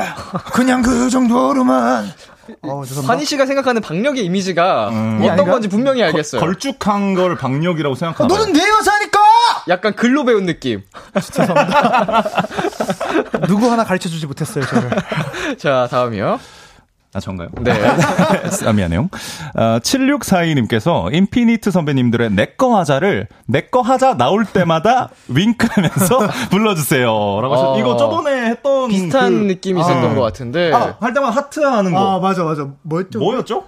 그냥 0.54 0.82
그 0.82 1.10
정도로만 1.10 2.06
어 2.64 2.84
죄송합니다 2.84 3.14
환희 3.14 3.26
씨가 3.26 3.46
생각하는 3.46 3.82
박력의 3.82 4.26
이미지가 4.26 4.90
음. 4.90 5.20
어떤 5.22 5.32
아닌가? 5.32 5.52
건지 5.54 5.70
분명히 5.70 6.04
알겠어요. 6.04 6.42
걸쭉한 6.42 7.14
걸 7.14 7.36
박력이라고 7.38 7.96
생각하나 7.96 8.28
봐요. 8.28 8.38
너는 8.40 8.54
내 8.54 8.60
여자니까 8.60 9.20
약간 9.70 9.94
글로 9.96 10.26
배운 10.26 10.46
느낌. 10.46 10.82
누구 13.48 13.72
하나 13.72 13.84
가르쳐 13.84 14.10
주지 14.10 14.26
못했어요 14.26 14.66
저를 14.66 14.90
자, 15.58 15.88
다음이요. 15.90 16.40
아, 17.16 17.20
전가요? 17.20 17.50
네. 17.62 17.72
아, 18.66 18.74
미안해요. 18.74 19.10
어, 19.56 19.80
7642님께서 19.84 21.14
인피니트 21.14 21.70
선배님들의 21.70 22.32
내꺼 22.32 22.76
하자를 22.78 23.28
내꺼 23.48 23.82
하자 23.82 24.18
나올 24.18 24.46
때마다 24.46 25.10
윙크하면서 25.30 26.20
불러주세요. 26.50 27.06
라고 27.42 27.54
하셨어. 27.54 27.80
이거 27.80 27.98
저번에 27.98 28.48
했던 28.50 28.90
비슷한 28.90 29.32
그- 29.32 29.38
느낌이 29.46 29.80
있었던 29.80 30.16
것 30.16 30.22
같은데 30.22 30.72
아, 30.74 30.96
할 31.00 31.14
때마다 31.14 31.36
하트 31.36 31.60
하는 31.60 31.92
거. 31.94 32.20
맞아 32.20 32.44
맞아 32.44 32.68
뭐였죠 32.82 33.20
뭐였죠? 33.20 33.64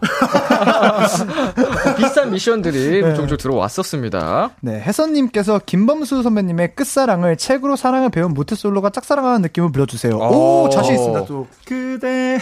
비슷한 1.98 2.32
미션들이 2.32 3.02
네. 3.04 3.14
종종 3.16 3.38
들어왔었습니다. 3.38 4.50
네 4.62 4.82
혜선님께서 4.82 5.62
김범수 5.66 6.24
선배님의 6.24 6.76
끝사랑을 6.76 7.38
책으로 7.38 7.76
사랑을 7.76 8.10
배운 8.10 8.34
모태솔로가 8.34 8.90
짝사랑하는 8.90 9.42
느낌을 9.44 9.72
불러주세요 9.72 10.16
오 10.18 10.64
오. 10.66 10.70
자신 10.70 10.96
있습니다 10.96 11.26
또 11.26 11.48
그대 11.66 12.40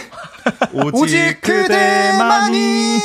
오직 0.94 1.40
그대만이 1.40 2.98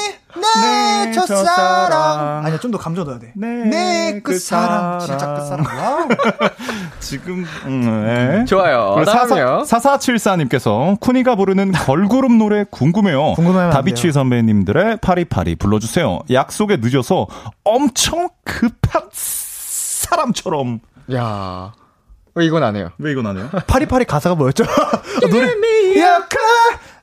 내내 0.62 1.12
첫사랑. 1.12 2.46
아니야 2.46 2.60
좀 2.60 2.72
더 2.72 2.78
감정 2.78 3.04
넣어야 3.06 3.20
돼내내 3.20 4.22
끝사랑. 4.22 5.00
진짜 5.00 5.34
끝사랑 5.34 5.66
wow 5.66 6.08
지금 7.00 7.46
음, 7.66 8.06
네. 8.06 8.46
좋아요. 8.46 9.04
다음이요. 9.06 9.64
4474님께서 9.66 11.00
쿠니가 11.00 11.36
부르는 11.36 11.72
걸그룹 11.72 12.32
노래 12.34 12.64
궁금해요. 12.70 13.34
다비치. 13.72 14.12
선배님들의 14.12 14.98
파리파리 15.02 15.56
불러주세요. 15.56 16.20
약속에 16.32 16.78
늦어서 16.78 17.28
엄청 17.64 18.30
급한 18.46 19.02
사람처럼. 19.12 20.80
야 21.14 21.74
어, 22.38 22.42
이건 22.42 22.64
안 22.64 22.76
해요. 22.76 22.92
왜 23.00 23.12
이건 23.12 23.26
안 23.26 23.38
해요? 23.38 23.50
파리파리 23.66 24.06
가사가 24.06 24.36
뭐였죠? 24.36 24.64
아, 24.64 25.02
노래 25.28 25.48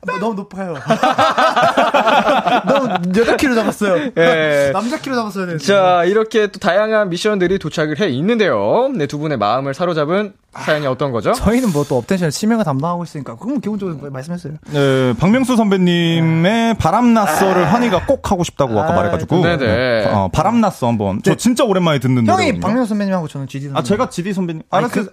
뭐, 0.07 0.19
너무 0.19 0.35
높아요. 0.35 0.75
너무 2.67 2.89
여자 3.15 3.35
키로 3.37 3.55
잡았어요. 3.55 4.11
예. 4.17 4.71
남자 4.73 4.97
키로 4.99 5.15
잡았어야 5.15 5.45
되는데. 5.45 5.65
자, 5.65 6.03
이렇게 6.05 6.47
또 6.47 6.59
다양한 6.59 7.09
미션들이 7.09 7.59
도착을 7.59 7.99
해 7.99 8.07
있는데요. 8.09 8.89
네, 8.95 9.07
두 9.07 9.17
분의 9.19 9.37
마음을 9.37 9.73
사로잡은 9.73 10.33
사연이 10.53 10.87
어떤 10.87 11.11
거죠? 11.11 11.33
저희는 11.33 11.71
뭐 11.71 11.83
또 11.87 11.97
업텐션 11.97 12.29
치명을 12.31 12.65
담당하고 12.65 13.03
있으니까 13.03 13.35
그건 13.37 13.61
기본적으로 13.61 14.09
말씀했어요. 14.11 14.53
네, 14.71 15.13
박명수 15.19 15.55
선배님의 15.55 16.73
바람났어를 16.75 17.65
한이가 17.71 18.05
꼭 18.05 18.29
하고 18.31 18.43
싶다고 18.43 18.77
아까 18.79 18.91
아, 18.93 18.95
말해가지고. 18.95 19.41
네네. 19.41 20.05
어, 20.07 20.29
바람났어 20.33 20.87
한번. 20.87 21.21
저 21.23 21.31
네. 21.31 21.37
진짜 21.37 21.63
오랜만에 21.63 21.99
듣는 21.99 22.25
형이 22.27 22.27
노래거든요. 22.27 22.59
박명수 22.59 22.89
선배님하고 22.89 23.27
저는 23.27 23.47
GD 23.47 23.65
선배님. 23.67 23.77
아, 23.77 23.83
제가 23.83 24.09
지디 24.09 24.33
선배님. 24.33 24.63
아니, 24.69 24.85
알았어요. 24.85 25.05
그- 25.05 25.11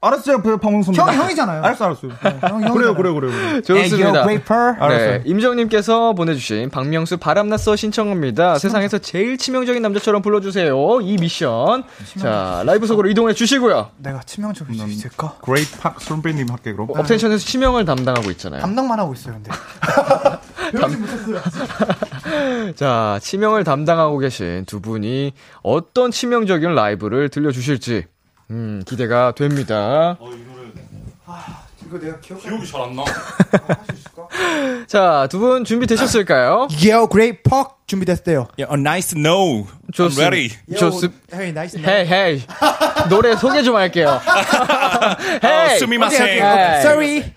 알았어요. 0.00 0.42
그 0.42 0.56
박명수 0.58 0.92
선배님. 0.92 1.18
형, 1.18 1.24
형이잖아요. 1.24 1.62
알았어, 1.62 1.84
알았어요. 1.86 2.12
형, 2.20 2.30
형이잖아요. 2.32 2.72
그래요, 2.74 2.94
그래요, 2.94 3.14
그래요. 3.14 3.32
그래요. 3.32 3.60
좋습니다. 3.62 4.24
웨이퍼. 4.26 4.54
알았어요. 4.54 5.10
네, 5.10 5.22
임지영님께서 5.24 6.12
보내주신 6.14 6.70
박명수 6.70 7.16
바람났어 7.18 7.76
신청합니다. 7.76 8.58
세상에서 8.58 8.98
제일 8.98 9.38
치명적인 9.38 9.80
남자처럼 9.82 10.22
불러주세요. 10.22 11.00
이 11.02 11.16
미션. 11.20 11.84
자, 12.18 12.62
라이브석으로 12.66 13.08
이동해 13.08 13.32
주시고요. 13.34 13.90
내가 13.98 14.20
치명적일 14.20 14.76
수 14.76 14.86
있을까? 14.86 15.36
Great 15.42 15.78
Park 15.78 16.00
선배님 16.00 16.48
할게 16.50 16.72
그럼. 16.72 16.88
업텐션에서 16.90 17.44
치명을 17.44 17.84
담당하고 17.84 18.30
있잖아요. 18.32 18.60
담당만 18.60 18.98
하고 18.98 19.14
있어요, 19.14 19.34
근데. 19.34 19.50
자, 22.74 23.18
치명을 23.22 23.64
담당하고 23.64 24.18
계신 24.18 24.64
두 24.66 24.80
분이 24.80 25.32
어떤 25.62 26.10
치명적인 26.10 26.74
라이브를 26.74 27.28
들려주실지, 27.28 28.04
음, 28.50 28.82
기대가 28.86 29.32
됩니다. 29.32 30.16
이거 31.86 31.98
내가 32.00 32.18
기억. 32.20 32.40
기억이 32.42 32.66
잘 32.66 32.80
안 32.82 32.96
나. 32.96 33.04
자, 34.88 35.28
두 35.30 35.38
분 35.38 35.64
준비되셨을까요? 35.64 36.66
Yo, 36.82 37.06
great 37.08 37.42
park 37.44 37.74
준비됐대요. 37.86 38.48
Yeah, 38.58 38.66
oh, 38.70 38.76
nice 38.80 39.14
know. 39.14 39.66
I'm 39.96 40.18
ready. 40.18 40.50
좋습, 40.76 41.12
Hey, 41.32 41.50
nice. 41.50 41.78
헤이, 41.78 42.06
헤이. 42.06 42.42
노래 43.08 43.36
소개 43.36 43.62
좀 43.62 43.76
할게요. 43.76 44.20
헤이! 45.44 45.78
스미마셍. 45.78 46.14
오케이, 46.20 46.40
오케이, 46.40 46.40
헤이. 46.40 46.52
오케이. 46.52 46.80
Sorry. 46.80 47.34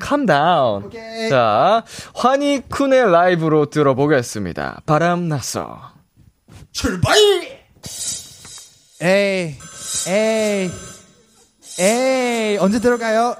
calm 0.00 0.24
down. 0.26 0.84
오케이. 0.86 1.28
자, 1.28 1.84
환희 2.14 2.62
쿤의 2.70 3.10
라이브로 3.10 3.66
들어보겠습니다. 3.66 4.80
바람 4.86 5.28
났어. 5.28 5.78
출발! 6.72 7.14
에이, 9.02 9.56
에이, 10.08 10.70
에이, 11.78 12.56
언제 12.58 12.78
들어가요? 12.80 13.36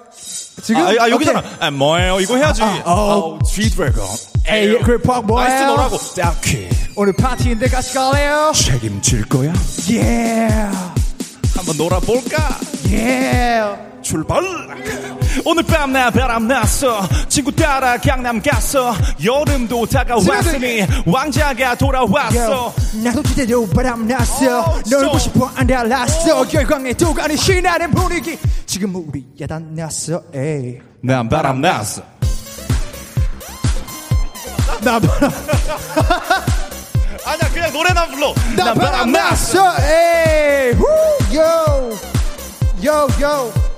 지금? 0.62 0.82
아, 0.82 0.90
아. 1.04 1.10
여기잖아. 1.10 1.42
아, 1.60 1.70
뭐예요? 1.70 2.20
이거 2.20 2.36
해야지. 2.36 2.62
어. 2.62 3.38
아, 3.40 3.44
G-Dragon. 3.44 4.08
에이, 4.48 4.78
그래, 4.84 4.98
팍, 5.02 5.24
뭐예요? 5.24 5.48
나이스 5.48 5.64
너라고. 5.64 5.98
딱히 6.16 6.68
오늘 6.96 7.12
파티인데 7.14 7.68
같이 7.68 7.94
갈래요? 7.94 8.52
책임질 8.54 9.26
거야. 9.28 9.52
Yeah, 9.88 10.76
한번 11.56 11.76
놀아볼까? 11.76 12.58
yeah. 12.90 13.76
출발! 14.02 14.42
오늘 15.44 15.62
밤 15.62 15.92
나 15.92 16.10
바람 16.10 16.46
났어. 16.46 17.00
친구 17.28 17.50
따라 17.52 17.96
강남 17.98 18.40
갔어. 18.40 18.94
여름도 19.24 19.86
다가왔으니 19.86 20.86
왕자가 21.06 21.74
돌아왔어. 21.76 22.72
나도 23.02 23.22
기대도 23.22 23.68
바람 23.70 24.06
났어. 24.06 24.80
놀고 24.90 25.18
싶어 25.18 25.50
안 25.56 25.66
달랐어. 25.66 26.44
결광에 26.46 26.92
또 26.94 27.12
가는 27.14 27.36
신나는 27.36 27.90
분위기. 27.92 28.38
지금 28.66 28.94
우리 28.94 29.24
야단 29.40 29.74
났어. 29.74 30.22
에이. 30.34 30.78
난 31.02 31.28
바람 31.28 31.60
났어. 31.60 32.02
나 34.82 34.98
바람, 34.98 35.30
아니야, 37.26 37.50
그냥 37.52 37.72
노래나 37.72 38.06
불러. 38.06 38.34
나 38.56 38.72
바람 38.74 39.12
났어. 39.12 39.74
에이. 39.80 40.72
후, 40.72 40.86
요, 41.36 41.90
요, 42.84 43.08
요. 43.20 43.69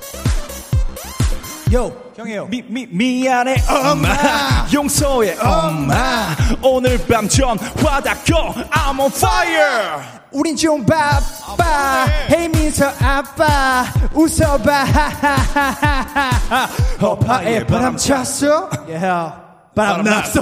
요, 1.73 1.91
형이에요. 2.17 2.47
미, 2.49 2.63
미, 2.69 2.87
미안해 2.91 3.57
엄마 3.69 4.67
용서해 4.73 5.37
엄마 5.41 6.29
오늘 6.63 6.99
밤 7.07 7.27
전화 7.27 8.01
닫고 8.03 8.35
I'm 8.71 9.01
on 9.01 9.11
fire 9.11 10.03
우린 10.33 10.55
좀 10.57 10.85
바빠. 10.85 12.07
헤이 12.31 12.49
민서 12.49 12.91
아빠. 13.01 13.85
웃어봐. 14.15 14.85
허파에 17.01 17.67
바람 17.67 17.97
찼어. 17.97 18.69
Yeah. 18.89 19.33
바람 19.75 20.03
났어. 20.05 20.41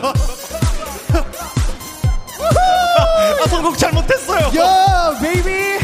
아 3.42 3.46
선곡 3.48 3.78
잘못했어요 3.78 4.50
Yo, 4.54 5.18
baby. 5.20 5.78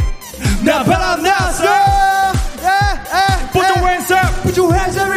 나 0.65 0.83
바람 0.85 1.23
났어. 1.23 1.65
Put 3.53 3.65
your 3.67 3.79
에. 3.79 3.83
hands 3.87 4.13
up 4.13 4.43
Put 4.43 4.59
your 4.61 4.75
hands 4.75 4.99
up 4.99 5.09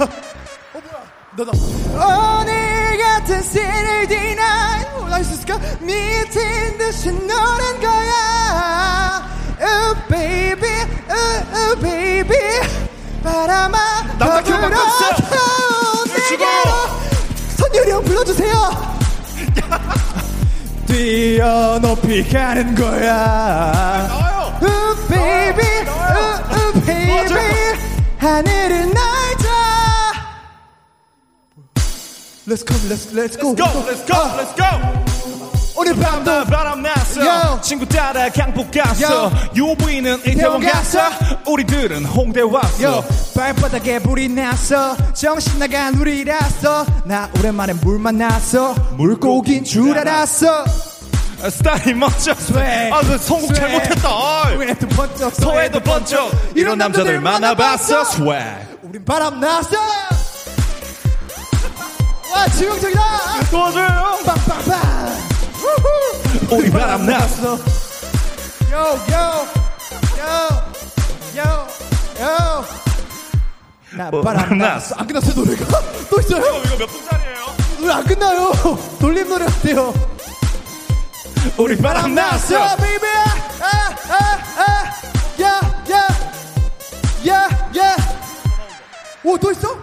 어. 0.00 0.04
어, 0.04 0.80
뭐야. 0.80 1.02
너다. 1.36 1.52
오늘 2.40 2.98
같은 2.98 3.36
Saturday 3.38 4.32
night. 4.32 4.96
올라갈 4.98 5.24
수 5.24 5.34
있을까? 5.34 5.58
미친 5.80 6.78
듯이 6.78 7.10
노는 7.12 7.80
거야. 7.80 9.28
Oh, 9.60 9.96
baby. 10.08 10.70
Oh, 11.10 11.44
oh, 11.54 11.80
baby. 11.80 12.60
바람아. 13.22 13.78
남자 14.18 14.60
갖고 14.60 14.76
있어. 14.76 16.04
내게로. 16.06 16.70
선율이 17.56 17.90
형 17.90 18.04
불러주세요. 18.04 18.96
뛰어 20.86 21.78
높이 21.80 22.22
가는 22.28 22.74
거야. 22.74 24.08
Oh, 24.62 25.08
baby, 25.08 25.66
oh, 25.88 26.42
oh, 26.50 26.86
baby, 26.86 27.78
하늘을 28.18 28.92
날 28.94 29.25
Let's 32.48 32.62
go, 32.62 32.76
let's 32.88 33.12
let's 33.12 33.36
go. 33.36 33.54
Go 33.56 33.64
let's 33.88 34.06
go 34.06 34.14
let's 34.38 34.54
go. 34.54 34.64
우리 35.76 35.92
밤도 35.94 36.30
나 36.30 36.44
바람 36.44 36.80
났어. 36.80 37.20
Yo. 37.20 37.60
친구 37.60 37.84
따라 37.86 38.30
강북 38.30 38.70
갔어. 38.70 39.32
유부인은 39.56 40.20
이태원 40.24 40.60
갔어. 40.62 41.10
우리들은 41.44 42.04
홍대 42.04 42.42
왔어. 42.42 42.82
yo 42.84 43.04
발바닥에 43.34 43.98
불이 43.98 44.28
났어. 44.28 44.96
정신 45.12 45.58
나간 45.58 45.96
우리라서. 45.96 46.86
나 47.04 47.28
오랜만에 47.36 47.72
물 47.72 47.98
만났어. 47.98 48.74
물고기인 48.96 49.64
줄 49.64 49.98
알았어. 49.98 50.64
아, 51.42 51.50
스타일이 51.50 51.94
swag. 51.94 52.92
아그 52.92 53.18
성공 53.18 53.48
swag. 53.48 53.56
잘못했다. 53.56 54.08
우리도 54.56 54.88
번쩍 54.90 55.34
서해도 55.34 55.80
번쩍. 55.80 56.30
이런 56.54 56.78
남자들 56.78 57.20
만나봤어. 57.20 58.04
스웩 58.04 58.78
우린 58.82 59.04
바람 59.04 59.40
났어 59.40 59.76
와 62.36 62.46
치명적이다. 62.48 63.00
도와줘요. 63.50 64.18
빵빵빵. 64.26 65.16
우리 66.52 66.70
바람 66.70 67.06
났어. 67.06 67.54
요 68.70 68.76
요 68.76 69.46
요 70.18 70.26
요 71.36 71.66
요나 72.20 74.10
뭐, 74.10 74.20
바람 74.20 74.42
바람 74.42 74.58
났어. 74.58 74.94
안 74.96 75.06
끝났어 75.06 75.32
노래가? 75.32 75.64
또 76.10 76.20
있어요? 76.20 76.42
이거 76.66 76.76
몇 76.76 76.86
분짜리예요? 76.86 77.46
노래 77.80 77.94
안 77.94 78.04
끝나요. 78.04 78.52
돌림 79.00 79.28
노래 79.28 79.46
같아요. 79.46 79.94
우리 81.56 81.76
바람 81.78 82.14
났어. 82.14 82.58
났어. 82.58 82.76
베이비 82.76 83.06
아 83.06 83.66
아 84.12 84.36
아 84.52 84.92
야 85.40 85.60
야 85.88 86.08
야 87.24 87.48
야 87.76 87.96
오 89.24 89.38
또 89.38 89.50
있어 89.52 89.74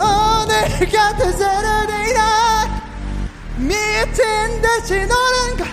오늘 0.00 0.52
같은 0.90 1.28
Saturday 1.28 2.10
night 2.10 2.72
미친 3.58 4.62
듯이 4.62 5.06
노는 5.06 5.56
가 5.58 5.64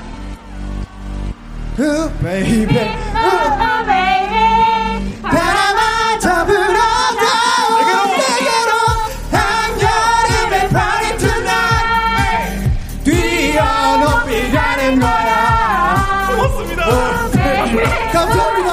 어, 1.80 2.12
베이비 2.24 2.74
바람아 5.22 6.20
잡으러 6.20 6.80
가. 6.80 7.24
내게로. 8.18 8.74
한여름의 9.32 10.70
party 10.70 11.18
tonight. 11.18 13.04
뛰어 13.04 13.98
높이 13.98 14.52
가는 14.52 15.00
거야. 15.00 16.28
고맙습니다. 16.36 16.86
감사합니다. 18.12 18.70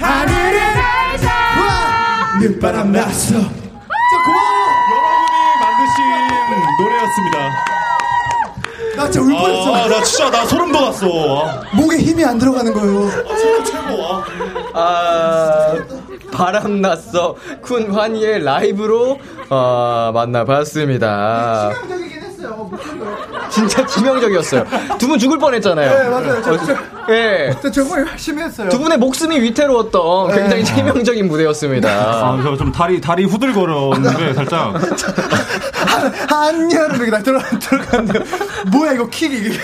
하늘을 0.00 0.56
우와 1.58 2.38
늦바람 2.40 2.92
났어 2.92 3.55
나 9.06 9.10
진짜 9.10 9.20
울 9.26 9.32
뻔했어 9.32 9.74
아 9.74 9.88
나 9.88 10.02
진짜 10.02 10.30
나 10.30 10.44
소름 10.46 10.72
돋았어 10.72 11.46
아, 11.46 11.62
목에 11.74 11.96
힘이 11.98 12.24
안 12.24 12.38
들어가는 12.38 12.72
거예요 12.72 13.08
최고 13.64 14.02
아. 14.12 14.24
아, 14.78 15.74
바람 16.32 16.80
났어. 16.82 17.34
쿤 17.62 17.90
환희의 17.90 18.42
라이브로, 18.44 19.18
어, 19.48 20.10
만나봤습니다. 20.12 21.72
치명적이긴 21.72 22.20
했어요 22.36 22.68
목소리가 22.70 23.48
진짜 23.50 23.86
치명적이었어요. 23.86 24.64
두 24.98 25.06
분 25.08 25.18
죽을 25.18 25.38
뻔했잖아요. 25.38 25.90
네 26.02 26.08
맞아요 26.08 26.42
저, 26.42 26.56
저, 26.64 26.76
예. 27.14 27.54
저 27.62 27.70
정말 27.70 28.06
열심히 28.06 28.42
했어요 28.42 28.68
두 28.68 28.78
분의 28.78 28.98
목숨이 28.98 29.40
위태로웠던 29.40 30.32
굉장히 30.34 30.64
치명적인 30.64 31.26
무대였습니다. 31.28 31.88
아, 31.88 32.40
저 32.42 32.56
좀 32.56 32.72
다리, 32.72 33.00
다리 33.00 33.24
후들거렸는데, 33.24 34.32
살짝. 34.34 34.74
한여름에 36.28 37.10
나 37.10 37.18
들어 37.22 37.40
들어갔는데 37.60 38.20
뭐야 38.70 38.92
이거 38.92 39.06
킥 39.08 39.32
이게 39.32 39.58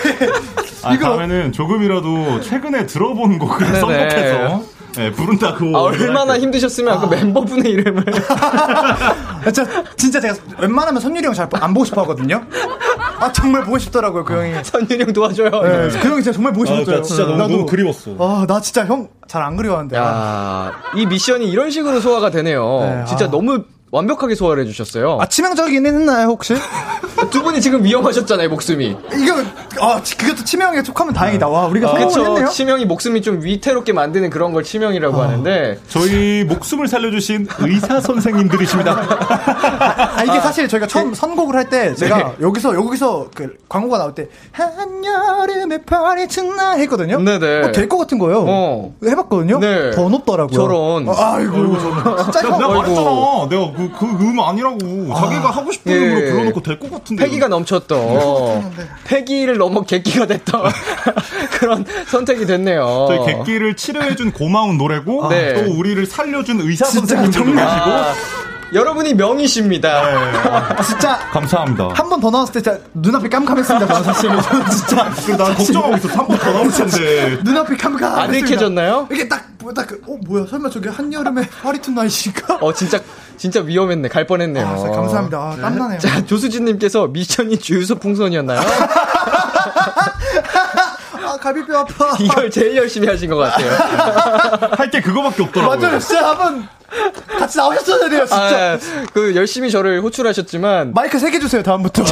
아, 0.83 0.93
이거 0.93 1.05
다음에는 1.09 1.51
조금이라도 1.51 2.41
최근에 2.41 2.85
들어본 2.85 3.39
곡을 3.39 3.59
네네. 3.65 3.79
선곡해서, 3.79 4.63
예, 4.99 5.11
부른다고. 5.11 5.77
아, 5.77 5.81
얼마나 5.81 6.37
힘드셨으면 6.37 6.99
그 7.01 7.05
멤버분의 7.15 7.71
이름을. 7.71 8.03
진짜 9.51 9.83
진짜 9.97 10.19
제가 10.19 10.35
웬만하면 10.59 11.01
선율이 11.01 11.25
형 11.25 11.33
잘 11.33 11.47
안 11.61 11.73
보고 11.73 11.85
싶어 11.85 12.01
하거든요. 12.03 12.43
아 13.19 13.31
정말 13.31 13.63
보고 13.63 13.77
싶더라고요 13.77 14.23
그 14.23 14.33
형이. 14.33 14.53
선율이 14.63 15.03
형 15.03 15.13
도와줘요. 15.13 15.49
네, 15.49 15.89
그 15.99 16.07
형이 16.09 16.23
진짜 16.23 16.31
정말 16.31 16.53
보고 16.53 16.63
아, 16.63 16.75
싶었어요. 16.75 16.97
나 16.97 17.01
진짜 17.03 17.23
너무, 17.23 17.37
나도. 17.37 17.51
너무 17.53 17.65
그리웠어. 17.65 18.11
아, 18.19 18.45
나 18.47 18.59
진짜 18.61 18.85
형 18.85 19.09
잘 19.27 19.41
안 19.43 19.55
그리워하는데. 19.55 19.97
아, 19.97 20.71
야, 20.71 20.71
이 20.95 21.05
미션이 21.05 21.49
이런 21.49 21.71
식으로 21.71 21.99
소화가 22.01 22.29
되네요. 22.29 22.79
네, 22.81 23.05
진짜 23.07 23.25
아. 23.25 23.31
너무 23.31 23.63
완벽하게 23.97 24.33
소화를 24.33 24.63
해주셨어요. 24.63 25.19
아, 25.21 25.27
치명적이긴 25.27 25.85
했나요, 25.85 26.25
혹시? 26.29 26.55
두 27.29 27.43
분이 27.43 27.61
지금 27.61 27.83
위험하셨잖아요, 27.83 28.49
목숨이. 28.49 28.97
이거, 29.13 29.35
아, 29.79 30.01
치- 30.01 30.17
그것도 30.17 30.43
치명에 30.43 30.81
속하면 30.81 31.13
다행이다. 31.13 31.47
와, 31.47 31.67
우리가 31.67 31.89
성공을 31.89 32.11
그렇죠. 32.11 32.31
했네요. 32.31 32.49
치명이 32.49 32.85
목숨이 32.85 33.21
좀 33.21 33.43
위태롭게 33.43 33.93
만드는 33.93 34.31
그런 34.31 34.51
걸 34.51 34.63
치명이라고 34.63 35.21
하는데 35.21 35.77
저희 35.87 36.43
목숨을 36.43 36.87
살려주신 36.87 37.47
의사 37.59 38.01
선생님들이십니다. 38.01 38.91
아, 40.17 40.23
이게 40.23 40.39
사실 40.39 40.67
저희가 40.67 40.87
처음 40.87 41.13
선곡을 41.13 41.55
할 41.55 41.69
때 41.69 41.93
제가 41.95 42.33
여기서, 42.41 42.73
여기서 42.75 43.27
그 43.35 43.55
광고가 43.69 43.99
나올 43.99 44.15
때, 44.15 44.27
한여름의 44.53 45.83
파리 45.85 46.27
tonight 46.27 46.81
했거든요. 46.81 47.19
네네. 47.19 47.67
어, 47.67 47.71
될것 47.71 47.99
같은 47.99 48.17
거예요. 48.17 48.43
어. 48.47 48.93
해봤거든요. 49.05 49.59
네. 49.59 49.91
더 49.91 50.09
높더라고요. 50.09 50.53
저런. 50.55 51.07
어, 51.07 51.13
아이고, 51.15 51.77
진짜 52.23 52.41
내가, 52.41 52.53
형. 52.55 52.59
내가. 52.59 52.73
말했잖아. 52.73 53.47
내가 53.49 53.71
그, 53.77 53.82
그 53.91 54.05
음 54.05 54.39
아니라고. 54.39 55.13
자기가 55.13 55.49
하고 55.51 55.71
싶은 55.71 55.91
예. 55.91 55.97
음으로 55.97 56.31
불러놓고 56.31 56.61
될 56.63 56.79
것 56.79 56.89
같은데. 56.91 57.23
패기가 57.25 57.47
넘쳤던 57.47 58.73
패기를 59.05 59.57
넘어 59.57 59.81
객기가 59.81 60.25
됐던 60.27 60.61
그런 61.59 61.85
선택이 62.07 62.45
됐네요. 62.45 63.05
저희 63.09 63.25
객기를 63.33 63.75
치료해준 63.75 64.31
고마운 64.31 64.77
노래고, 64.77 65.27
네. 65.29 65.53
또 65.65 65.71
우리를 65.73 66.05
살려준 66.05 66.61
의사 66.61 66.85
선생님들도 66.85 67.45
정말. 67.45 67.65
계시고. 67.65 68.52
아, 68.73 68.75
여러분이 68.75 69.13
명이십니다. 69.13 70.81
진짜. 70.83 71.17
감사합니다. 71.31 71.89
한 71.93 72.09
번 72.09 72.19
더 72.21 72.29
나왔을 72.31 72.53
때 72.53 72.61
진짜 72.61 72.79
눈앞이 72.93 73.29
깜깜했습니다, 73.29 73.85
저는 73.87 74.03
사실. 74.13 74.29
저는 74.29 74.69
진짜. 74.71 74.95
난 75.37 75.55
걱정하고 75.55 75.95
있어. 75.97 76.07
한 76.09 76.27
번 76.27 76.37
더 76.37 76.51
나올 76.53 76.71
텐데. 76.71 77.37
눈앞이 77.43 77.77
깜깜. 77.77 78.19
안 78.19 78.33
읽혀졌나요? 78.33 79.07
이게 79.11 79.27
딱, 79.27 79.43
뭐, 79.59 79.73
딱, 79.73 79.87
그, 79.87 80.01
어, 80.07 80.17
뭐야, 80.25 80.45
설마 80.49 80.69
저게 80.69 80.89
한여름에 80.89 81.47
파리투 81.61 81.91
나이신가? 81.91 82.57
어 82.61 82.73
진짜 82.73 82.99
진짜 83.37 83.59
위험했네. 83.61 84.07
갈 84.09 84.25
뻔했네요. 84.25 84.65
아, 84.65 84.75
진짜 84.77 84.91
감사합니다. 84.91 85.37
아, 85.37 85.55
땀나네요. 85.61 85.99
자 85.99 86.25
조수진님께서 86.25 87.07
미션이 87.07 87.57
주유소 87.59 87.95
풍선이었나요? 87.95 88.59
아, 91.25 91.37
갈비뼈 91.37 91.79
아파. 91.79 92.15
이걸 92.19 92.49
제일 92.51 92.75
열심히 92.77 93.07
하신 93.07 93.29
것 93.29 93.37
같아요. 93.37 93.71
할 94.77 94.89
게 94.91 95.01
그거밖에 95.01 95.43
없더라고요. 95.43 95.79
맞아요, 95.79 95.99
진짜 95.99 96.29
한번 96.29 96.67
같이 97.39 97.57
나오셨어야 97.57 98.09
돼요, 98.09 98.25
진짜. 98.25 98.73
아, 98.73 98.79
그 99.13 99.35
열심히 99.35 99.71
저를 99.71 100.01
호출하셨지만 100.01 100.93
마이크 100.93 101.19
세개 101.19 101.39
주세요, 101.39 101.63
다음부터. 101.63 102.03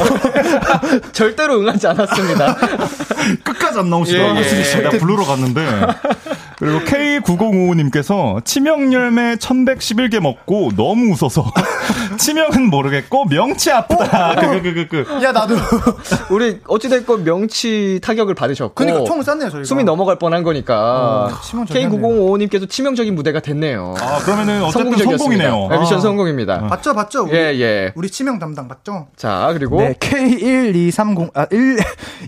절대로 1.14 1.60
응하지 1.60 1.88
않았습니다. 1.88 2.56
끝까지 3.44 3.80
안 3.80 3.90
나오시더라고요. 3.90 4.42
예, 4.44 4.60
예. 4.60 4.76
내가 4.78 4.90
부르러 4.98 5.24
갔는데. 5.24 5.66
그리고 6.58 6.80
K9055님께서 6.82 8.46
치명 8.46 8.94
열매 8.94 9.36
1111개 9.36 10.20
먹고 10.20 10.70
너무 10.76 11.12
웃어서 11.14 11.52
치명은 12.18 12.70
모르겠고 12.70 13.26
명치 13.26 13.72
아프다. 13.72 14.36
그, 14.36 14.62
그, 14.62 14.62
그, 14.62 14.88
그, 14.88 15.06
그. 15.06 15.24
야, 15.24 15.32
나도. 15.32 15.56
우리 16.30 16.60
어찌 16.68 16.88
됐건 16.88 17.24
명치 17.24 18.00
타격을 18.04 18.36
받으셨고 18.36 18.76
그니까 18.76 19.04
총을 19.06 19.24
쐈네요, 19.24 19.50
저희가. 19.50 19.66
숨이 19.66 19.84
넘어갈 19.84 20.20
뻔한 20.20 20.44
거니까 20.44 21.32
어, 21.32 21.42
치명적이었네요. 21.42 22.00
K9055님께서 22.00 22.70
치명적인 22.70 23.16
무대가 23.16 23.40
됐네요. 23.40 23.96
아, 24.00 24.20
그러면은 24.20 24.64
어쨌든. 24.80 25.18
성공이네요. 25.18 25.68
네, 25.70 25.80
미션 25.80 25.98
아. 25.98 26.02
성공입니다. 26.02 26.68
봤죠, 26.68 26.94
봤죠? 26.94 27.24
우리, 27.24 27.34
예, 27.34 27.60
예. 27.60 27.92
우리 27.96 28.10
치명 28.10 28.40
담당 28.40 28.68
봤죠? 28.68 29.08
자, 29.16 29.52
그리고 29.54 29.78
네, 29.82 29.94
K1230, 29.94 31.32
아, 31.34 31.46
1, 31.52 31.78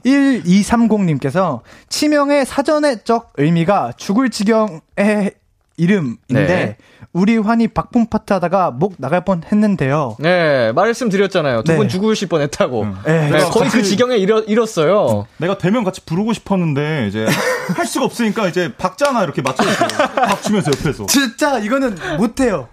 1230님께서 0.05 1.61
치명의 1.89 2.45
사전의적 2.45 3.33
의미가 3.37 3.93
죽을 3.97 4.29
지경의 4.29 5.33
이름인데, 5.77 6.17
네. 6.29 6.77
우리 7.13 7.37
환희 7.37 7.67
박품 7.69 8.07
파트 8.07 8.33
하다가 8.33 8.71
목 8.71 8.95
나갈 8.97 9.23
뻔 9.23 9.41
했는데요. 9.49 10.17
네, 10.19 10.71
말씀드렸잖아요. 10.73 11.63
두 11.63 11.71
네. 11.71 11.77
분 11.77 11.89
죽으실 11.89 12.27
뻔 12.27 12.41
했다고. 12.41 12.87
네, 13.05 13.29
네, 13.29 13.39
거의 13.49 13.69
그 13.69 13.83
지경에 13.83 14.17
이르, 14.17 14.43
이뤘어요. 14.47 15.27
내가 15.37 15.57
대면 15.57 15.83
같이 15.83 16.01
부르고 16.05 16.33
싶었는데 16.33 17.07
이제 17.07 17.25
할 17.75 17.85
수가 17.85 18.05
없으니까 18.05 18.47
이제 18.47 18.73
박자 18.77 19.09
하나 19.09 19.23
이렇게 19.23 19.41
맞춰줬어요. 19.41 19.89
박 20.15 20.41
치면서 20.41 20.71
옆에서. 20.71 21.05
진짜 21.05 21.59
이거는 21.59 21.97
못해요. 22.17 22.69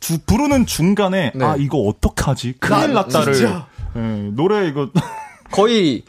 주, 0.00 0.18
부르는 0.24 0.64
중간에 0.66 1.32
네. 1.34 1.44
아 1.44 1.56
이거 1.58 1.78
어떡하지 1.78 2.54
큰일 2.60 2.94
나 2.94 3.02
났다를 3.02 3.34
진짜. 3.34 3.66
예, 3.96 4.00
노래 4.32 4.66
이거 4.68 4.88
거의 5.50 6.02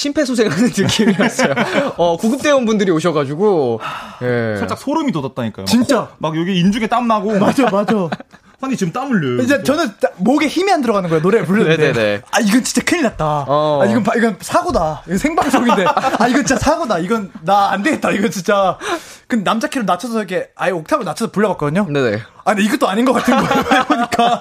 심폐소생하는 0.00 0.64
느낌이었어요. 0.76 1.54
어, 1.96 2.18
구급대원분들이 2.18 2.90
오셔가지고, 2.90 3.80
예. 4.22 4.56
살짝 4.58 4.76
소름이 4.78 5.10
돋았다니까요. 5.10 5.64
진짜. 5.64 6.10
막 6.18 6.36
여기 6.38 6.60
인중에 6.60 6.86
땀 6.86 7.08
나고 7.08 7.32
맞아 7.40 7.64
맞아. 7.70 8.08
환이 8.60 8.76
지금 8.76 8.92
땀 8.92 9.10
흘려요. 9.10 9.42
이제 9.42 9.62
저는 9.62 9.86
딱 10.00 10.12
목에 10.18 10.48
힘이 10.48 10.72
안 10.72 10.80
들어가는 10.82 11.08
거예요 11.08 11.22
노래 11.22 11.42
부르는데. 11.44 11.76
네네네. 11.92 12.22
아 12.30 12.40
이건 12.40 12.62
진짜 12.62 12.82
큰일 12.84 13.02
났다. 13.04 13.44
어. 13.48 13.80
아 13.82 13.86
이건 13.86 14.02
바- 14.02 14.14
이건 14.16 14.36
사고다. 14.40 15.02
이건 15.06 15.18
생방송인데. 15.18 15.84
아 15.86 16.26
이건 16.28 16.44
진짜 16.44 16.56
사고다. 16.58 16.98
이건 16.98 17.30
나 17.42 17.70
안 17.70 17.82
되겠다. 17.82 18.10
이건 18.12 18.30
진짜. 18.30 18.78
그 19.28 19.36
남자 19.44 19.68
키를 19.68 19.84
낮춰서 19.86 20.18
이렇게 20.18 20.48
아예 20.56 20.70
옥탑을 20.72 21.04
낮춰서 21.04 21.32
불러봤거든요. 21.32 21.86
네네. 21.90 22.20
아 22.46 22.54
근데 22.54 22.62
이것도 22.62 22.88
아닌 22.88 23.04
것 23.04 23.12
같은 23.12 23.36
거예요. 23.36 23.64
해보니까 23.82 24.40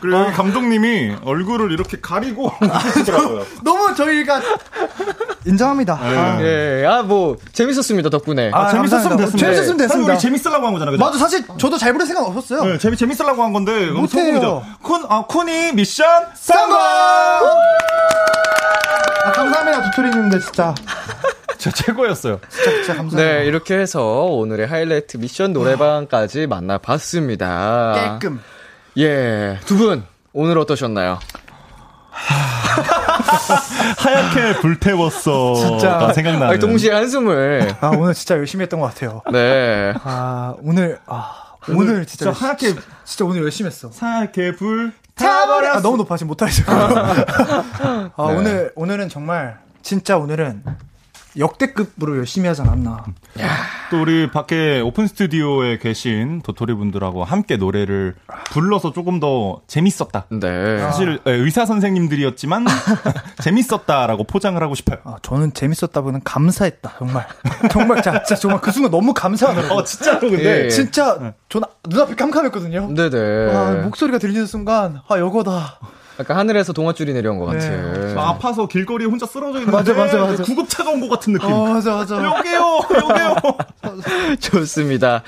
그리고 0.00 0.18
여기 0.20 0.32
감독님이 0.32 1.16
얼굴을 1.24 1.72
이렇게 1.72 1.98
가리고 2.00 2.48
하더라고요. 2.60 3.44
너무 3.64 3.92
저희가 3.96 4.40
인정합니다. 5.44 5.98
아, 6.00 6.38
예, 6.40 6.86
아, 6.86 7.02
뭐, 7.02 7.36
재밌었습니다, 7.52 8.10
덕분에. 8.10 8.52
아, 8.54 8.68
재밌었으면 8.70 9.16
감사합니다. 9.16 9.24
됐습니다. 9.24 9.38
재밌었으면 9.46 9.78
사실 9.78 9.88
됐습니다. 9.88 10.12
우리 10.12 10.20
재밌으려고 10.20 10.66
한 10.68 10.72
거잖아요. 10.72 10.92
그죠? 10.92 11.04
맞아 11.04 11.18
사실 11.18 11.44
저도 11.58 11.78
잘 11.78 11.92
부를 11.92 12.06
생각 12.06 12.24
없었어요. 12.28 12.64
네, 12.64 12.78
재미 12.78 12.96
재밌으려고 12.96 13.42
한 13.42 13.52
건데 13.52 13.86
너무 13.86 14.02
못해요. 14.02 14.22
성공이죠. 14.24 14.62
쿤, 14.84 15.04
아, 15.08 15.26
쿤이 15.26 15.74
미션 15.74 16.06
성공! 16.36 16.78
아, 19.24 19.32
감사합니다 19.32 19.82
도토리님들 19.90 20.40
진짜 20.40 20.74
진짜 21.62 21.70
최고였어요. 21.84 22.40
진짜 22.48 22.94
감사합니다. 22.96 23.16
네, 23.16 23.44
이렇게 23.46 23.78
해서 23.78 24.02
오늘의 24.24 24.66
하이라이트 24.66 25.16
미션 25.18 25.52
노래방까지 25.52 26.48
만나봤습니다. 26.48 28.18
깨끔. 28.18 28.40
예, 28.98 29.58
두 29.64 29.76
분, 29.76 30.02
오늘 30.32 30.58
어떠셨나요? 30.58 31.20
하얗게 33.98 34.60
불태웠어. 34.60 35.54
진짜. 35.54 36.12
생각나는. 36.12 36.48
아니, 36.48 36.58
동시에 36.58 36.92
한숨을. 36.92 37.74
아 37.80 37.88
오늘 37.96 38.14
진짜 38.14 38.36
열심히 38.36 38.62
했던 38.64 38.80
것 38.80 38.86
같아요. 38.92 39.22
네. 39.30 39.94
아 40.02 40.54
오늘 40.62 40.98
아 41.06 41.32
오늘 41.68 42.06
진짜 42.06 42.30
진짜 42.30 42.30
열심히- 42.32 42.42
하얗게 42.46 42.74
진짜 43.04 43.24
오늘 43.24 43.42
열심히 43.42 43.68
했어. 43.70 43.90
하얗게 43.98 44.56
불아 44.56 45.80
너무 45.82 45.96
높아 45.98 46.16
지금 46.16 46.28
못하겠어. 46.28 46.64
아 46.68 48.10
오늘 48.16 48.72
오늘은 48.74 49.08
정말 49.08 49.58
진짜 49.82 50.16
오늘은 50.16 50.64
역대급으로 51.38 52.18
열심히 52.18 52.48
하지 52.48 52.62
않았나. 52.62 53.04
또 53.90 54.00
우리 54.00 54.30
밖에 54.30 54.80
오픈 54.80 55.06
스튜디오에 55.06 55.78
계신 55.78 56.40
도토리 56.42 56.74
분들하고 56.74 57.24
함께 57.24 57.56
노래를 57.56 58.14
불러서 58.50 58.92
조금 58.92 59.20
더 59.20 59.60
재밌었다. 59.66 60.26
네. 60.30 60.78
사실 60.78 61.20
예, 61.26 61.30
의사 61.32 61.66
선생님들이었지만 61.66 62.66
재밌었다라고 63.42 64.24
포장을 64.24 64.60
하고 64.62 64.74
싶어요. 64.74 64.98
아 65.04 65.16
저는 65.22 65.52
재밌었다고는 65.52 66.20
감사했다 66.24 66.94
정말 66.98 67.26
정말 67.70 68.02
진짜, 68.02 68.34
정말 68.34 68.60
그 68.60 68.70
순간 68.70 68.90
너무 68.90 69.12
감사하더라고요. 69.14 69.78
어 69.78 69.84
진짜로 69.84 70.20
근데 70.30 70.44
예, 70.62 70.64
예. 70.64 70.68
진짜 70.68 71.34
전 71.48 71.62
눈앞이 71.86 72.16
깜깜했거든요. 72.16 72.92
네네. 72.94 73.54
아, 73.54 73.70
목소리가 73.84 74.18
들리는 74.18 74.46
순간 74.46 75.00
아 75.08 75.16
이거다. 75.16 75.78
약간 76.20 76.36
하늘에서 76.36 76.72
동아줄이 76.72 77.12
내려온 77.14 77.38
것 77.38 77.50
네. 77.52 77.58
같은. 77.58 78.14
막 78.14 78.28
아파서 78.28 78.66
길거리에 78.66 79.06
혼자 79.06 79.24
쓰러져 79.26 79.60
있는데 79.60 79.72
맞아, 79.72 79.94
맞아, 79.94 80.18
맞아. 80.18 80.42
구급차가 80.42 80.90
온 80.90 81.00
것 81.00 81.08
같은 81.08 81.32
느낌. 81.32 81.50
어, 81.52 81.66
맞아 81.66 81.94
맞아. 81.94 82.16
여기요, 82.16 82.80
여기요. 82.94 83.36
좋습니다. 84.40 85.22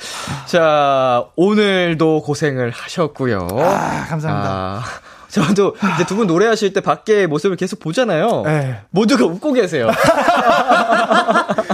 자, 0.47 1.25
오늘도 1.37 2.23
고생을 2.23 2.71
하셨고요. 2.71 3.49
아 3.53 4.05
감사합니다. 4.09 4.51
아, 4.51 4.83
저도 5.29 5.75
이제 5.95 6.05
두 6.07 6.15
분 6.17 6.27
노래하실 6.29 6.73
때 6.75 6.81
밖에 6.81 7.27
모습을 7.27 7.57
계속 7.57 7.81
보잖아요. 7.81 8.43
네. 8.45 8.81
모두가 8.91 9.25
웃고 9.25 9.53
계세요. 9.55 9.89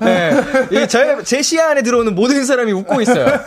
네. 0.00 0.30
이 0.70 0.86
제, 0.88 1.22
제 1.24 1.42
시야 1.42 1.70
안에 1.70 1.82
들어오는 1.82 2.14
모든 2.14 2.44
사람이 2.44 2.72
웃고 2.72 3.00
있어요. 3.00 3.26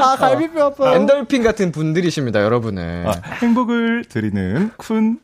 아 0.00 0.16
갈비뼈 0.18 0.66
아파. 0.66 0.94
엔돌핀 0.94 1.42
같은 1.42 1.72
분들이십니다, 1.72 2.42
여러분은. 2.42 3.06
아, 3.06 3.12
행복을 3.40 4.04
드리는 4.08 4.70
쿤. 4.78 5.18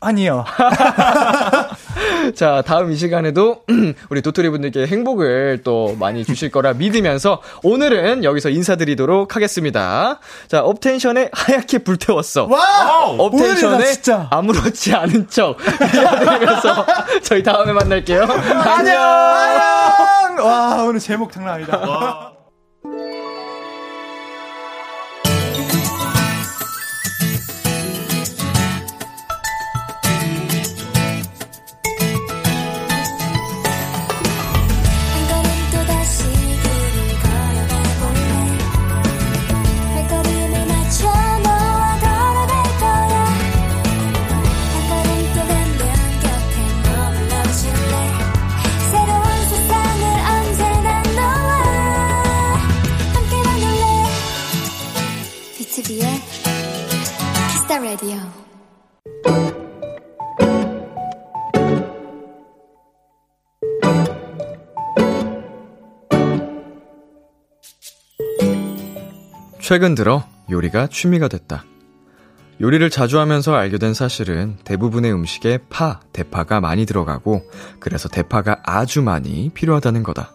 아니요. 0.00 0.44
자, 2.34 2.62
다음 2.64 2.92
이 2.92 2.96
시간에도 2.96 3.64
우리 4.10 4.22
도토리 4.22 4.48
분들께 4.50 4.86
행복을 4.86 5.62
또 5.64 5.96
많이 5.98 6.24
주실 6.24 6.50
거라 6.50 6.72
믿으면서 6.74 7.42
오늘은 7.62 8.22
여기서 8.24 8.50
인사드리도록 8.50 9.34
하겠습니다. 9.34 10.20
자, 10.46 10.60
업텐션에 10.60 11.30
하얗게 11.32 11.78
불태웠어. 11.78 12.44
와 12.46 13.06
업텐션에. 13.18 13.94
아무렇지 14.30 14.94
않은 14.94 15.28
척 15.28 15.58
인사드리면서 15.60 16.86
저희 17.22 17.42
다음에 17.42 17.72
만날게요. 17.72 18.22
안녕! 18.22 19.02
안녕. 19.02 20.46
와 20.46 20.82
오늘 20.84 21.00
제목 21.00 21.32
장난 21.32 21.54
아니다. 21.54 21.78
한 21.78 22.37
라디오 57.88 58.16
최근 69.58 69.94
들어 69.94 70.22
요리가 70.50 70.88
취미가 70.88 71.28
됐다. 71.28 71.64
요리를 72.60 72.90
자주 72.90 73.18
하면서 73.20 73.54
알게 73.54 73.78
된 73.78 73.94
사실은 73.94 74.58
대부분의 74.64 75.10
음식에 75.10 75.56
파, 75.70 76.00
대파가 76.12 76.60
많이 76.60 76.84
들어가고 76.84 77.40
그래서 77.80 78.10
대파가 78.10 78.60
아주 78.64 79.00
많이 79.00 79.48
필요하다는 79.54 80.02
거다. 80.02 80.32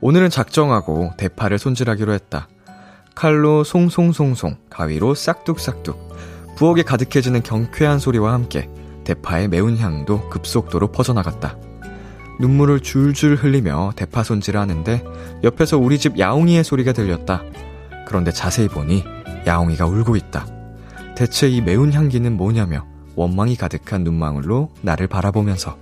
오늘은 0.00 0.28
작정하고 0.28 1.12
대파를 1.18 1.60
손질하기로 1.60 2.12
했다. 2.14 2.48
칼로 3.14 3.62
송송송송, 3.62 4.56
가위로 4.70 5.14
싹둑싹둑. 5.14 6.03
부엌에 6.56 6.82
가득해지는 6.82 7.42
경쾌한 7.42 7.98
소리와 7.98 8.32
함께 8.32 8.68
대파의 9.04 9.48
매운 9.48 9.76
향도 9.76 10.28
급속도로 10.30 10.88
퍼져나갔다. 10.92 11.56
눈물을 12.40 12.80
줄줄 12.80 13.36
흘리며 13.36 13.92
대파 13.96 14.22
손질을 14.22 14.58
하는데 14.58 15.04
옆에서 15.44 15.78
우리 15.78 15.98
집 15.98 16.18
야옹이의 16.18 16.64
소리가 16.64 16.92
들렸다. 16.92 17.42
그런데 18.06 18.32
자세히 18.32 18.68
보니 18.68 19.04
야옹이가 19.46 19.86
울고 19.86 20.16
있다. 20.16 20.46
대체 21.16 21.48
이 21.48 21.60
매운 21.60 21.92
향기는 21.92 22.36
뭐냐며 22.36 22.84
원망이 23.14 23.56
가득한 23.56 24.02
눈망울로 24.02 24.70
나를 24.82 25.06
바라보면서 25.06 25.76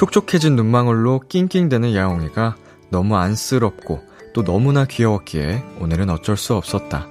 촉촉해진 0.00 0.56
눈망울로 0.56 1.20
낑낑대는 1.28 1.94
야옹이가 1.94 2.56
너무 2.88 3.16
안쓰럽고 3.16 4.00
또 4.32 4.42
너무나 4.42 4.86
귀여웠기에 4.86 5.62
오늘은 5.78 6.08
어쩔 6.08 6.38
수 6.38 6.54
없었다. 6.54 7.06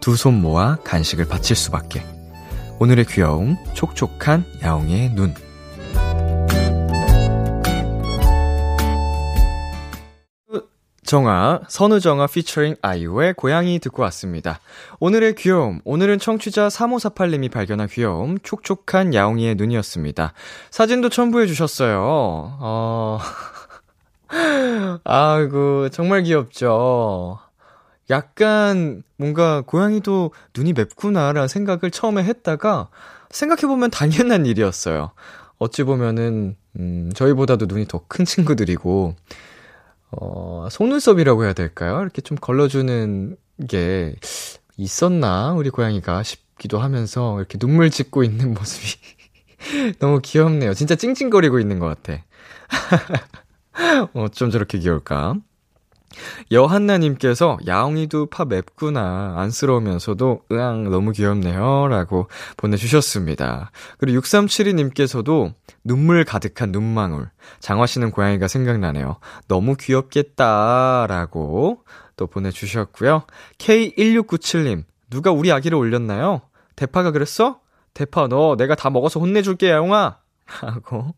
두 0.00 0.14
손 0.14 0.40
모아 0.40 0.76
간식을 0.76 1.26
바칠 1.28 1.54
수밖에. 1.54 2.02
오늘의 2.78 3.04
귀여움, 3.10 3.58
촉촉한 3.74 4.46
야옹이의 4.62 5.10
눈. 5.10 5.34
정아, 11.10 11.62
선우정아 11.66 12.28
피처링 12.28 12.76
아이유의 12.82 13.34
고양이 13.34 13.80
듣고 13.80 14.00
왔습니다. 14.02 14.60
오늘의 15.00 15.34
귀여움, 15.34 15.80
오늘은 15.84 16.20
청취자 16.20 16.68
3548님이 16.68 17.50
발견한 17.50 17.88
귀여움, 17.88 18.38
촉촉한 18.44 19.12
야옹이의 19.12 19.56
눈이었습니다. 19.56 20.34
사진도 20.70 21.08
첨부해 21.08 21.48
주셨어요. 21.48 21.98
어, 22.00 23.18
아이고, 25.02 25.88
정말 25.88 26.22
귀엽죠. 26.22 27.40
약간 28.08 29.02
뭔가 29.16 29.62
고양이도 29.62 30.32
눈이 30.56 30.74
맵구나라는 30.74 31.48
생각을 31.48 31.90
처음에 31.90 32.22
했다가 32.22 32.86
생각해보면 33.30 33.90
당연한 33.90 34.46
일이었어요. 34.46 35.10
어찌 35.58 35.82
보면은, 35.82 36.54
음, 36.78 37.10
저희보다도 37.16 37.66
눈이 37.66 37.88
더 37.88 38.04
큰 38.06 38.24
친구들이고, 38.24 39.16
어, 40.12 40.68
속눈썹이라고 40.70 41.44
해야 41.44 41.52
될까요? 41.52 42.00
이렇게 42.02 42.20
좀 42.20 42.36
걸러주는 42.36 43.36
게 43.68 44.16
있었나? 44.76 45.52
우리 45.54 45.70
고양이가 45.70 46.22
싶기도 46.22 46.78
하면서 46.78 47.38
이렇게 47.38 47.58
눈물 47.58 47.90
짓고 47.90 48.24
있는 48.24 48.54
모습이 48.54 48.98
너무 49.98 50.20
귀엽네요. 50.22 50.74
진짜 50.74 50.94
찡찡거리고 50.94 51.60
있는 51.60 51.78
것 51.78 51.86
같아. 51.86 52.24
어쩜 54.14 54.50
저렇게 54.50 54.78
귀여울까? 54.78 55.36
여한나님께서 56.50 57.58
야옹이도 57.66 58.26
파 58.26 58.44
맵구나 58.44 59.34
안쓰러우면서도 59.38 60.42
으앙 60.52 60.90
너무 60.90 61.12
귀엽네요 61.12 61.88
라고 61.88 62.28
보내주셨습니다. 62.56 63.70
그리고 63.98 64.20
6372님께서도 64.20 65.54
눈물 65.84 66.24
가득한 66.24 66.72
눈망울 66.72 67.30
장화씨는 67.60 68.10
고양이가 68.10 68.48
생각나네요. 68.48 69.18
너무 69.48 69.76
귀엽겠다 69.76 71.06
라고 71.08 71.84
또 72.16 72.26
보내주셨고요. 72.26 73.22
K1697님 73.58 74.84
누가 75.10 75.32
우리 75.32 75.52
아기를 75.52 75.76
올렸나요? 75.76 76.42
대파가 76.76 77.10
그랬어? 77.10 77.60
대파 77.94 78.28
너 78.28 78.56
내가 78.56 78.74
다 78.74 78.90
먹어서 78.90 79.20
혼내줄게 79.20 79.70
야옹아 79.70 80.18
하고 80.46 81.14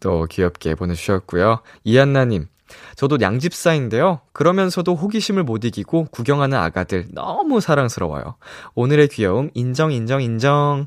또 0.00 0.26
귀엽게 0.26 0.74
보내주셨고요. 0.74 1.60
이한나님 1.84 2.48
저도 2.96 3.18
양집사인데요. 3.20 4.20
그러면서도 4.32 4.94
호기심을 4.94 5.44
못 5.44 5.64
이기고 5.64 6.08
구경하는 6.10 6.58
아가들 6.58 7.06
너무 7.12 7.60
사랑스러워요. 7.60 8.36
오늘의 8.74 9.08
귀여움 9.08 9.50
인정 9.54 9.92
인정 9.92 10.22
인정. 10.22 10.86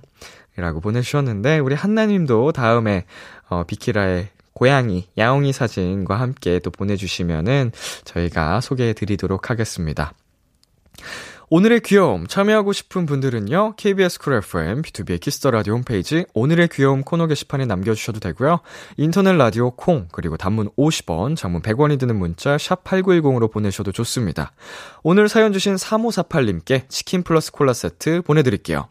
이라고 0.57 0.81
보내주셨는데 0.81 1.59
우리 1.59 1.75
한나님도 1.75 2.51
다음에 2.51 3.05
어, 3.49 3.63
비키라의 3.63 4.29
고양이 4.53 5.07
야옹이 5.17 5.53
사진과 5.53 6.19
함께 6.19 6.59
또 6.59 6.71
보내주시면은 6.71 7.71
저희가 8.03 8.61
소개해 8.61 8.93
드리도록 8.93 9.49
하겠습니다. 9.49 10.13
오늘의 11.53 11.81
귀여움 11.81 12.27
참여하고 12.27 12.71
싶은 12.71 13.05
분들은요. 13.05 13.73
KBS 13.75 14.19
쿨 14.19 14.35
FM 14.35 14.83
B2B의 14.83 15.19
키스터 15.19 15.51
라디오 15.51 15.73
홈페이지 15.73 16.23
오늘의 16.33 16.69
귀여움 16.69 17.01
코너 17.01 17.27
게시판에 17.27 17.65
남겨 17.65 17.93
주셔도 17.93 18.21
되고요. 18.21 18.61
인터넷 18.95 19.33
라디오 19.33 19.71
콩 19.71 20.07
그리고 20.13 20.37
단문 20.37 20.69
50원, 20.77 21.35
장문 21.35 21.61
100원이 21.61 21.99
드는 21.99 22.15
문자 22.15 22.57
샵 22.57 22.85
8910으로 22.85 23.51
보내셔도 23.51 23.91
좋습니다. 23.91 24.53
오늘 25.03 25.27
사연 25.27 25.51
주신 25.51 25.75
3548님께 25.75 26.87
치킨 26.87 27.21
플러스 27.21 27.51
콜라 27.51 27.73
세트 27.73 28.21
보내 28.21 28.43
드릴게요. 28.43 28.87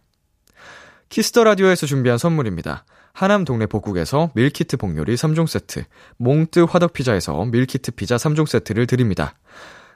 Kiss 1.08 1.29
the 1.29 1.44
Radio에서 1.44 1.86
준비한 1.86 2.18
선물입니다. 2.18 2.84
하남 3.14 3.46
동네 3.46 3.64
복국에서 3.64 4.32
밀키트 4.34 4.76
복요리 4.76 5.14
3종 5.14 5.46
세트, 5.46 5.84
몽뜨 6.18 6.64
화덕 6.64 6.92
피자에서 6.92 7.42
밀키트 7.46 7.92
피자 7.92 8.16
3종 8.16 8.46
세트를 8.46 8.86
드립니다. 8.86 9.34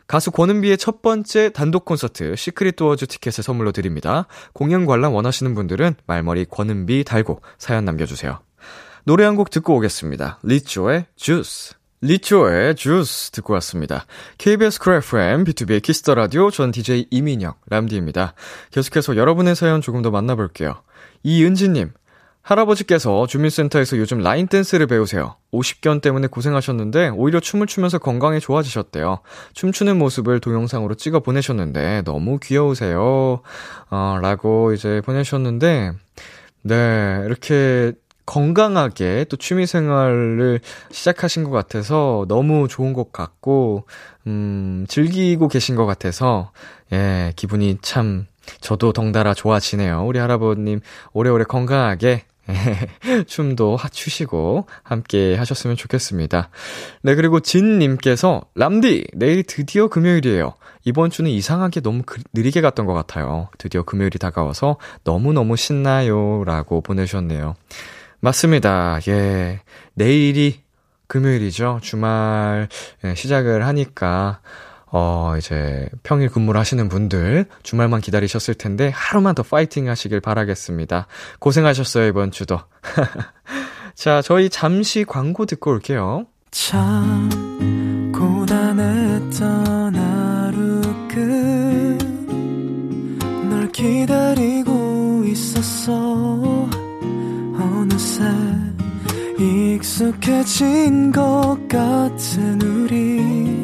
가수 0.07 0.31
권은비의 0.31 0.79
첫 0.79 1.03
번째 1.03 1.51
단독 1.51 1.85
콘서트 1.85 2.37
Secret 2.37 2.77
Doors 2.77 3.07
티켓을 3.07 3.43
선물로 3.43 3.73
드립니다. 3.73 4.27
공연 4.53 4.87
관람 4.87 5.15
원하시는 5.15 5.55
분들은 5.55 5.95
말머리 6.07 6.47
권은비 6.47 7.05
달고 7.05 7.41
사연 7.59 7.85
남겨주세요. 7.85 8.41
노래 9.05 9.25
한 9.25 9.37
곡 9.37 9.51
듣고 9.51 9.77
오겠습니다. 9.77 10.39
Lizzo의 10.43 11.07
Juice. 11.17 11.75
Lizzo의 12.01 12.75
Juice 12.75 13.31
듣고 13.31 13.55
왔습니다. 13.55 14.05
KBS 14.37 14.79
쿨 14.79 14.95
FM, 14.97 15.45
B2B의 15.45 15.83
키스터 15.83 16.15
라디오, 16.15 16.51
전 16.51 16.71
DJ 16.71 17.07
이민혁, 17.11 17.61
람디입니다. 17.71 18.35
계속해서 18.73 19.17
여러분의 19.17 19.57
사연 19.57 19.81
조금 19.81 20.03
더 20.03 20.11
만나볼게요. 20.11 20.83
이은지님, 21.23 21.93
할아버지께서 22.45 23.27
주민센터에서 23.27 23.97
요즘 23.97 24.19
라인 24.19 24.47
댄스를 24.47 24.87
배우세요. 24.87 25.37
50견 25.53 26.03
때문에 26.03 26.27
고생하셨는데 26.27 27.09
오히려 27.15 27.41
춤을 27.41 27.67
추면서 27.67 27.99
건강이 27.99 28.39
좋아지셨대요. 28.39 29.21
춤추는 29.55 29.99
모습을 29.99 30.41
동영상으로 30.41 30.95
찍어 30.95 31.21
보내셨는데 31.21 32.03
너무 32.05 32.39
귀여우세요. 32.39 33.41
어, 33.91 34.19
라고 34.21 34.75
이제 34.75 35.01
보내셨는데 35.05 35.93
네, 36.63 37.23
이렇게 37.25 37.93
건강하게 38.27 39.27
또 39.29 39.37
취미 39.37 39.67
생활을 39.67 40.61
시작하신 40.91 41.45
것 41.45 41.51
같아서 41.51 42.25
너무 42.29 42.69
좋은 42.69 42.95
것 42.95 43.13
같고, 43.13 43.87
음, 44.27 44.87
즐기고 44.89 45.49
계신 45.49 45.77
것 45.77 45.85
같아서, 45.85 46.51
예, 46.93 47.35
기분이 47.37 47.79
참, 47.83 48.27
저도 48.61 48.93
덩달아 48.95 49.35
좋아지네요. 49.35 50.07
우리 50.07 50.19
할아버님 50.19 50.81
오래오래 51.13 51.45
건강하게 51.45 52.25
춤도 53.27 53.79
추시고 53.91 54.67
함께 54.83 55.35
하셨으면 55.37 55.77
좋겠습니다. 55.77 56.51
네, 57.03 57.15
그리고 57.15 57.41
진님께서 57.41 58.43
람디, 58.55 59.07
내일 59.15 59.43
드디어 59.43 59.89
금요일이에요. 59.89 60.55
이번 60.85 61.11
주는 61.11 61.31
이상하게 61.31 61.81
너무 61.81 62.03
그, 62.05 62.21
느리게 62.35 62.61
갔던 62.61 62.87
것 62.87 62.93
같아요. 62.93 63.49
드디어 63.59 63.83
금요일이 63.83 64.19
다가와서 64.19 64.77
너무너무 65.03 65.57
신나요. 65.57 66.45
라고 66.45 66.83
보내주셨네요. 66.83 67.55
맞습니다. 68.21 68.99
예. 69.09 69.61
내일이 69.95 70.61
금요일이죠. 71.07 71.81
주말 71.83 72.69
예, 73.05 73.15
시작을 73.15 73.67
하니까 73.67 74.41
어, 74.97 75.35
이제 75.37 75.89
평일 76.05 76.29
근무를 76.29 76.61
하시는 76.61 76.89
분들 76.89 77.47
주말만 77.65 78.01
기다리셨을 78.01 78.55
텐데 78.55 78.93
하루만 78.95 79.35
더 79.35 79.43
파이팅 79.43 79.89
하시길 79.89 80.21
바라겠습니다. 80.21 81.09
고생하셨어요, 81.41 82.07
이번 82.07 82.31
주도. 82.31 82.61
자, 83.97 84.23
저희 84.23 84.49
잠시 84.49 85.03
광고 85.03 85.47
듣고 85.47 85.73
올게요. 85.73 86.27
참 86.53 87.29
고단했던 88.15 89.97
하루 89.97 90.81
끝널 93.49 93.73
기다리고 93.73 95.25
있었어 95.27 96.69
어느새 97.59 98.23
익숙해진 99.41 101.11
것 101.11 101.59
같은 101.69 102.63
우리 102.63 103.64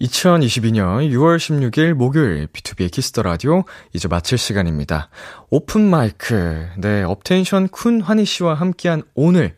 2022년 0.00 1.10
6월 1.10 1.38
16일 1.38 1.94
목요일 1.94 2.48
B2B의 2.48 2.90
키스터 2.90 3.22
라디오 3.22 3.64
이제 3.92 4.08
마칠 4.08 4.36
시간입니다. 4.36 5.08
Open 5.50 5.88
mic. 5.88 6.68
네, 6.76 7.02
업텐션 7.02 7.68
쿤 7.68 8.02
환희 8.02 8.24
씨와 8.24 8.54
함께한 8.54 9.02
오늘. 9.14 9.56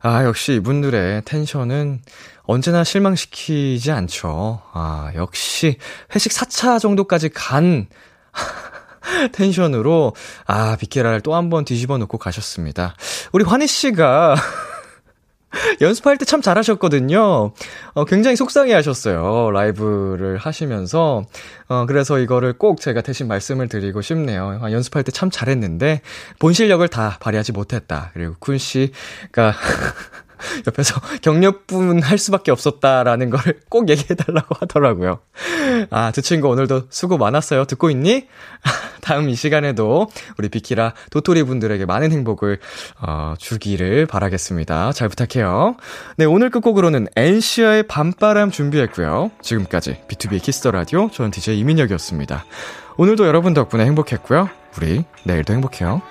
아, 0.00 0.24
역시 0.24 0.54
이분들의 0.54 1.22
텐션은 1.24 2.00
언제나 2.42 2.84
실망시키지 2.84 3.90
않죠. 3.90 4.62
아, 4.72 5.10
역시 5.14 5.78
회식 6.14 6.32
4차 6.32 6.78
정도까지 6.80 7.30
간 7.30 7.88
텐션으로 9.32 10.14
아, 10.46 10.76
비키라를 10.76 11.22
또 11.22 11.32
한 11.34 11.48
번 11.48 11.64
뒤집어 11.64 11.96
놓고 11.98 12.18
가셨습니다. 12.18 12.94
우리 13.32 13.42
환희 13.44 13.66
씨가 13.66 14.36
연습할 15.80 16.18
때 16.18 16.24
참 16.24 16.42
잘하셨거든요. 16.42 17.52
어, 17.94 18.04
굉장히 18.04 18.36
속상해 18.36 18.74
하셨어요. 18.74 19.50
라이브를 19.50 20.36
하시면서. 20.36 21.24
어, 21.68 21.86
그래서 21.86 22.18
이거를 22.18 22.52
꼭 22.58 22.80
제가 22.80 23.00
대신 23.00 23.28
말씀을 23.28 23.68
드리고 23.68 24.02
싶네요. 24.02 24.58
아, 24.62 24.70
연습할 24.72 25.04
때 25.04 25.12
참 25.12 25.30
잘했는데, 25.30 26.02
본 26.38 26.52
실력을 26.52 26.86
다 26.88 27.16
발휘하지 27.20 27.52
못했다. 27.52 28.10
그리고 28.12 28.34
쿤 28.40 28.58
씨가, 28.58 29.54
옆에서 30.66 31.00
격려뿐 31.22 32.02
할 32.02 32.18
수밖에 32.18 32.50
없었다라는 32.50 33.30
걸 33.30 33.59
꼭 33.59 33.88
얘기해달라고 33.88 34.56
하더라고요. 34.60 35.20
아, 35.90 36.10
두 36.12 36.22
친구 36.22 36.48
오늘도 36.48 36.84
수고 36.90 37.18
많았어요. 37.18 37.64
듣고 37.64 37.90
있니? 37.90 38.26
다음 39.00 39.28
이 39.28 39.34
시간에도 39.34 40.08
우리 40.38 40.48
비키라 40.48 40.94
도토리 41.10 41.42
분들에게 41.44 41.86
많은 41.86 42.12
행복을, 42.12 42.58
어, 43.00 43.34
주기를 43.38 44.06
바라겠습니다. 44.06 44.92
잘 44.92 45.08
부탁해요. 45.08 45.76
네, 46.16 46.24
오늘 46.24 46.50
끝곡으로는 46.50 47.08
엔시아의 47.16 47.84
밤바람 47.84 48.50
준비했고요. 48.50 49.30
지금까지 49.40 50.02
B2B 50.08 50.42
키스터 50.42 50.70
라디오, 50.70 51.10
저는 51.10 51.30
DJ 51.30 51.58
이민혁이었습니다. 51.60 52.44
오늘도 52.96 53.26
여러분 53.26 53.54
덕분에 53.54 53.84
행복했고요. 53.84 54.48
우리 54.76 55.04
내일도 55.24 55.52
행복해요. 55.52 56.02